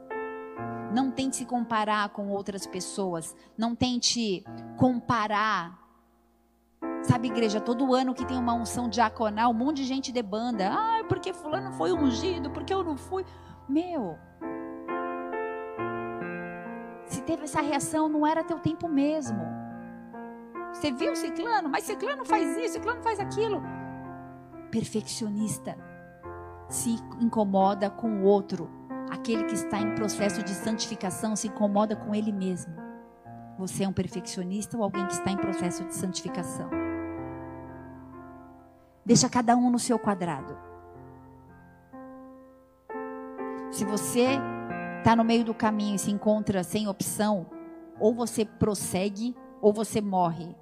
Não 0.92 1.12
tente 1.12 1.38
se 1.38 1.46
comparar 1.46 2.10
com 2.10 2.30
outras 2.30 2.66
pessoas. 2.66 3.36
Não 3.58 3.76
tente 3.76 4.44
comparar. 4.78 5.80
Sabe, 7.04 7.28
igreja, 7.28 7.62
todo 7.62 7.94
ano 7.94 8.16
que 8.16 8.26
tem 8.26 8.38
uma 8.38 8.54
unção 8.54 8.90
diaconal, 8.90 9.52
um 9.52 9.54
monte 9.54 9.78
de 9.78 9.84
gente 9.84 10.12
debanda. 10.12 10.72
Ah, 10.72 11.04
porque 11.08 11.34
fulano 11.34 11.72
foi 11.74 11.94
ungido, 11.94 12.50
porque 12.50 12.74
eu 12.74 12.84
não 12.84 12.98
fui. 12.98 13.24
Meu, 13.70 14.18
se 17.08 17.22
teve 17.22 17.44
essa 17.44 17.62
reação, 17.62 18.10
não 18.10 18.26
era 18.26 18.44
teu 18.44 18.60
tempo 18.60 18.88
mesmo. 18.88 19.40
Você 20.74 20.92
viu 20.92 21.14
o 21.14 21.16
ciclano, 21.16 21.70
mas 21.70 21.84
ciclano 21.84 22.26
faz 22.26 22.58
isso, 22.58 22.74
ciclano 22.74 23.02
faz 23.02 23.20
aquilo. 23.20 23.62
Perfeccionista 24.72 25.78
se 26.68 26.98
incomoda 27.20 27.90
com 27.90 28.22
o 28.22 28.24
outro. 28.24 28.70
Aquele 29.10 29.44
que 29.44 29.54
está 29.54 29.80
em 29.80 29.94
processo 29.96 30.44
de 30.44 30.52
santificação 30.52 31.36
se 31.36 31.48
incomoda 31.48 31.96
com 31.96 32.14
ele 32.14 32.32
mesmo. 32.32 32.74
Você 33.58 33.84
é 33.84 33.88
um 33.88 33.94
perfeccionista 33.94 34.76
ou 34.76 34.84
alguém 34.84 35.06
que 35.06 35.14
está 35.14 35.32
em 35.32 35.38
processo 35.38 35.86
de 35.86 35.96
santificação? 35.96 36.70
Deixa 39.06 39.30
cada 39.30 39.56
um 39.56 39.70
no 39.70 39.80
seu 39.80 39.98
quadrado. 40.00 40.58
Se 43.72 43.86
você 43.86 44.40
está 45.06 45.16
no 45.16 45.24
meio 45.24 45.44
do 45.44 45.54
caminho 45.54 45.94
e 45.94 46.00
se 46.00 46.10
encontra 46.10 46.64
sem 46.64 46.88
opção, 46.88 47.46
ou 48.00 48.12
você 48.12 48.44
prossegue 48.44 49.36
ou 49.62 49.72
você 49.72 50.02
morre. 50.02 50.56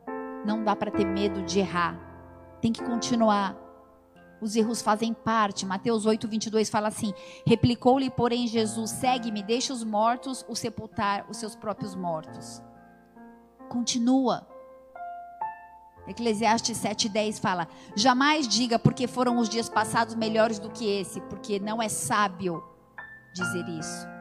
Não 0.45 0.65
dá 0.65 0.75
para 0.75 0.91
ter 0.91 1.05
medo 1.05 1.41
de 1.43 1.59
errar. 1.59 1.97
Tem 2.59 2.73
que 2.73 2.83
continuar. 2.83 3.55
Os 4.41 4.57
erros 4.57 4.81
fazem 4.81 5.13
parte. 5.13 5.65
Mateus 5.65 6.05
8, 6.05 6.27
22 6.27 6.69
fala 6.69 6.89
assim: 6.89 7.13
Replicou-lhe, 7.47 8.09
porém, 8.09 8.45
Jesus: 8.45 8.91
Segue-me, 8.91 9.41
deixa 9.41 9.71
os 9.71 9.81
mortos 9.81 10.45
o 10.49 10.55
sepultar 10.57 11.25
os 11.29 11.37
seus 11.37 11.55
próprios 11.55 11.95
mortos. 11.95 12.61
Continua. 13.69 14.45
Eclesiastes 16.05 16.77
7,10 16.79 17.39
fala: 17.39 17.65
Jamais 17.95 18.45
diga 18.45 18.77
porque 18.77 19.07
foram 19.07 19.37
os 19.37 19.47
dias 19.47 19.69
passados 19.69 20.15
melhores 20.15 20.59
do 20.59 20.69
que 20.69 20.85
esse, 20.85 21.21
porque 21.21 21.61
não 21.61 21.81
é 21.81 21.87
sábio 21.87 22.61
dizer 23.33 23.69
isso. 23.69 24.12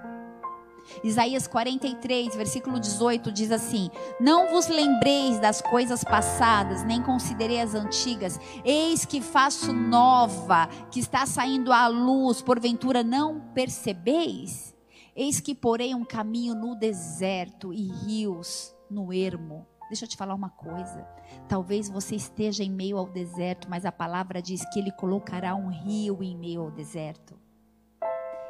Isaías 1.03 1.47
43, 1.47 2.35
versículo 2.37 2.79
18 2.79 3.33
diz 3.33 3.51
assim: 3.51 3.91
Não 4.21 4.51
vos 4.51 4.69
lembreis 4.69 5.39
das 5.39 5.61
coisas 5.61 6.05
passadas, 6.05 6.85
nem 6.85 7.03
considerei 7.03 7.61
as 7.61 7.75
antigas. 7.75 8.39
Eis 8.65 9.05
que 9.05 9.21
faço 9.21 9.73
nova, 9.73 10.69
que 10.91 11.01
está 11.01 11.27
saindo 11.27 11.73
à 11.73 11.89
luz, 11.89 12.43
porventura 12.43 13.03
não 13.03 13.41
percebeis? 13.55 14.75
Eis 15.15 15.41
que 15.41 15.55
porei 15.55 15.95
um 15.95 16.05
caminho 16.05 16.55
no 16.55 16.75
deserto 16.75 17.73
e 17.73 17.87
rios 17.87 18.75
no 18.91 19.13
ermo. 19.13 19.67
Deixa 19.89 20.07
eu 20.07 20.09
te 20.09 20.17
falar 20.17 20.35
uma 20.35 20.49
coisa. 20.49 21.07
Talvez 21.47 21.91
você 21.91 22.17
esteja 22.17 22.65
em 22.65 22.71
meio 22.71 22.97
ao 22.97 23.07
deserto, 23.07 23.69
mas 23.69 23.85
a 23.85 23.93
palavra 23.93 24.41
diz 24.41 24.65
que 24.71 24.79
ele 24.79 24.91
colocará 24.93 25.55
um 25.55 25.69
rio 25.69 26.23
em 26.23 26.35
meio 26.35 26.63
ao 26.63 26.71
deserto. 26.71 27.39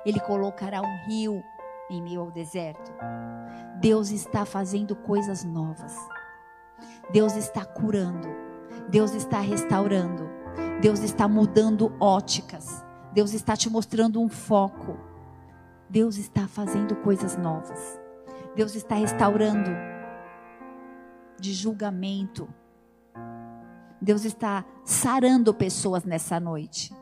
Ele 0.07 0.21
colocará 0.21 0.81
um 0.81 1.07
rio 1.07 1.43
em 1.95 2.03
meio 2.03 2.21
ao 2.21 2.31
deserto. 2.31 2.93
Deus 3.81 4.11
está 4.11 4.45
fazendo 4.45 4.95
coisas 4.95 5.45
novas. 5.45 5.97
Deus 7.13 7.37
está 7.37 7.65
curando. 7.65 8.29
Deus 8.89 9.15
está 9.15 9.41
restaurando. 9.41 10.29
Deus 10.81 11.01
está 11.01 11.29
mudando 11.29 11.95
óticas. 12.01 12.85
Deus 13.13 13.35
está 13.35 13.57
te 13.57 13.69
mostrando 13.69 14.21
um 14.21 14.29
foco. 14.29 14.97
Deus 15.89 16.17
está 16.17 16.49
fazendo 16.49 16.97
coisas 16.97 17.37
novas. 17.37 18.01
Deus 18.57 18.75
está 18.75 18.95
restaurando 18.95 19.71
de 21.39 21.53
julgamento. 21.53 22.49
Deus 24.01 24.25
está 24.25 24.65
sarando 24.85 25.53
pessoas 25.53 26.05
nessa 26.05 26.41
noite. 26.41 26.93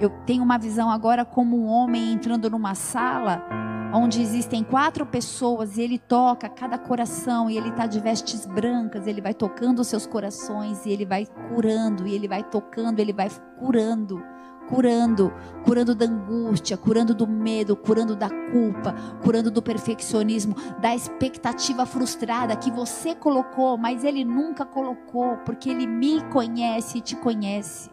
Eu 0.00 0.10
tenho 0.24 0.42
uma 0.42 0.58
visão 0.58 0.90
agora 0.90 1.24
como 1.24 1.58
um 1.58 1.66
homem 1.66 2.12
entrando 2.12 2.48
numa 2.48 2.74
sala 2.74 3.67
onde 3.92 4.20
existem 4.20 4.62
quatro 4.62 5.06
pessoas 5.06 5.76
e 5.76 5.82
ele 5.82 5.98
toca 5.98 6.48
cada 6.48 6.76
coração 6.76 7.48
e 7.48 7.56
ele 7.56 7.70
está 7.70 7.86
de 7.86 8.00
vestes 8.00 8.44
brancas, 8.44 9.06
ele 9.06 9.20
vai 9.20 9.32
tocando 9.32 9.80
os 9.80 9.88
seus 9.88 10.06
corações 10.06 10.84
e 10.84 10.90
ele 10.90 11.06
vai 11.06 11.26
curando 11.48 12.06
e 12.06 12.14
ele 12.14 12.28
vai 12.28 12.42
tocando, 12.42 13.00
ele 13.00 13.12
vai 13.12 13.30
curando, 13.58 14.22
curando, 14.68 15.32
curando 15.64 15.94
da 15.94 16.04
angústia, 16.04 16.76
curando 16.76 17.14
do 17.14 17.26
medo, 17.26 17.74
curando 17.74 18.14
da 18.14 18.28
culpa, 18.28 18.94
curando 19.22 19.50
do 19.50 19.62
perfeccionismo, 19.62 20.54
da 20.80 20.94
expectativa 20.94 21.86
frustrada 21.86 22.56
que 22.56 22.70
você 22.70 23.14
colocou, 23.14 23.78
mas 23.78 24.04
ele 24.04 24.24
nunca 24.24 24.66
colocou, 24.66 25.38
porque 25.38 25.70
ele 25.70 25.86
me 25.86 26.22
conhece 26.28 26.98
e 26.98 27.00
te 27.00 27.16
conhece. 27.16 27.90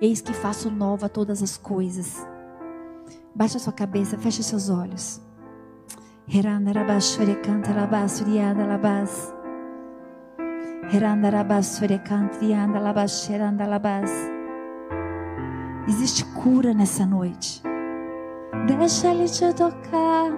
Eis 0.00 0.20
que 0.20 0.32
faço 0.32 0.70
nova 0.70 1.08
todas 1.08 1.42
as 1.42 1.56
coisas 1.56 2.24
Baixa 3.34 3.58
sua 3.58 3.72
cabeça, 3.72 4.18
fecha 4.18 4.42
seus 4.42 4.68
olhos. 4.68 5.20
Existe 15.88 16.24
cura 16.34 16.74
nessa 16.74 17.06
noite. 17.06 17.62
Deixa 18.66 19.08
ele 19.08 19.26
te 19.26 19.52
tocar. 19.54 20.30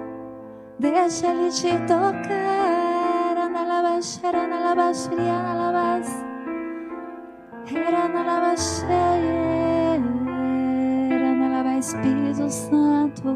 Deixa 0.79 1.27
ele 1.27 1.51
te 1.51 1.73
tocar. 1.87 3.37
Andalabas, 3.37 4.21
andalabas, 4.25 5.09
andalabas. 5.09 6.09
Andalabas, 7.69 8.85
Espírito 11.81 12.49
Santo. 12.51 13.35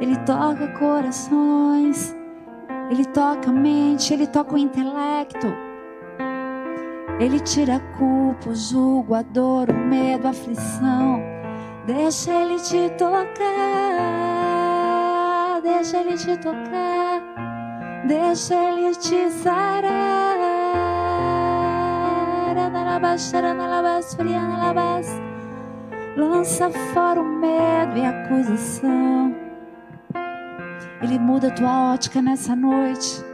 Ele 0.00 0.16
toca 0.26 0.68
corações, 0.78 2.14
ele 2.90 3.04
toca 3.06 3.50
a 3.50 3.52
mente, 3.52 4.12
ele 4.12 4.26
toca 4.26 4.54
o 4.54 4.58
intelecto. 4.58 5.46
Ele 7.20 7.40
tira 7.40 7.76
a 7.76 7.80
culpa, 7.96 8.50
o 8.50 8.54
julgo, 8.54 9.14
a 9.14 9.22
dor, 9.22 9.70
o 9.70 9.74
medo, 9.74 10.26
a 10.26 10.30
aflição. 10.30 11.20
Deixa 11.86 12.32
ele 12.32 12.60
te 12.60 12.90
tocar, 12.90 13.20
deixa 15.62 15.98
ele 15.98 16.16
te 16.16 16.36
tocar, 16.36 17.22
deixa 18.06 18.54
ele 18.54 18.94
te 18.94 19.30
sarar. 19.30 20.38
Analabash, 22.56 23.34
analabash, 23.34 24.16
analabash. 24.20 25.27
Lança 26.18 26.68
fora 26.92 27.20
o 27.20 27.24
medo 27.24 27.96
e 27.96 28.04
a 28.04 28.10
acusação. 28.10 29.36
Ele 31.00 31.16
muda 31.16 31.46
a 31.46 31.50
tua 31.52 31.92
ótica 31.92 32.20
nessa 32.20 32.56
noite. 32.56 33.24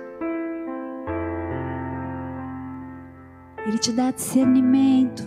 Ele 3.65 3.79
te 3.79 3.91
dá 3.91 4.11
discernimento. 4.11 5.23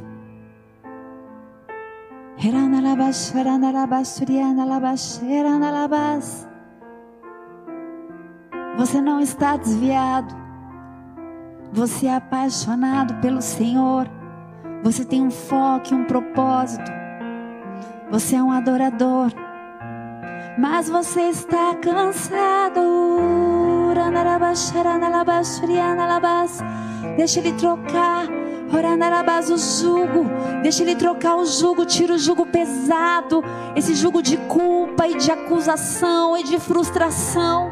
Você 8.78 9.02
não 9.02 9.20
está 9.20 9.58
desviado. 9.58 10.36
Você 11.74 12.06
é 12.06 12.18
apaixonado 12.18 13.16
pelo 13.16 13.42
Senhor. 13.42 14.08
Você 14.84 15.04
tem 15.04 15.26
um 15.26 15.32
foco 15.32 15.88
e 15.92 15.96
um 15.96 16.06
propósito. 16.06 17.07
Você 18.10 18.36
é 18.36 18.44
um 18.44 18.52
adorador, 18.52 19.32
mas 20.58 20.88
você 20.88 21.24
está 21.24 21.76
cansado. 21.76 22.82
Deixa 27.18 27.40
ele 27.40 27.52
trocar. 27.54 28.28
O 29.50 29.58
jugo, 29.58 30.26
deixa 30.62 30.84
ele 30.84 30.96
trocar 30.96 31.38
o 31.38 31.46
jugo, 31.46 31.86
tira 31.86 32.14
o 32.14 32.18
jugo 32.18 32.46
pesado, 32.46 33.42
esse 33.76 33.96
jugo 33.96 34.22
de 34.22 34.36
culpa 34.36 35.08
e 35.08 35.16
de 35.16 35.32
acusação 35.32 36.38
e 36.38 36.44
de 36.44 36.60
frustração, 36.60 37.72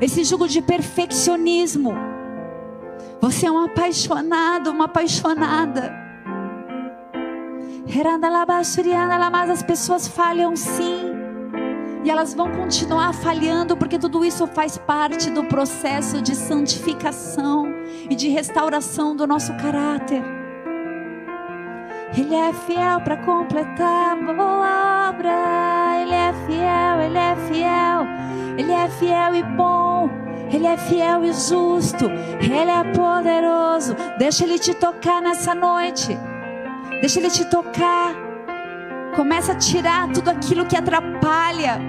esse 0.00 0.24
jugo 0.24 0.46
de 0.46 0.60
perfeccionismo. 0.60 1.94
Você 3.20 3.46
é 3.46 3.50
um 3.50 3.64
apaixonado, 3.64 4.70
uma 4.70 4.84
apaixonada. 4.84 6.05
Mas 9.46 9.50
as 9.50 9.62
pessoas 9.62 10.08
falham 10.08 10.56
sim. 10.56 11.14
E 12.04 12.10
elas 12.10 12.34
vão 12.34 12.50
continuar 12.50 13.12
falhando 13.12 13.76
porque 13.76 13.96
tudo 13.96 14.24
isso 14.24 14.46
faz 14.46 14.76
parte 14.76 15.30
do 15.30 15.44
processo 15.44 16.20
de 16.20 16.34
santificação 16.34 17.72
e 18.10 18.14
de 18.16 18.28
restauração 18.28 19.14
do 19.14 19.26
nosso 19.26 19.54
caráter. 19.54 20.22
Ele 22.16 22.34
é 22.34 22.52
fiel 22.52 23.00
para 23.02 23.16
completar 23.18 24.12
a 24.12 24.16
boa 24.16 25.10
obra. 25.10 26.02
Ele 26.02 26.14
é 26.14 26.32
fiel, 26.46 27.00
ele 27.02 27.18
é 27.18 27.36
fiel. 27.48 28.06
Ele 28.58 28.72
é 28.72 28.88
fiel 28.88 29.34
e 29.34 29.42
bom. 29.42 30.10
Ele 30.50 30.66
é 30.66 30.76
fiel 30.76 31.24
e 31.24 31.32
justo. 31.32 32.06
Ele 32.40 32.70
é 32.70 32.84
poderoso. 32.92 33.94
Deixa 34.18 34.44
ele 34.44 34.58
te 34.58 34.74
tocar 34.74 35.22
nessa 35.22 35.54
noite. 35.54 36.18
Deixa 37.00 37.18
ele 37.18 37.30
te 37.30 37.44
tocar. 37.44 38.14
Começa 39.14 39.52
a 39.52 39.56
tirar 39.56 40.12
tudo 40.12 40.30
aquilo 40.30 40.66
que 40.66 40.76
atrapalha. 40.76 41.80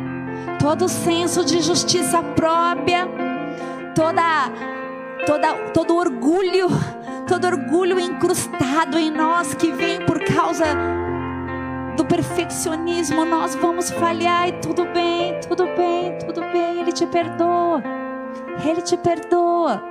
Todo 0.59 0.87
senso 0.87 1.43
de 1.43 1.61
justiça 1.61 2.21
própria. 2.21 3.07
Toda 3.95 4.51
toda 5.25 5.53
todo 5.73 5.95
orgulho, 5.95 6.67
todo 7.27 7.45
orgulho 7.45 7.99
incrustado 7.99 8.97
em 8.97 9.11
nós 9.11 9.53
que 9.53 9.71
vem 9.71 10.05
por 10.05 10.23
causa 10.23 10.65
do 11.97 12.05
perfeccionismo, 12.05 13.25
nós 13.25 13.55
vamos 13.55 13.89
falhar 13.89 14.47
e 14.47 14.53
tudo 14.53 14.85
bem, 14.85 15.39
tudo 15.41 15.65
bem, 15.75 16.17
tudo 16.19 16.41
bem, 16.53 16.79
ele 16.79 16.91
te 16.91 17.05
perdoa. 17.07 17.83
Ele 18.63 18.81
te 18.81 18.95
perdoa. 18.95 19.83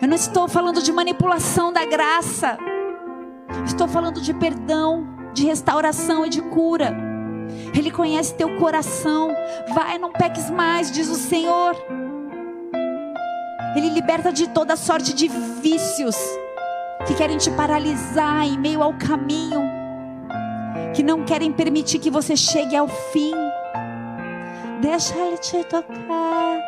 Eu 0.00 0.08
não 0.08 0.16
estou 0.16 0.48
falando 0.48 0.82
de 0.82 0.92
manipulação 0.92 1.72
da 1.72 1.84
graça. 1.84 2.58
Estou 3.64 3.88
falando 3.88 4.20
de 4.20 4.32
perdão, 4.34 5.06
de 5.32 5.44
restauração 5.44 6.24
e 6.26 6.28
de 6.28 6.42
cura. 6.42 6.96
Ele 7.76 7.90
conhece 7.90 8.34
teu 8.34 8.56
coração. 8.56 9.34
Vai, 9.74 9.98
não 9.98 10.12
peques 10.12 10.50
mais, 10.50 10.90
diz 10.90 11.08
o 11.08 11.14
Senhor. 11.14 11.76
Ele 13.76 13.90
liberta 13.90 14.32
de 14.32 14.48
toda 14.48 14.76
sorte 14.76 15.12
de 15.12 15.28
vícios 15.28 16.16
que 17.06 17.14
querem 17.14 17.36
te 17.36 17.50
paralisar 17.50 18.46
em 18.46 18.56
meio 18.56 18.82
ao 18.82 18.94
caminho, 18.94 19.60
que 20.94 21.02
não 21.02 21.24
querem 21.24 21.52
permitir 21.52 21.98
que 21.98 22.10
você 22.10 22.36
chegue 22.36 22.76
ao 22.76 22.88
fim. 22.88 23.34
Deixa 24.80 25.14
Ele 25.16 25.38
te 25.38 25.64
tocar, 25.64 26.60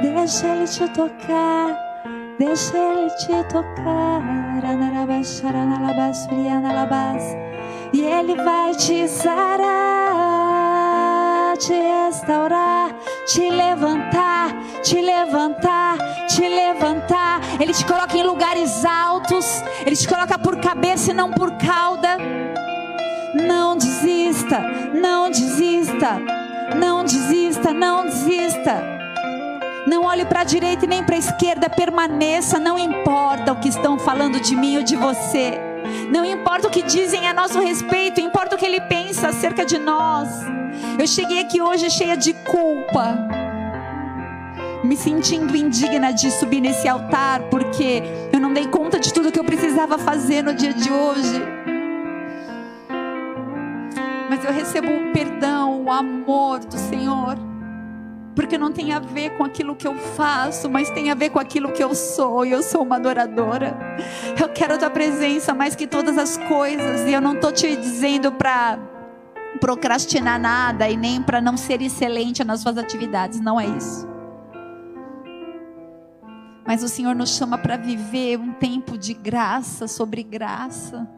deixa 0.00 0.46
Ele 0.46 0.66
te 0.66 0.88
tocar, 0.90 1.85
deixa 2.38 2.76
Ele 2.76 3.10
te 3.10 3.44
tocar. 3.52 4.22
E 7.92 8.00
Ele 8.02 8.34
vai 8.36 8.74
te 8.74 9.06
sarar, 9.08 9.66
te 11.56 11.72
restaurar, 11.72 12.94
te 13.26 13.50
levantar, 13.50 14.54
te 14.82 15.00
levantar, 15.00 15.96
te 16.26 16.48
levantar. 16.48 17.40
Ele 17.60 17.72
te 17.72 17.84
coloca 17.86 18.16
em 18.16 18.22
lugares 18.22 18.84
altos. 18.84 19.62
Ele 19.84 19.96
te 19.96 20.08
coloca 20.08 20.38
por 20.38 20.60
cabeça 20.60 21.12
e 21.12 21.14
não 21.14 21.30
por 21.30 21.52
cauda. 21.58 22.18
Não 23.34 23.76
desista, 23.76 24.60
não 24.94 25.30
desista, 25.30 26.18
não 26.76 27.04
desista, 27.04 27.72
não 27.72 28.04
desista. 28.04 28.74
Não 28.74 28.95
olhe 30.04 30.24
para 30.24 30.40
a 30.40 30.44
direita 30.44 30.86
nem 30.86 31.04
para 31.04 31.14
a 31.14 31.18
esquerda, 31.18 31.70
permaneça, 31.70 32.58
não 32.58 32.78
importa 32.78 33.52
o 33.52 33.60
que 33.60 33.68
estão 33.68 33.98
falando 33.98 34.40
de 34.40 34.56
mim 34.56 34.76
ou 34.78 34.82
de 34.82 34.96
você. 34.96 35.60
Não 36.10 36.24
importa 36.24 36.66
o 36.66 36.70
que 36.70 36.82
dizem 36.82 37.28
a 37.28 37.32
nosso 37.32 37.60
respeito, 37.60 38.20
importa 38.20 38.56
o 38.56 38.58
que 38.58 38.66
ele 38.66 38.80
pensa 38.82 39.28
acerca 39.28 39.64
de 39.64 39.78
nós. 39.78 40.28
Eu 40.98 41.06
cheguei 41.06 41.40
aqui 41.40 41.60
hoje 41.60 41.88
cheia 41.90 42.16
de 42.16 42.32
culpa 42.32 43.16
me 44.86 44.96
sentindo 44.96 45.56
indigna 45.56 46.12
de 46.12 46.30
subir 46.30 46.60
nesse 46.60 46.86
altar, 46.88 47.42
porque 47.50 48.02
eu 48.32 48.38
não 48.38 48.52
dei 48.52 48.66
conta 48.68 48.98
de 48.98 49.12
tudo 49.12 49.32
que 49.32 49.38
eu 49.38 49.44
precisava 49.44 49.98
fazer 49.98 50.42
no 50.42 50.54
dia 50.54 50.72
de 50.72 50.90
hoje. 50.90 51.42
Mas 54.30 54.44
eu 54.44 54.52
recebo 54.52 54.88
o 54.88 55.12
perdão, 55.12 55.82
o 55.82 55.90
amor 55.90 56.60
do 56.60 56.76
Senhor, 56.76 57.36
porque 58.36 58.58
não 58.58 58.70
tem 58.70 58.92
a 58.92 59.00
ver 59.00 59.30
com 59.30 59.42
aquilo 59.42 59.74
que 59.74 59.88
eu 59.88 59.94
faço, 59.96 60.68
mas 60.68 60.90
tem 60.90 61.10
a 61.10 61.14
ver 61.14 61.30
com 61.30 61.38
aquilo 61.40 61.72
que 61.72 61.82
eu 61.82 61.94
sou, 61.94 62.44
e 62.44 62.52
eu 62.52 62.62
sou 62.62 62.82
uma 62.82 62.96
adoradora. 62.96 63.74
Eu 64.38 64.50
quero 64.50 64.74
a 64.74 64.78
tua 64.78 64.90
presença 64.90 65.54
mais 65.54 65.74
que 65.74 65.86
todas 65.86 66.18
as 66.18 66.36
coisas, 66.36 67.08
e 67.08 67.14
eu 67.14 67.20
não 67.20 67.34
estou 67.34 67.50
te 67.50 67.74
dizendo 67.74 68.30
para 68.30 68.78
procrastinar 69.58 70.38
nada 70.38 70.86
e 70.86 70.98
nem 70.98 71.22
para 71.22 71.40
não 71.40 71.56
ser 71.56 71.80
excelente 71.80 72.44
nas 72.44 72.60
suas 72.60 72.76
atividades, 72.76 73.40
não 73.40 73.58
é 73.58 73.66
isso. 73.66 74.06
Mas 76.66 76.82
o 76.82 76.88
Senhor 76.88 77.14
nos 77.14 77.30
chama 77.30 77.56
para 77.56 77.78
viver 77.78 78.38
um 78.38 78.52
tempo 78.52 78.98
de 78.98 79.14
graça 79.14 79.88
sobre 79.88 80.22
graça. 80.22 81.08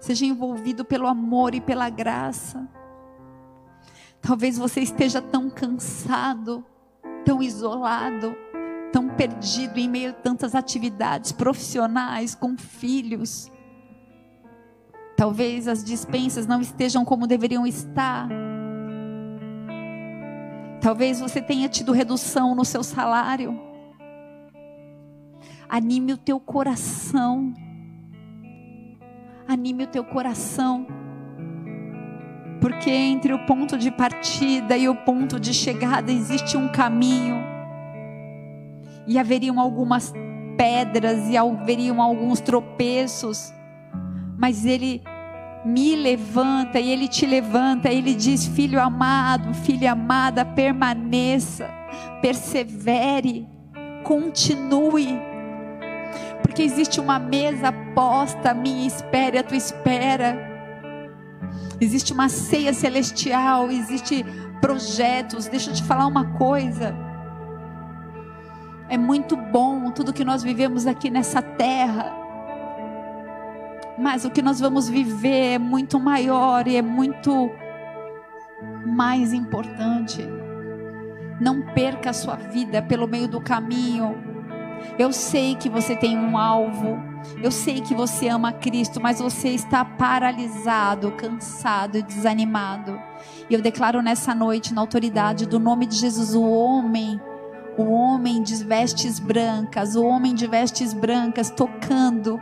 Seja 0.00 0.26
envolvido 0.26 0.84
pelo 0.84 1.06
amor 1.06 1.54
e 1.54 1.60
pela 1.60 1.88
graça. 1.88 2.68
Talvez 4.26 4.56
você 4.56 4.80
esteja 4.80 5.20
tão 5.20 5.50
cansado, 5.50 6.64
tão 7.24 7.42
isolado, 7.42 8.34
tão 8.92 9.08
perdido 9.08 9.78
em 9.78 9.88
meio 9.88 10.10
a 10.10 10.14
tantas 10.14 10.54
atividades 10.54 11.32
profissionais, 11.32 12.34
com 12.34 12.56
filhos. 12.56 13.50
Talvez 15.16 15.68
as 15.68 15.84
dispensas 15.84 16.46
não 16.46 16.60
estejam 16.60 17.04
como 17.04 17.26
deveriam 17.26 17.66
estar. 17.66 18.28
Talvez 20.80 21.20
você 21.20 21.40
tenha 21.40 21.68
tido 21.68 21.92
redução 21.92 22.54
no 22.54 22.64
seu 22.64 22.82
salário 22.82 23.74
anime 25.74 26.12
o 26.12 26.16
teu 26.16 26.38
coração. 26.38 27.52
Anime 29.48 29.84
o 29.84 29.86
teu 29.88 30.04
coração. 30.04 30.86
Porque 32.60 32.90
entre 32.90 33.32
o 33.32 33.38
ponto 33.46 33.76
de 33.76 33.90
partida 33.90 34.76
e 34.76 34.88
o 34.88 34.94
ponto 34.94 35.38
de 35.38 35.52
chegada 35.52 36.10
existe 36.10 36.56
um 36.56 36.68
caminho. 36.68 37.42
E 39.06 39.18
haveriam 39.18 39.60
algumas 39.60 40.12
pedras 40.56 41.28
e 41.28 41.36
haveriam 41.36 42.00
alguns 42.00 42.40
tropeços. 42.40 43.52
Mas 44.38 44.64
ele 44.64 45.02
me 45.64 45.94
levanta 45.94 46.80
e 46.80 46.90
ele 46.90 47.08
te 47.08 47.26
levanta. 47.26 47.90
Ele 47.90 48.14
diz: 48.14 48.46
Filho 48.46 48.80
amado, 48.80 49.52
filha 49.52 49.92
amada, 49.92 50.44
permaneça, 50.44 51.68
persevere, 52.22 53.46
continue 54.02 55.34
porque 56.54 56.62
existe 56.62 57.00
uma 57.00 57.18
mesa 57.18 57.72
posta 57.96 58.52
à 58.52 58.54
minha 58.54 58.86
espera 58.86 59.38
e 59.38 59.42
tua 59.42 59.56
espera. 59.56 60.53
Existe 61.80 62.12
uma 62.12 62.28
ceia 62.28 62.72
celestial, 62.72 63.70
existe 63.70 64.24
projetos. 64.60 65.46
Deixa 65.46 65.70
eu 65.70 65.74
te 65.74 65.82
falar 65.82 66.06
uma 66.06 66.24
coisa. 66.32 66.94
É 68.88 68.96
muito 68.96 69.36
bom 69.36 69.90
tudo 69.90 70.12
que 70.12 70.24
nós 70.24 70.42
vivemos 70.42 70.86
aqui 70.86 71.10
nessa 71.10 71.42
terra. 71.42 72.12
Mas 73.98 74.24
o 74.24 74.30
que 74.30 74.42
nós 74.42 74.60
vamos 74.60 74.88
viver 74.88 75.54
é 75.54 75.58
muito 75.58 75.98
maior 76.00 76.66
e 76.66 76.76
é 76.76 76.82
muito 76.82 77.50
mais 78.86 79.32
importante. 79.32 80.26
Não 81.40 81.62
perca 81.74 82.10
a 82.10 82.12
sua 82.12 82.36
vida 82.36 82.82
pelo 82.82 83.06
meio 83.06 83.28
do 83.28 83.40
caminho 83.40 84.33
eu 84.98 85.12
sei 85.12 85.54
que 85.54 85.68
você 85.68 85.96
tem 85.96 86.18
um 86.18 86.36
alvo. 86.38 87.02
Eu 87.42 87.50
sei 87.50 87.80
que 87.80 87.94
você 87.94 88.28
ama 88.28 88.52
Cristo, 88.52 89.00
mas 89.00 89.18
você 89.18 89.48
está 89.48 89.84
paralisado, 89.84 91.12
cansado 91.12 92.02
desanimado. 92.02 93.00
E 93.48 93.54
eu 93.54 93.62
declaro 93.62 94.02
nessa 94.02 94.34
noite, 94.34 94.74
na 94.74 94.80
autoridade 94.80 95.46
do 95.46 95.58
nome 95.58 95.86
de 95.86 95.96
Jesus, 95.96 96.34
o 96.34 96.42
homem, 96.42 97.20
o 97.78 97.84
homem 97.84 98.42
de 98.42 98.56
vestes 98.62 99.18
brancas, 99.18 99.96
o 99.96 100.04
homem 100.04 100.34
de 100.34 100.46
vestes 100.46 100.92
brancas 100.92 101.50
tocando 101.50 102.40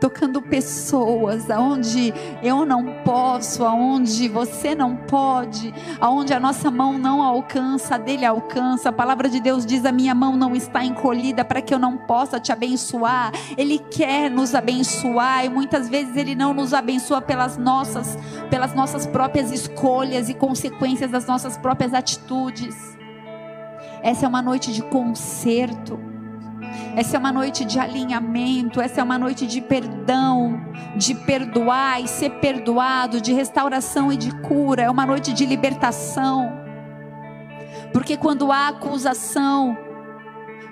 tocando 0.00 0.42
pessoas, 0.42 1.50
aonde 1.50 2.12
eu 2.42 2.64
não 2.64 2.84
posso, 3.04 3.64
aonde 3.64 4.28
você 4.28 4.74
não 4.74 4.96
pode, 4.96 5.72
aonde 6.00 6.32
a 6.32 6.40
nossa 6.40 6.70
mão 6.70 6.98
não 6.98 7.22
alcança, 7.22 7.94
a 7.94 7.98
dele 7.98 8.24
alcança. 8.24 8.88
A 8.88 8.92
palavra 8.92 9.28
de 9.28 9.40
Deus 9.40 9.64
diz: 9.64 9.84
a 9.84 9.92
minha 9.92 10.14
mão 10.14 10.36
não 10.36 10.54
está 10.54 10.84
encolhida 10.84 11.44
para 11.44 11.60
que 11.60 11.72
eu 11.72 11.78
não 11.78 11.96
possa 11.96 12.38
te 12.38 12.52
abençoar. 12.52 13.32
Ele 13.56 13.78
quer 13.78 14.30
nos 14.30 14.54
abençoar 14.54 15.44
e 15.44 15.48
muitas 15.48 15.88
vezes 15.88 16.16
ele 16.16 16.34
não 16.34 16.52
nos 16.52 16.72
abençoa 16.74 17.20
pelas 17.20 17.56
nossas, 17.56 18.18
pelas 18.50 18.74
nossas 18.74 19.06
próprias 19.06 19.50
escolhas 19.50 20.28
e 20.28 20.34
consequências 20.34 21.10
das 21.10 21.26
nossas 21.26 21.56
próprias 21.56 21.94
atitudes. 21.94 22.96
Essa 24.02 24.26
é 24.26 24.28
uma 24.28 24.42
noite 24.42 24.72
de 24.72 24.82
conserto. 24.82 26.15
Essa 26.96 27.16
é 27.16 27.18
uma 27.18 27.32
noite 27.32 27.64
de 27.64 27.78
alinhamento, 27.78 28.80
essa 28.80 29.00
é 29.00 29.04
uma 29.04 29.18
noite 29.18 29.46
de 29.46 29.60
perdão. 29.60 30.60
de 30.96 31.14
perdoar 31.14 32.00
e 32.02 32.08
ser 32.08 32.30
perdoado, 32.40 33.20
de 33.20 33.32
restauração 33.32 34.12
e 34.12 34.16
de 34.16 34.30
cura. 34.40 34.82
É 34.82 34.90
uma 34.90 35.04
noite 35.04 35.32
de 35.32 35.44
libertação. 35.44 36.52
Porque 37.92 38.16
quando 38.16 38.50
há 38.50 38.68
acusação, 38.68 39.76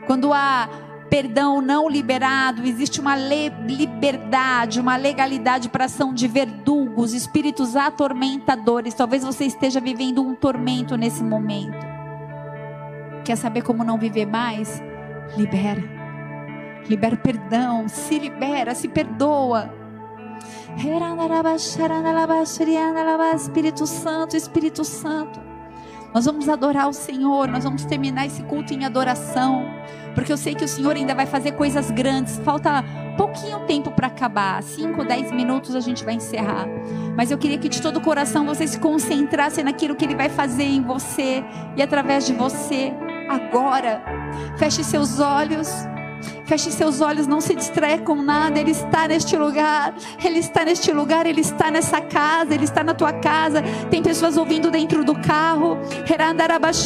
quando 0.07 0.33
há 0.33 0.69
perdão 1.09 1.61
não 1.61 1.89
liberado, 1.89 2.67
existe 2.67 3.01
uma 3.01 3.15
liberdade, 3.17 4.81
uma 4.81 4.97
legalidade 4.97 5.69
para 5.69 5.85
ação 5.85 6.13
de 6.13 6.27
verdugos, 6.27 7.15
espíritos 7.15 7.77
atormentadores. 7.77 8.95
Talvez 8.95 9.23
você 9.23 9.45
esteja 9.45 9.81
vivendo 9.81 10.23
um 10.23 10.35
tormento 10.35 10.97
nesse 10.97 11.23
momento. 11.23 11.87
Quer 13.25 13.37
saber 13.37 13.63
como 13.63 13.85
não 13.85 13.97
viver 13.97 14.27
mais? 14.27 14.83
Libera. 15.37 15.83
Libera 16.89 17.17
perdão, 17.17 17.89
se 17.89 18.19
libera, 18.19 18.75
se 18.75 18.89
perdoa. 18.89 19.73
Espírito 23.35 23.87
Santo, 23.87 24.37
Espírito 24.37 24.85
Santo. 24.85 25.41
Nós 26.15 26.27
vamos 26.27 26.49
adorar 26.49 26.89
o 26.89 26.93
Senhor, 26.93 27.49
nós 27.49 27.65
vamos 27.65 27.85
terminar 27.85 28.27
esse 28.27 28.43
culto 28.45 28.73
em 28.73 28.85
adoração, 28.85 29.67
porque 30.15 30.33
eu 30.33 30.37
sei 30.37 30.55
que 30.55 30.65
o 30.65 30.69
Senhor 30.69 30.95
ainda 30.95 31.13
vai 31.13 31.27
fazer 31.27 31.53
coisas 31.53 31.91
grandes. 31.91 32.39
Falta 32.45 32.85
pouquinho 33.17 33.61
tempo 33.67 33.91
para 33.91 34.07
acabar, 34.07 34.63
5, 34.63 35.05
10 35.05 35.33
minutos 35.33 35.75
a 35.75 35.81
gente 35.81 36.05
vai 36.05 36.15
encerrar. 36.15 36.67
Mas 37.17 37.31
eu 37.31 37.39
queria 37.39 37.59
que 37.59 37.69
de 37.69 37.83
todo 37.83 37.97
o 37.97 38.01
coração 38.01 38.47
você 38.47 38.67
se 38.67 38.79
concentrasse 38.79 39.63
naquilo 39.65 39.97
que 39.97 40.05
Ele 40.05 40.15
vai 40.15 40.29
fazer 40.29 40.65
em 40.65 40.83
você 40.83 41.43
e 41.77 41.83
através 41.83 42.27
de 42.27 42.33
você 42.33 42.93
agora. 43.29 44.24
Feche 44.57 44.85
seus 44.85 45.21
olhos. 45.21 45.69
Feche 46.47 46.71
seus 46.71 47.01
olhos, 47.01 47.27
não 47.27 47.41
se 47.41 47.55
distraia 47.55 47.99
com 47.99 48.17
nada. 48.17 48.61
Ele 48.61 48.73
está 48.73 49.09
neste 49.09 49.37
lugar. 49.37 49.95
Ele 50.23 50.39
está 50.39 50.65
neste 50.65 50.93
lugar, 50.93 51.27
ele 51.27 51.41
está 51.41 51.71
nessa 51.71 52.01
casa, 52.01 52.55
ele 52.55 52.65
está 52.65 52.85
na 52.85 52.93
tua 52.93 53.13
casa. 53.13 53.63
Tem 53.91 54.03
pessoas 54.03 54.37
ouvindo 54.37 54.71
dentro 54.71 55.05
do 55.05 55.15
carro. 55.15 55.79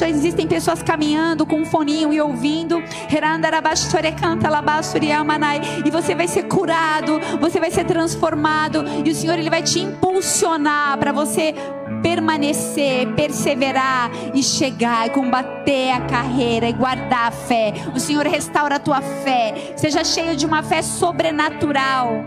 Existem 0.09 0.47
pessoas 0.47 0.83
caminhando 0.83 1.45
com 1.45 1.61
um 1.61 1.67
foninho 1.67 2.13
e 2.13 2.21
ouvindo. 2.21 2.83
E 5.85 5.91
você 5.91 6.15
vai 6.15 6.29
ser 6.29 6.43
curado, 6.45 7.21
você 7.41 7.59
vai 7.59 7.71
ser 7.71 7.85
transformado 7.85 8.85
e 9.05 9.11
o 9.11 9.15
Senhor 9.15 9.39
ele 9.39 9.51
vai 9.51 9.63
te 9.63 9.81
impulsionar 9.81 10.97
para 10.99 11.13
você 11.13 11.55
permanecer, 12.03 13.09
perseverar 13.15 14.11
e 14.35 14.43
chegar 14.43 15.07
e 15.07 15.11
combater 15.11 15.91
a 15.91 16.01
carreira 16.03 16.69
e 16.69 16.73
guardar 16.73 17.29
a 17.29 17.31
fé. 17.31 17.73
O 17.95 18.01
Senhor 18.01 18.27
restaura 18.27 18.77
a 18.77 18.79
tua 18.79 19.01
fé. 19.01 19.73
Seja 19.77 20.05
cheio 20.05 20.37
de 20.37 20.47
uma 20.47 20.63
fé 20.63 20.83
sobrenatural. 20.83 22.25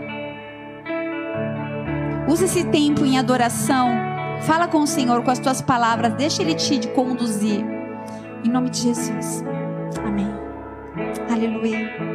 Use 2.28 2.44
esse 2.44 2.64
tempo 2.64 3.04
em 3.04 3.18
adoração. 3.18 3.90
Fala 4.42 4.66
com 4.66 4.80
o 4.80 4.86
Senhor 4.86 5.22
com 5.22 5.30
as 5.30 5.38
tuas 5.38 5.60
palavras. 5.60 6.14
Deixa 6.14 6.42
Ele 6.42 6.54
te 6.54 6.88
conduzir. 6.88 7.64
Em 8.44 8.48
nome 8.48 8.70
de 8.70 8.78
Jesus. 8.78 9.44
Amém. 10.04 10.28
Aleluia. 11.30 12.11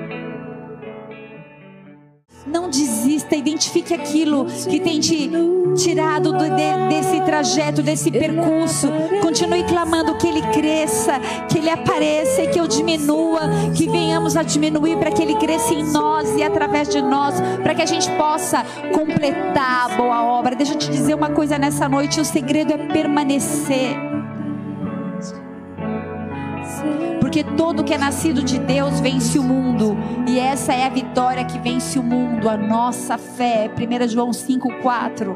Não 2.48 2.70
desista, 2.70 3.36
identifique 3.36 3.94
aquilo 3.94 4.46
que 4.46 4.80
tem 4.80 5.00
te 5.00 5.30
tirado 5.76 6.32
do, 6.32 6.46
de, 6.46 6.88
desse 6.90 7.22
trajeto, 7.22 7.84
desse 7.84 8.10
percurso. 8.10 8.88
Continue 9.22 9.64
clamando 9.64 10.16
que 10.18 10.28
Ele 10.28 10.42
cresça, 10.54 11.20
que 11.50 11.58
Ele 11.58 11.70
apareça 11.70 12.44
e 12.44 12.48
que 12.48 12.60
eu 12.60 12.68
diminua, 12.68 13.42
que 13.76 13.88
venhamos 13.90 14.36
a 14.38 14.44
diminuir 14.44 14.98
para 14.98 15.12
que 15.12 15.22
Ele 15.22 15.36
cresça 15.36 15.74
em 15.74 15.84
nós 15.92 16.36
e 16.36 16.44
através 16.44 16.90
de 16.90 17.02
nós, 17.02 17.36
para 17.62 17.76
que 17.76 17.82
a 17.82 17.86
gente 17.86 18.10
possa 18.12 18.66
completar 18.94 19.92
a 19.92 19.96
boa 19.98 20.24
obra. 20.24 20.56
Deixa 20.56 20.74
eu 20.74 20.78
te 20.78 20.90
dizer 20.90 21.16
uma 21.16 21.30
coisa 21.30 21.58
nessa 21.58 21.90
noite: 21.90 22.20
o 22.20 22.26
segredo 22.26 22.74
é 22.74 22.78
permanecer. 22.78 24.07
Porque 27.28 27.44
todo 27.44 27.84
que 27.84 27.94
é 27.94 27.98
nascido 27.98 28.42
de 28.42 28.58
Deus 28.58 29.02
vence 29.02 29.38
o 29.38 29.44
mundo. 29.44 29.98
E 30.26 30.40
essa 30.40 30.74
é 30.74 30.86
a 30.86 30.90
vitória 30.90 31.44
que 31.44 31.60
vence 31.60 32.00
o 32.00 32.02
mundo, 32.02 32.48
a 32.48 32.56
nossa 32.56 33.18
fé. 33.18 33.70
1 33.70 34.08
João 34.08 34.32
5,4. 34.32 35.36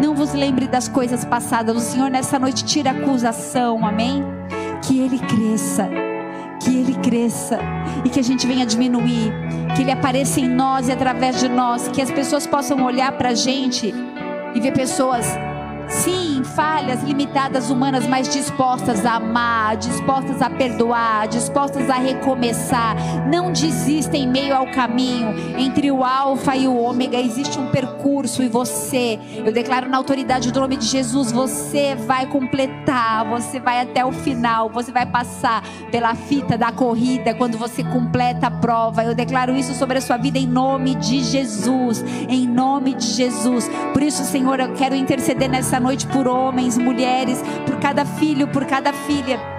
Não 0.00 0.14
vos 0.14 0.32
lembre 0.32 0.68
das 0.68 0.86
coisas 0.86 1.24
passadas. 1.24 1.76
O 1.76 1.80
Senhor 1.80 2.08
nessa 2.08 2.38
noite 2.38 2.64
tira 2.64 2.92
acusação, 2.92 3.84
amém? 3.84 4.22
Que 4.80 5.00
Ele 5.00 5.18
cresça, 5.18 5.90
que 6.62 6.70
Ele 6.70 6.94
cresça 7.00 7.58
e 8.04 8.08
que 8.08 8.20
a 8.20 8.22
gente 8.22 8.46
venha 8.46 8.64
diminuir, 8.64 9.32
que 9.74 9.82
Ele 9.82 9.90
apareça 9.90 10.38
em 10.38 10.48
nós 10.48 10.88
e 10.88 10.92
através 10.92 11.40
de 11.40 11.48
nós, 11.48 11.88
que 11.88 12.00
as 12.00 12.12
pessoas 12.12 12.46
possam 12.46 12.84
olhar 12.84 13.10
para 13.18 13.30
a 13.30 13.34
gente 13.34 13.92
e 14.54 14.60
ver 14.60 14.72
pessoas 14.72 15.36
Sim, 15.88 16.42
falhas 16.44 17.02
limitadas 17.02 17.70
humanas, 17.70 18.06
mas 18.06 18.28
dispostas 18.28 19.06
a 19.06 19.14
amar, 19.14 19.76
dispostas 19.76 20.42
a 20.42 20.50
perdoar, 20.50 21.28
dispostas 21.28 21.88
a 21.88 21.94
recomeçar. 21.94 22.96
Não 23.28 23.52
desista 23.52 24.16
em 24.16 24.28
meio 24.28 24.54
ao 24.54 24.66
caminho. 24.72 25.34
Entre 25.56 25.90
o 25.90 26.04
Alfa 26.04 26.56
e 26.56 26.66
o 26.66 26.76
Ômega 26.76 27.18
existe 27.18 27.58
um 27.58 27.68
percurso 27.68 28.42
e 28.42 28.48
você, 28.48 29.18
eu 29.36 29.52
declaro 29.52 29.88
na 29.88 29.96
autoridade 29.96 30.50
do 30.50 30.60
nome 30.60 30.76
de 30.76 30.86
Jesus, 30.86 31.30
você 31.30 31.94
vai 31.94 32.26
completar, 32.26 33.24
você 33.24 33.60
vai 33.60 33.80
até 33.80 34.04
o 34.04 34.12
final, 34.12 34.68
você 34.68 34.90
vai 34.90 35.06
passar 35.06 35.62
pela 35.90 36.14
fita 36.14 36.58
da 36.58 36.72
corrida 36.72 37.34
quando 37.34 37.56
você 37.56 37.84
completa 37.84 38.48
a 38.48 38.50
prova. 38.50 39.04
Eu 39.04 39.14
declaro 39.14 39.54
isso 39.54 39.74
sobre 39.74 39.98
a 39.98 40.00
sua 40.00 40.16
vida 40.16 40.38
em 40.38 40.46
nome 40.46 40.94
de 40.96 41.22
Jesus, 41.22 42.04
em 42.28 42.46
nome 42.46 42.94
de 42.94 43.06
Jesus. 43.06 43.68
Por 43.92 44.02
isso, 44.02 44.24
Senhor, 44.24 44.58
eu 44.58 44.72
quero 44.74 44.94
interceder 44.94 45.48
nessa 45.48 45.75
essa 45.76 45.80
noite 45.80 46.06
por 46.06 46.26
homens, 46.26 46.78
mulheres, 46.78 47.42
por 47.66 47.78
cada 47.78 48.06
filho, 48.06 48.48
por 48.48 48.64
cada 48.64 48.94
filha 48.94 49.55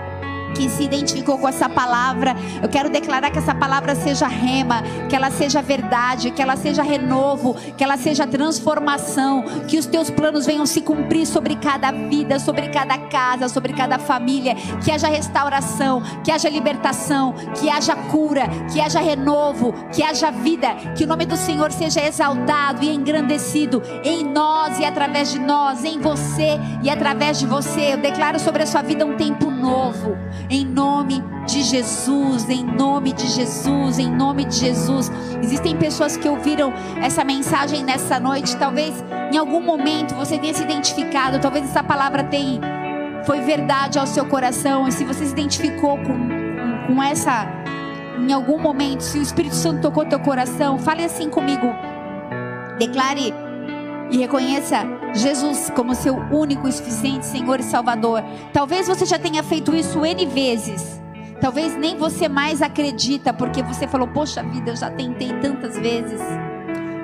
que 0.58 0.68
se 0.70 0.84
identificou 0.84 1.38
com 1.38 1.48
essa 1.48 1.70
palavra. 1.70 2.36
Eu 2.62 2.68
quero 2.68 2.90
declarar 2.90 3.30
que 3.30 3.38
essa 3.38 3.54
palavra 3.54 3.94
seja 3.94 4.28
rema, 4.28 4.82
que 5.08 5.16
ela 5.16 5.30
seja 5.30 5.62
verdade, 5.62 6.32
que 6.32 6.42
ela 6.42 6.56
seja 6.56 6.82
renovo, 6.82 7.54
que 7.78 7.84
ela 7.84 7.96
seja 7.96 8.26
transformação, 8.26 9.44
que 9.68 9.78
os 9.78 9.86
teus 9.86 10.10
planos 10.10 10.48
venham 10.48 10.66
se 10.66 10.82
cumprir 10.82 11.28
sobre 11.28 11.56
cada 11.56 11.92
vida, 11.92 12.40
sobre 12.40 12.70
cada 12.70 12.98
casa, 12.98 13.48
sobre 13.48 13.74
cada 13.74 14.00
família, 14.00 14.56
que 14.84 14.92
haja 14.92 15.08
restauração, 15.08 16.02
que 16.24 16.32
haja 16.32 16.50
libertação, 16.50 17.36
que 17.60 17.70
haja 17.70 17.96
cura, 17.96 18.48
que 18.74 18.82
haja 18.82 19.00
renovo, 19.00 19.74
que 19.94 20.02
haja 20.02 20.32
vida, 20.32 20.74
que 20.98 21.04
o 21.04 21.08
nome 21.08 21.26
do 21.26 21.38
Senhor 21.38 21.72
seja 21.72 22.02
exaltado 22.02 22.84
e 22.84 22.90
engrandecido 22.90 23.84
em 24.04 24.24
nós 24.24 24.80
e 24.80 24.86
através 24.86 25.32
de 25.32 25.40
nós, 25.40 25.84
em 25.84 26.00
você 26.00 26.60
e 26.82 26.90
através 26.90 27.38
de 27.38 27.46
você. 27.46 27.94
Eu 27.94 27.98
declaro 27.98 28.40
sobre 28.40 28.64
a 28.64 28.66
sua 28.66 28.82
vida 28.82 29.06
um 29.06 29.16
tempo 29.16 29.52
novo 29.52 30.18
em 30.50 30.66
nome 30.66 31.24
de 31.46 31.64
Jesus, 31.64 32.50
em 32.50 32.64
nome 32.64 33.14
de 33.14 33.28
Jesus, 33.28 34.00
em 34.00 34.12
nome 34.12 34.46
de 34.46 34.56
Jesus. 34.56 35.12
Existem 35.42 35.78
pessoas 35.78 36.18
que 36.18 36.28
ouviram 36.28 36.74
essa 37.02 37.24
mensagem 37.24 37.84
nessa 37.84 38.20
noite, 38.20 38.56
talvez 38.58 38.94
em 39.32 39.38
algum 39.38 39.62
momento 39.62 40.16
você 40.16 40.38
tenha 40.38 40.54
se 40.54 40.64
identificado, 40.64 41.40
talvez 41.40 41.66
essa 41.66 41.84
palavra 41.84 42.24
tenha 42.24 42.78
foi 43.28 43.42
verdade 43.42 44.00
ao 44.00 44.08
seu 44.08 44.26
coração, 44.26 44.88
e 44.88 44.92
se 44.94 45.04
você 45.04 45.26
se 45.26 45.34
identificou 45.34 45.98
com, 45.98 46.88
com, 46.88 47.04
essa 47.04 47.46
em 48.18 48.32
algum 48.32 48.58
momento, 48.58 49.02
se 49.02 49.20
o 49.20 49.22
Espírito 49.22 49.54
Santo 49.54 49.82
tocou 49.82 50.06
teu 50.06 50.20
coração, 50.20 50.80
fale 50.80 51.04
assim 51.04 51.30
comigo. 51.30 51.68
Declare 52.80 53.34
e 54.12 54.18
reconheça 54.18 54.86
Jesus 55.14 55.72
como 55.76 55.96
seu 55.96 56.16
único 56.32 56.68
e 56.68 56.72
suficiente 56.72 57.26
Senhor 57.26 57.60
e 57.60 57.64
Salvador. 57.64 58.24
Talvez 58.54 58.88
você 58.88 59.06
já 59.06 59.20
tenha 59.20 59.44
feito 59.44 59.76
isso 59.76 60.06
N 60.06 60.26
vezes. 60.26 61.02
Talvez 61.40 61.76
nem 61.76 61.98
você 61.98 62.28
mais 62.28 62.62
acredita, 62.62 63.34
porque 63.34 63.62
você 63.62 63.88
falou: 63.88 64.08
Poxa 64.08 64.44
vida, 64.44 64.72
eu 64.72 64.76
já 64.76 64.90
tentei 64.90 65.32
tantas 65.40 65.78
vezes. 65.78 66.22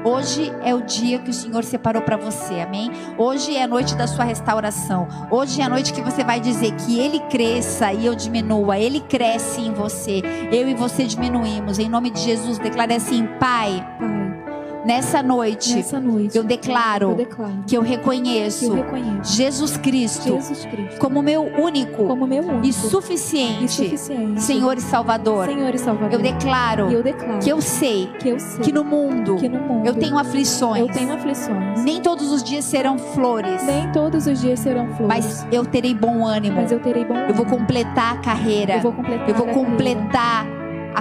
Hoje 0.05 0.51
é 0.65 0.75
o 0.75 0.81
dia 0.81 1.19
que 1.19 1.29
o 1.29 1.33
Senhor 1.33 1.63
separou 1.63 2.01
para 2.01 2.17
você, 2.17 2.59
amém? 2.59 2.91
Hoje 3.17 3.55
é 3.55 3.63
a 3.63 3.67
noite 3.67 3.95
da 3.95 4.05
sua 4.05 4.25
restauração. 4.25 5.07
Hoje 5.31 5.61
é 5.61 5.63
a 5.63 5.69
noite 5.69 5.93
que 5.93 6.01
você 6.01 6.25
vai 6.25 6.41
dizer 6.41 6.73
que 6.73 6.99
Ele 6.99 7.21
cresça 7.21 7.93
e 7.93 8.05
eu 8.05 8.13
diminua. 8.13 8.77
Ele 8.77 8.99
cresce 8.99 9.61
em 9.61 9.73
você, 9.73 10.21
eu 10.51 10.67
e 10.67 10.73
você 10.73 11.05
diminuímos. 11.05 11.79
Em 11.79 11.87
nome 11.87 12.09
de 12.09 12.19
Jesus, 12.19 12.59
declare 12.59 12.95
assim: 12.95 13.25
Pai. 13.39 14.12
Nessa 14.85 15.23
noite, 15.23 15.75
Nessa 15.75 15.99
noite 15.99 16.37
eu, 16.37 16.43
declaro 16.43 17.11
eu 17.11 17.15
declaro 17.15 17.63
que 17.65 17.77
eu 17.77 17.81
reconheço, 17.81 18.59
que 18.59 18.65
eu 18.65 18.75
reconheço 18.75 19.35
Jesus, 19.35 19.77
Cristo 19.77 20.23
Jesus 20.23 20.65
Cristo 20.65 20.99
como 20.99 21.21
meu 21.21 21.43
único, 21.43 22.05
como 22.05 22.27
meu 22.27 22.43
único 22.43 22.65
e, 22.65 22.73
suficiente, 22.73 23.65
e 23.65 23.69
suficiente 23.69 24.41
Senhor 24.41 24.77
e 24.77 24.81
Salvador. 24.81 25.45
Senhor 25.45 25.73
e 25.73 25.77
Salvador. 25.77 26.13
Eu 26.13 26.19
declaro, 26.19 26.91
eu 26.91 27.03
declaro 27.03 27.39
que, 27.39 27.49
eu 27.49 27.61
sei, 27.61 28.09
que 28.19 28.29
eu 28.29 28.39
sei 28.39 28.63
que 28.63 28.71
no 28.71 28.83
mundo, 28.83 29.35
que 29.37 29.47
no 29.47 29.59
mundo 29.59 29.85
eu 29.85 29.93
tenho 29.95 30.17
aflições. 30.17 30.81
Eu 30.81 30.87
tenho 30.87 31.13
aflições. 31.13 31.83
Nem 31.83 32.01
todos 32.01 32.31
os 32.31 32.43
dias 32.43 32.65
serão 32.65 32.97
flores. 32.97 33.63
Nem 33.63 33.91
todos 33.91 34.27
os 34.27 34.39
dias 34.39 34.59
serão 34.59 34.87
flores. 34.95 35.07
Mas 35.07 35.47
eu 35.51 35.65
terei 35.65 35.93
bom 35.93 36.25
ânimo. 36.25 36.55
Mas 36.55 36.71
eu 36.71 36.79
terei 36.79 37.05
bom 37.05 37.13
ânimo. 37.13 37.29
Eu 37.31 37.35
vou 37.35 37.45
completar 37.45 38.15
a 38.15 38.17
carreira. 38.17 38.75
Eu 38.75 38.81
vou 38.81 38.93
completar, 38.93 39.29
eu 39.29 39.35
vou 39.35 39.47
completar 39.47 40.45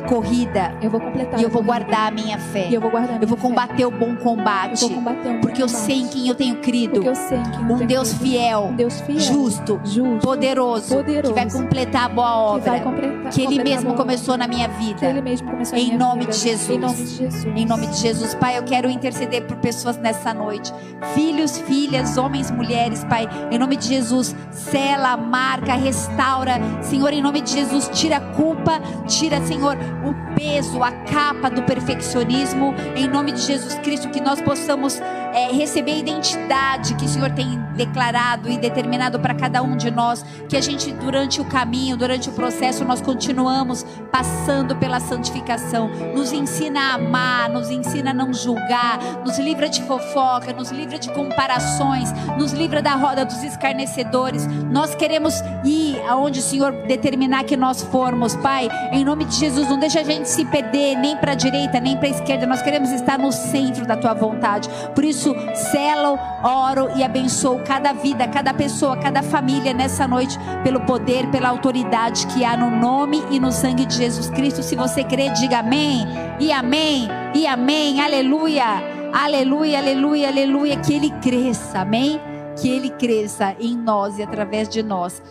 corrida 0.03 0.75
Eu 0.83 0.91
vou 0.91 1.01
completar. 1.01 1.41
e 1.41 1.43
eu 1.43 1.51
vou 1.51 1.63
guardar 1.63 2.09
a 2.09 2.11
minha 2.11 2.39
fé. 2.39 2.69
E 2.71 2.75
eu 2.75 2.81
vou 2.81 2.91
guardar. 2.91 3.21
Eu 3.23 3.29
vou 3.29 3.37
fé. 3.37 3.43
combater 3.49 3.85
o 3.87 3.91
bom 3.91 4.11
Eu 4.11 4.17
combate, 4.17 4.81
vou 4.81 4.91
combater 4.91 5.33
bom 5.35 5.41
porque 5.41 5.63
eu 5.63 5.69
sei 5.69 6.01
em 6.03 6.07
quem 6.09 6.29
eu 6.29 6.35
tenho 6.35 6.57
crido. 6.57 6.95
Porque 6.95 7.09
eu 7.09 7.15
sei 7.15 7.39
em 7.39 7.43
quem 7.43 7.69
eu 7.69 7.75
Um 7.77 7.87
Deus 7.87 8.09
crido. 8.15 8.23
fiel, 8.23 8.65
Um 8.73 8.77
Deus 8.77 9.01
fiel. 9.01 9.19
justo, 9.21 9.81
Justo. 9.85 10.27
poderoso, 10.27 10.95
Poderoso. 10.97 11.35
que 11.35 11.41
vai 11.41 11.51
completar 11.51 12.05
a 12.05 12.09
boa 12.09 12.61
Que 12.61 12.69
obra 12.71 12.81
completar. 12.81 13.33
que 13.33 13.43
Ele 13.43 13.63
mesmo 13.65 13.95
começou 13.95 14.37
na 14.37 14.47
minha. 14.49 14.69
Que 14.69 14.85
Ele 14.85 14.95
vida. 14.95 15.23
mesmo 15.23 15.51
começou 15.51 15.79
Em 15.79 15.97
nome 15.97 16.21
vida. 16.21 16.33
de 16.33 16.39
Jesus. 16.39 16.71
Em 16.71 16.79
nome 16.79 16.95
de 16.97 17.07
Jesus. 17.17 17.45
Em 17.57 17.67
nome 17.67 17.87
de 17.89 17.97
Jesus, 17.99 18.35
Pai, 18.35 18.59
eu 18.59 18.63
quero 18.63 18.89
interceder 18.91 19.43
por 19.47 19.57
pessoas 19.59 19.97
nessa 19.99 20.33
noite. 20.35 20.73
Filhos, 21.15 21.59
filhas, 21.59 22.17
homens, 22.17 22.51
mulheres, 22.51 23.05
Pai. 23.05 23.29
Em 23.51 23.59
nome 23.59 23.77
de 23.77 23.87
Jesus, 23.89 24.35
sela, 24.51 25.17
marca, 25.17 25.75
restaura. 25.75 26.55
Senhor, 26.83 27.13
em 27.13 27.23
nome 27.23 27.41
de 27.41 27.53
Jesus, 27.53 27.91
tira 27.93 28.17
a 28.17 28.21
culpa, 28.21 28.81
tira, 29.07 29.41
Senhor, 29.43 29.77
o 30.05 30.35
peso, 30.35 30.83
a 30.83 30.93
capa 30.93 31.51
do 31.51 31.63
perfeccionismo. 31.63 32.75
Em 32.97 33.09
nome 33.09 33.33
de 33.33 33.41
Jesus 33.41 33.75
Cristo, 33.77 34.11
que 34.11 34.21
nós 34.21 34.41
possamos 34.41 35.01
é, 35.33 35.53
receber 35.53 35.93
a 35.93 35.97
identidade 35.97 36.95
que 36.95 37.05
o 37.05 37.09
Senhor 37.09 37.31
tem 37.31 37.59
declarado 37.75 38.51
e 38.51 38.59
determinado 38.59 39.19
para 39.19 39.35
cada 39.35 39.63
um 39.63 39.77
de 39.77 39.91
nós. 39.91 40.25
Que 40.49 40.57
a 40.57 40.61
gente, 40.61 40.93
durante 40.93 41.41
o 41.41 41.45
caminho, 41.45 41.97
durante 41.97 42.29
o 42.29 42.33
processo, 42.33 42.85
nós 42.85 43.01
continuamos 43.01 43.85
passando 44.11 44.77
pela 44.77 45.01
santificação. 45.01 45.89
Nos 46.15 46.33
ensina 46.33 46.81
a 46.81 46.95
amar, 46.95 47.51
nos 47.51 47.71
ensina 47.71 48.11
a 48.11 48.15
não 48.15 48.33
julgar, 48.33 48.99
nos 49.25 49.39
livra 49.39 49.69
de 49.69 49.83
fofoca, 49.83 50.53
nos 50.53 50.71
livra 50.71 50.99
de 50.99 51.11
comparações, 51.11 52.13
nos 52.39 52.53
livra 52.53 52.83
da 52.83 52.95
roda 52.95 53.25
dos 53.25 53.43
escarnecedores. 53.43 54.47
Nós 54.71 54.95
queremos 54.95 55.35
ir 55.65 56.01
aonde 56.09 56.41
o 56.41 56.43
Senhor 56.43 56.73
determinar 56.87 57.45
que 57.45 57.57
nós 57.57 57.83
formos, 57.83 58.37
Pai. 58.37 58.69
Em 58.93 59.05
nome 59.05 59.25
de 59.25 59.37
Jesus, 59.37 59.69
não 59.69 59.79
deixa 59.79 60.01
a 60.01 60.05
gente 60.05 60.29
se 60.29 60.45
perder 60.45 60.97
nem 60.97 61.17
para 61.17 61.33
a 61.33 61.35
direita, 61.35 61.81
nem 61.81 61.97
para 61.97 62.09
a 62.09 62.11
esquerda. 62.11 62.47
Nós 62.47 62.63
queremos 62.63 62.91
estar 62.91 63.19
no 63.19 63.33
centro 63.33 63.87
da 63.87 63.97
tua 63.97 64.15
vontade. 64.15 64.69
Por 64.95 65.05
isso, 65.05 65.22
selo, 65.55 66.19
oro 66.43 66.91
e 66.97 67.03
abençoo 67.03 67.61
cada 67.65 67.93
vida, 67.93 68.27
cada 68.29 68.53
pessoa, 68.53 68.97
cada 68.97 69.23
família 69.23 69.73
nessa 69.73 70.07
noite, 70.09 70.39
pelo 70.65 70.81
poder, 70.81 71.29
pela 71.31 71.49
autoridade 71.49 72.27
que 72.29 72.45
há 72.45 72.57
no 72.57 72.71
nome 72.71 73.23
e 73.31 73.39
no 73.39 73.53
sangue 73.53 73.87
de 73.87 73.97
Jesus 73.97 74.29
Cristo. 74.31 74.63
Se 74.63 74.75
você 74.75 75.05
crê, 75.05 75.31
diga 75.31 75.61
amém, 75.61 76.07
e 76.41 76.53
amém, 76.53 77.09
e 77.35 77.47
amém, 77.47 78.01
aleluia, 78.01 78.65
aleluia, 79.13 79.79
aleluia, 79.79 80.29
aleluia. 80.29 80.77
Que 80.77 80.95
ele 80.95 81.11
cresça, 81.21 81.81
amém? 81.81 82.21
Que 82.61 82.69
ele 82.69 82.91
cresça 82.91 83.55
em 83.61 83.77
nós 83.77 84.19
e 84.19 84.23
através 84.23 84.69
de 84.69 84.83
nós. 84.83 85.23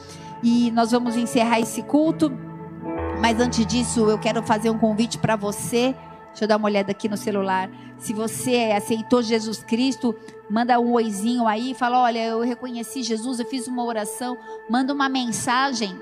E 0.42 0.72
nós 0.72 0.92
vamos 0.92 1.16
encerrar 1.16 1.60
esse 1.60 1.84
culto. 1.84 2.32
Mas 3.20 3.40
antes 3.40 3.66
disso, 3.66 4.10
eu 4.10 4.18
quero 4.18 4.42
fazer 4.42 4.70
um 4.70 4.78
convite 4.78 5.18
para 5.18 5.36
você. 5.36 5.96
Deixa 6.32 6.46
eu 6.46 6.48
dar 6.48 6.58
uma 6.58 6.68
olhada 6.68 6.92
aqui 6.92 7.08
no 7.08 7.18
celular. 7.18 7.70
Se 7.98 8.14
você 8.14 8.72
aceitou 8.76 9.22
Jesus 9.22 9.64
Cristo, 9.64 10.16
manda 10.50 10.80
um 10.80 10.94
oizinho 10.94 11.48
aí, 11.48 11.74
fala: 11.74 12.02
"Olha, 12.02 12.26
eu 12.26 12.42
reconheci 12.42 13.04
Jesus, 13.04 13.40
eu 13.40 13.46
fiz 13.46 13.68
uma 13.68 13.84
oração". 13.84 14.38
Manda 14.70 14.94
uma 14.94 15.08
mensagem 15.10 16.00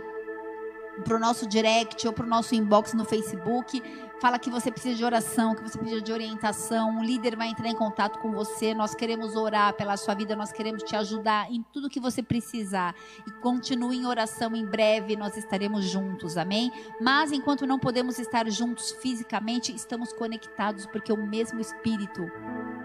pro 1.04 1.20
nosso 1.20 1.48
direct 1.48 2.06
ou 2.08 2.14
pro 2.14 2.28
nosso 2.28 2.56
inbox 2.56 2.94
no 2.94 3.06
Facebook. 3.06 3.82
Fala 4.22 4.38
que 4.38 4.50
você 4.50 4.70
precisa 4.70 4.96
de 4.96 5.06
oração, 5.06 5.56
que 5.56 5.64
você 5.64 5.78
precisa 5.78 6.02
de 6.02 6.12
orientação. 6.12 6.90
Um 6.90 7.04
líder 7.04 7.38
vai 7.38 7.48
entrar 7.48 7.70
em 7.70 7.76
contato 7.76 8.20
com 8.20 8.32
você. 8.32 8.74
Nós 8.74 8.94
queremos 8.94 9.36
orar 9.36 9.74
pela 9.74 9.96
sua 9.96 10.14
vida, 10.14 10.36
nós 10.36 10.52
queremos 10.52 10.84
te 10.84 10.94
ajudar 10.96 11.50
em 11.50 11.64
tudo 11.72 11.90
que 11.90 12.02
você 12.02 12.22
precisar. 12.22 12.94
E 13.26 13.32
continue 13.42 13.98
em 13.98 14.06
oração, 14.06 14.54
em 14.56 14.66
breve 14.66 15.16
nós 15.16 15.38
estaremos 15.38 15.86
juntos, 15.86 16.38
amém? 16.38 16.70
Mas 17.00 17.32
enquanto 17.32 17.66
não 17.66 17.80
podemos 17.80 18.20
estar 18.20 18.50
juntos 18.50 18.92
fisicamente, 18.92 19.74
estamos 19.74 20.12
conectados 20.12 20.86
porque 20.86 21.14
o 21.14 21.26
mesmo 21.26 21.62
Espírito 21.62 22.30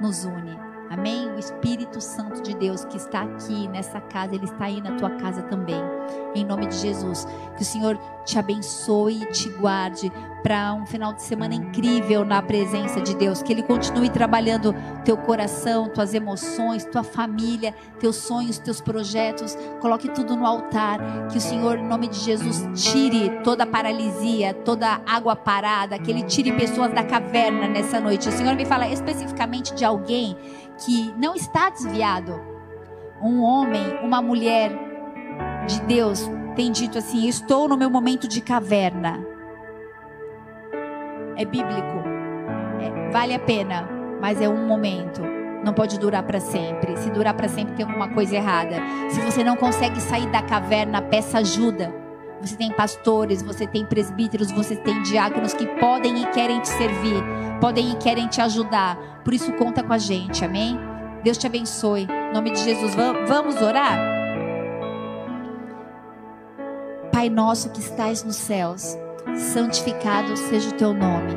nos 0.00 0.24
une. 0.24 0.73
Amém? 0.94 1.28
O 1.34 1.38
Espírito 1.40 2.00
Santo 2.00 2.40
de 2.40 2.54
Deus 2.54 2.84
que 2.84 2.96
está 2.96 3.22
aqui 3.22 3.66
nessa 3.66 4.00
casa, 4.00 4.32
ele 4.32 4.44
está 4.44 4.66
aí 4.66 4.80
na 4.80 4.92
tua 4.92 5.10
casa 5.10 5.42
também. 5.42 5.82
Em 6.36 6.44
nome 6.44 6.66
de 6.66 6.76
Jesus. 6.76 7.26
Que 7.56 7.62
o 7.62 7.64
Senhor 7.64 7.98
te 8.24 8.38
abençoe 8.38 9.22
e 9.22 9.26
te 9.26 9.48
guarde 9.50 10.10
para 10.42 10.74
um 10.74 10.86
final 10.86 11.12
de 11.12 11.22
semana 11.22 11.54
incrível 11.54 12.24
na 12.24 12.40
presença 12.40 13.00
de 13.00 13.16
Deus. 13.16 13.42
Que 13.42 13.52
Ele 13.52 13.62
continue 13.62 14.08
trabalhando 14.08 14.74
teu 15.04 15.16
coração, 15.16 15.88
tuas 15.88 16.14
emoções, 16.14 16.84
tua 16.84 17.02
família, 17.02 17.74
teus 17.98 18.16
sonhos, 18.16 18.58
teus 18.58 18.80
projetos. 18.80 19.56
Coloque 19.80 20.08
tudo 20.10 20.36
no 20.36 20.46
altar. 20.46 21.26
Que 21.28 21.38
o 21.38 21.40
Senhor, 21.40 21.78
em 21.78 21.86
nome 21.86 22.06
de 22.06 22.20
Jesus, 22.20 22.68
tire 22.74 23.40
toda 23.42 23.66
paralisia, 23.66 24.54
toda 24.54 25.00
água 25.06 25.34
parada. 25.34 25.98
Que 25.98 26.10
Ele 26.10 26.22
tire 26.22 26.52
pessoas 26.52 26.92
da 26.92 27.02
caverna 27.02 27.66
nessa 27.66 27.98
noite. 27.98 28.28
O 28.28 28.32
Senhor 28.32 28.54
me 28.54 28.64
fala 28.64 28.88
especificamente 28.88 29.74
de 29.74 29.84
alguém 29.84 30.36
que 30.78 31.14
não 31.16 31.34
está 31.34 31.70
desviado. 31.70 32.40
Um 33.22 33.42
homem, 33.42 33.98
uma 34.02 34.20
mulher 34.20 34.72
de 35.66 35.80
Deus 35.82 36.28
tem 36.54 36.70
dito 36.70 36.98
assim: 36.98 37.26
Estou 37.28 37.68
no 37.68 37.76
meu 37.76 37.88
momento 37.90 38.28
de 38.28 38.40
caverna. 38.40 39.24
É 41.36 41.44
bíblico, 41.44 42.02
É- 42.80 43.10
vale 43.10 43.34
a 43.34 43.38
pena, 43.38 43.88
mas 44.20 44.40
é 44.40 44.48
um 44.48 44.66
momento. 44.66 45.22
Não 45.64 45.72
pode 45.72 45.98
durar 45.98 46.22
para 46.22 46.38
sempre. 46.40 46.96
Se 46.98 47.10
durar 47.10 47.34
para 47.34 47.48
sempre, 47.48 47.74
tem 47.74 47.86
alguma 47.86 48.08
coisa 48.10 48.36
errada. 48.36 48.76
Se 49.08 49.20
você 49.20 49.42
não 49.42 49.56
consegue 49.56 49.98
sair 50.00 50.26
da 50.30 50.42
caverna, 50.42 51.00
peça 51.00 51.38
ajuda. 51.38 52.03
Você 52.44 52.56
tem 52.56 52.70
pastores, 52.72 53.40
você 53.42 53.66
tem 53.66 53.84
presbíteros, 53.86 54.50
você 54.50 54.76
tem 54.76 55.02
diáconos 55.02 55.54
que 55.54 55.66
podem 55.78 56.22
e 56.22 56.26
querem 56.26 56.60
te 56.60 56.68
servir, 56.68 57.22
podem 57.60 57.92
e 57.92 57.96
querem 57.96 58.28
te 58.28 58.40
ajudar. 58.40 58.98
Por 59.24 59.32
isso, 59.32 59.52
conta 59.54 59.82
com 59.82 59.92
a 59.92 59.98
gente, 59.98 60.44
amém? 60.44 60.78
Deus 61.22 61.38
te 61.38 61.46
abençoe. 61.46 62.02
Em 62.10 62.32
nome 62.34 62.50
de 62.50 62.58
Jesus, 62.60 62.94
Va- 62.94 63.24
vamos 63.26 63.56
orar? 63.62 63.98
Pai 67.12 67.30
nosso 67.30 67.70
que 67.70 67.80
estais 67.80 68.22
nos 68.24 68.36
céus, 68.36 68.96
santificado 69.36 70.36
seja 70.36 70.68
o 70.68 70.74
teu 70.74 70.92
nome. 70.92 71.32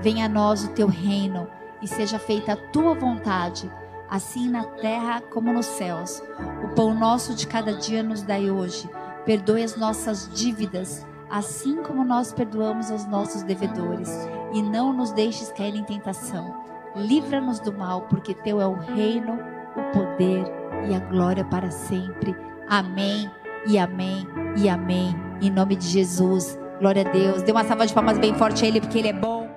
Venha 0.00 0.26
a 0.26 0.28
nós 0.28 0.64
o 0.64 0.68
teu 0.68 0.86
reino 0.86 1.48
e 1.80 1.88
seja 1.88 2.18
feita 2.18 2.52
a 2.52 2.56
tua 2.56 2.94
vontade, 2.94 3.70
assim 4.08 4.48
na 4.48 4.64
terra 4.64 5.20
como 5.32 5.52
nos 5.52 5.66
céus. 5.66 6.22
O 6.64 6.68
pão 6.74 6.94
nosso 6.94 7.34
de 7.34 7.46
cada 7.46 7.72
dia 7.72 8.02
nos 8.02 8.22
dai 8.22 8.50
hoje. 8.50 8.88
Perdoe 9.24 9.62
as 9.62 9.76
nossas 9.76 10.28
dívidas, 10.34 11.06
assim 11.30 11.82
como 11.82 12.04
nós 12.04 12.32
perdoamos 12.32 12.90
aos 12.90 13.06
nossos 13.06 13.42
devedores, 13.42 14.10
e 14.52 14.62
não 14.62 14.92
nos 14.92 15.12
deixes 15.12 15.52
cair 15.52 15.74
em 15.74 15.84
tentação. 15.84 16.54
Livra-nos 16.96 17.60
do 17.60 17.72
mal, 17.72 18.02
porque 18.02 18.34
teu 18.34 18.60
é 18.60 18.66
o 18.66 18.74
reino, 18.74 19.38
o 19.76 19.92
poder 19.92 20.44
e 20.88 20.94
a 20.94 20.98
glória 20.98 21.44
para 21.44 21.70
sempre. 21.70 22.36
Amém. 22.68 23.30
E 23.66 23.78
amém. 23.78 24.26
E 24.56 24.68
amém. 24.68 25.14
Em 25.40 25.50
nome 25.50 25.76
de 25.76 25.86
Jesus. 25.86 26.58
Glória 26.80 27.06
a 27.06 27.10
Deus. 27.10 27.42
Dê 27.42 27.52
uma 27.52 27.64
salva 27.64 27.86
de 27.86 27.94
palmas 27.94 28.18
bem 28.18 28.34
forte 28.34 28.64
a 28.64 28.68
ele, 28.68 28.80
porque 28.80 28.98
ele 28.98 29.08
é 29.08 29.12
bom. 29.12 29.51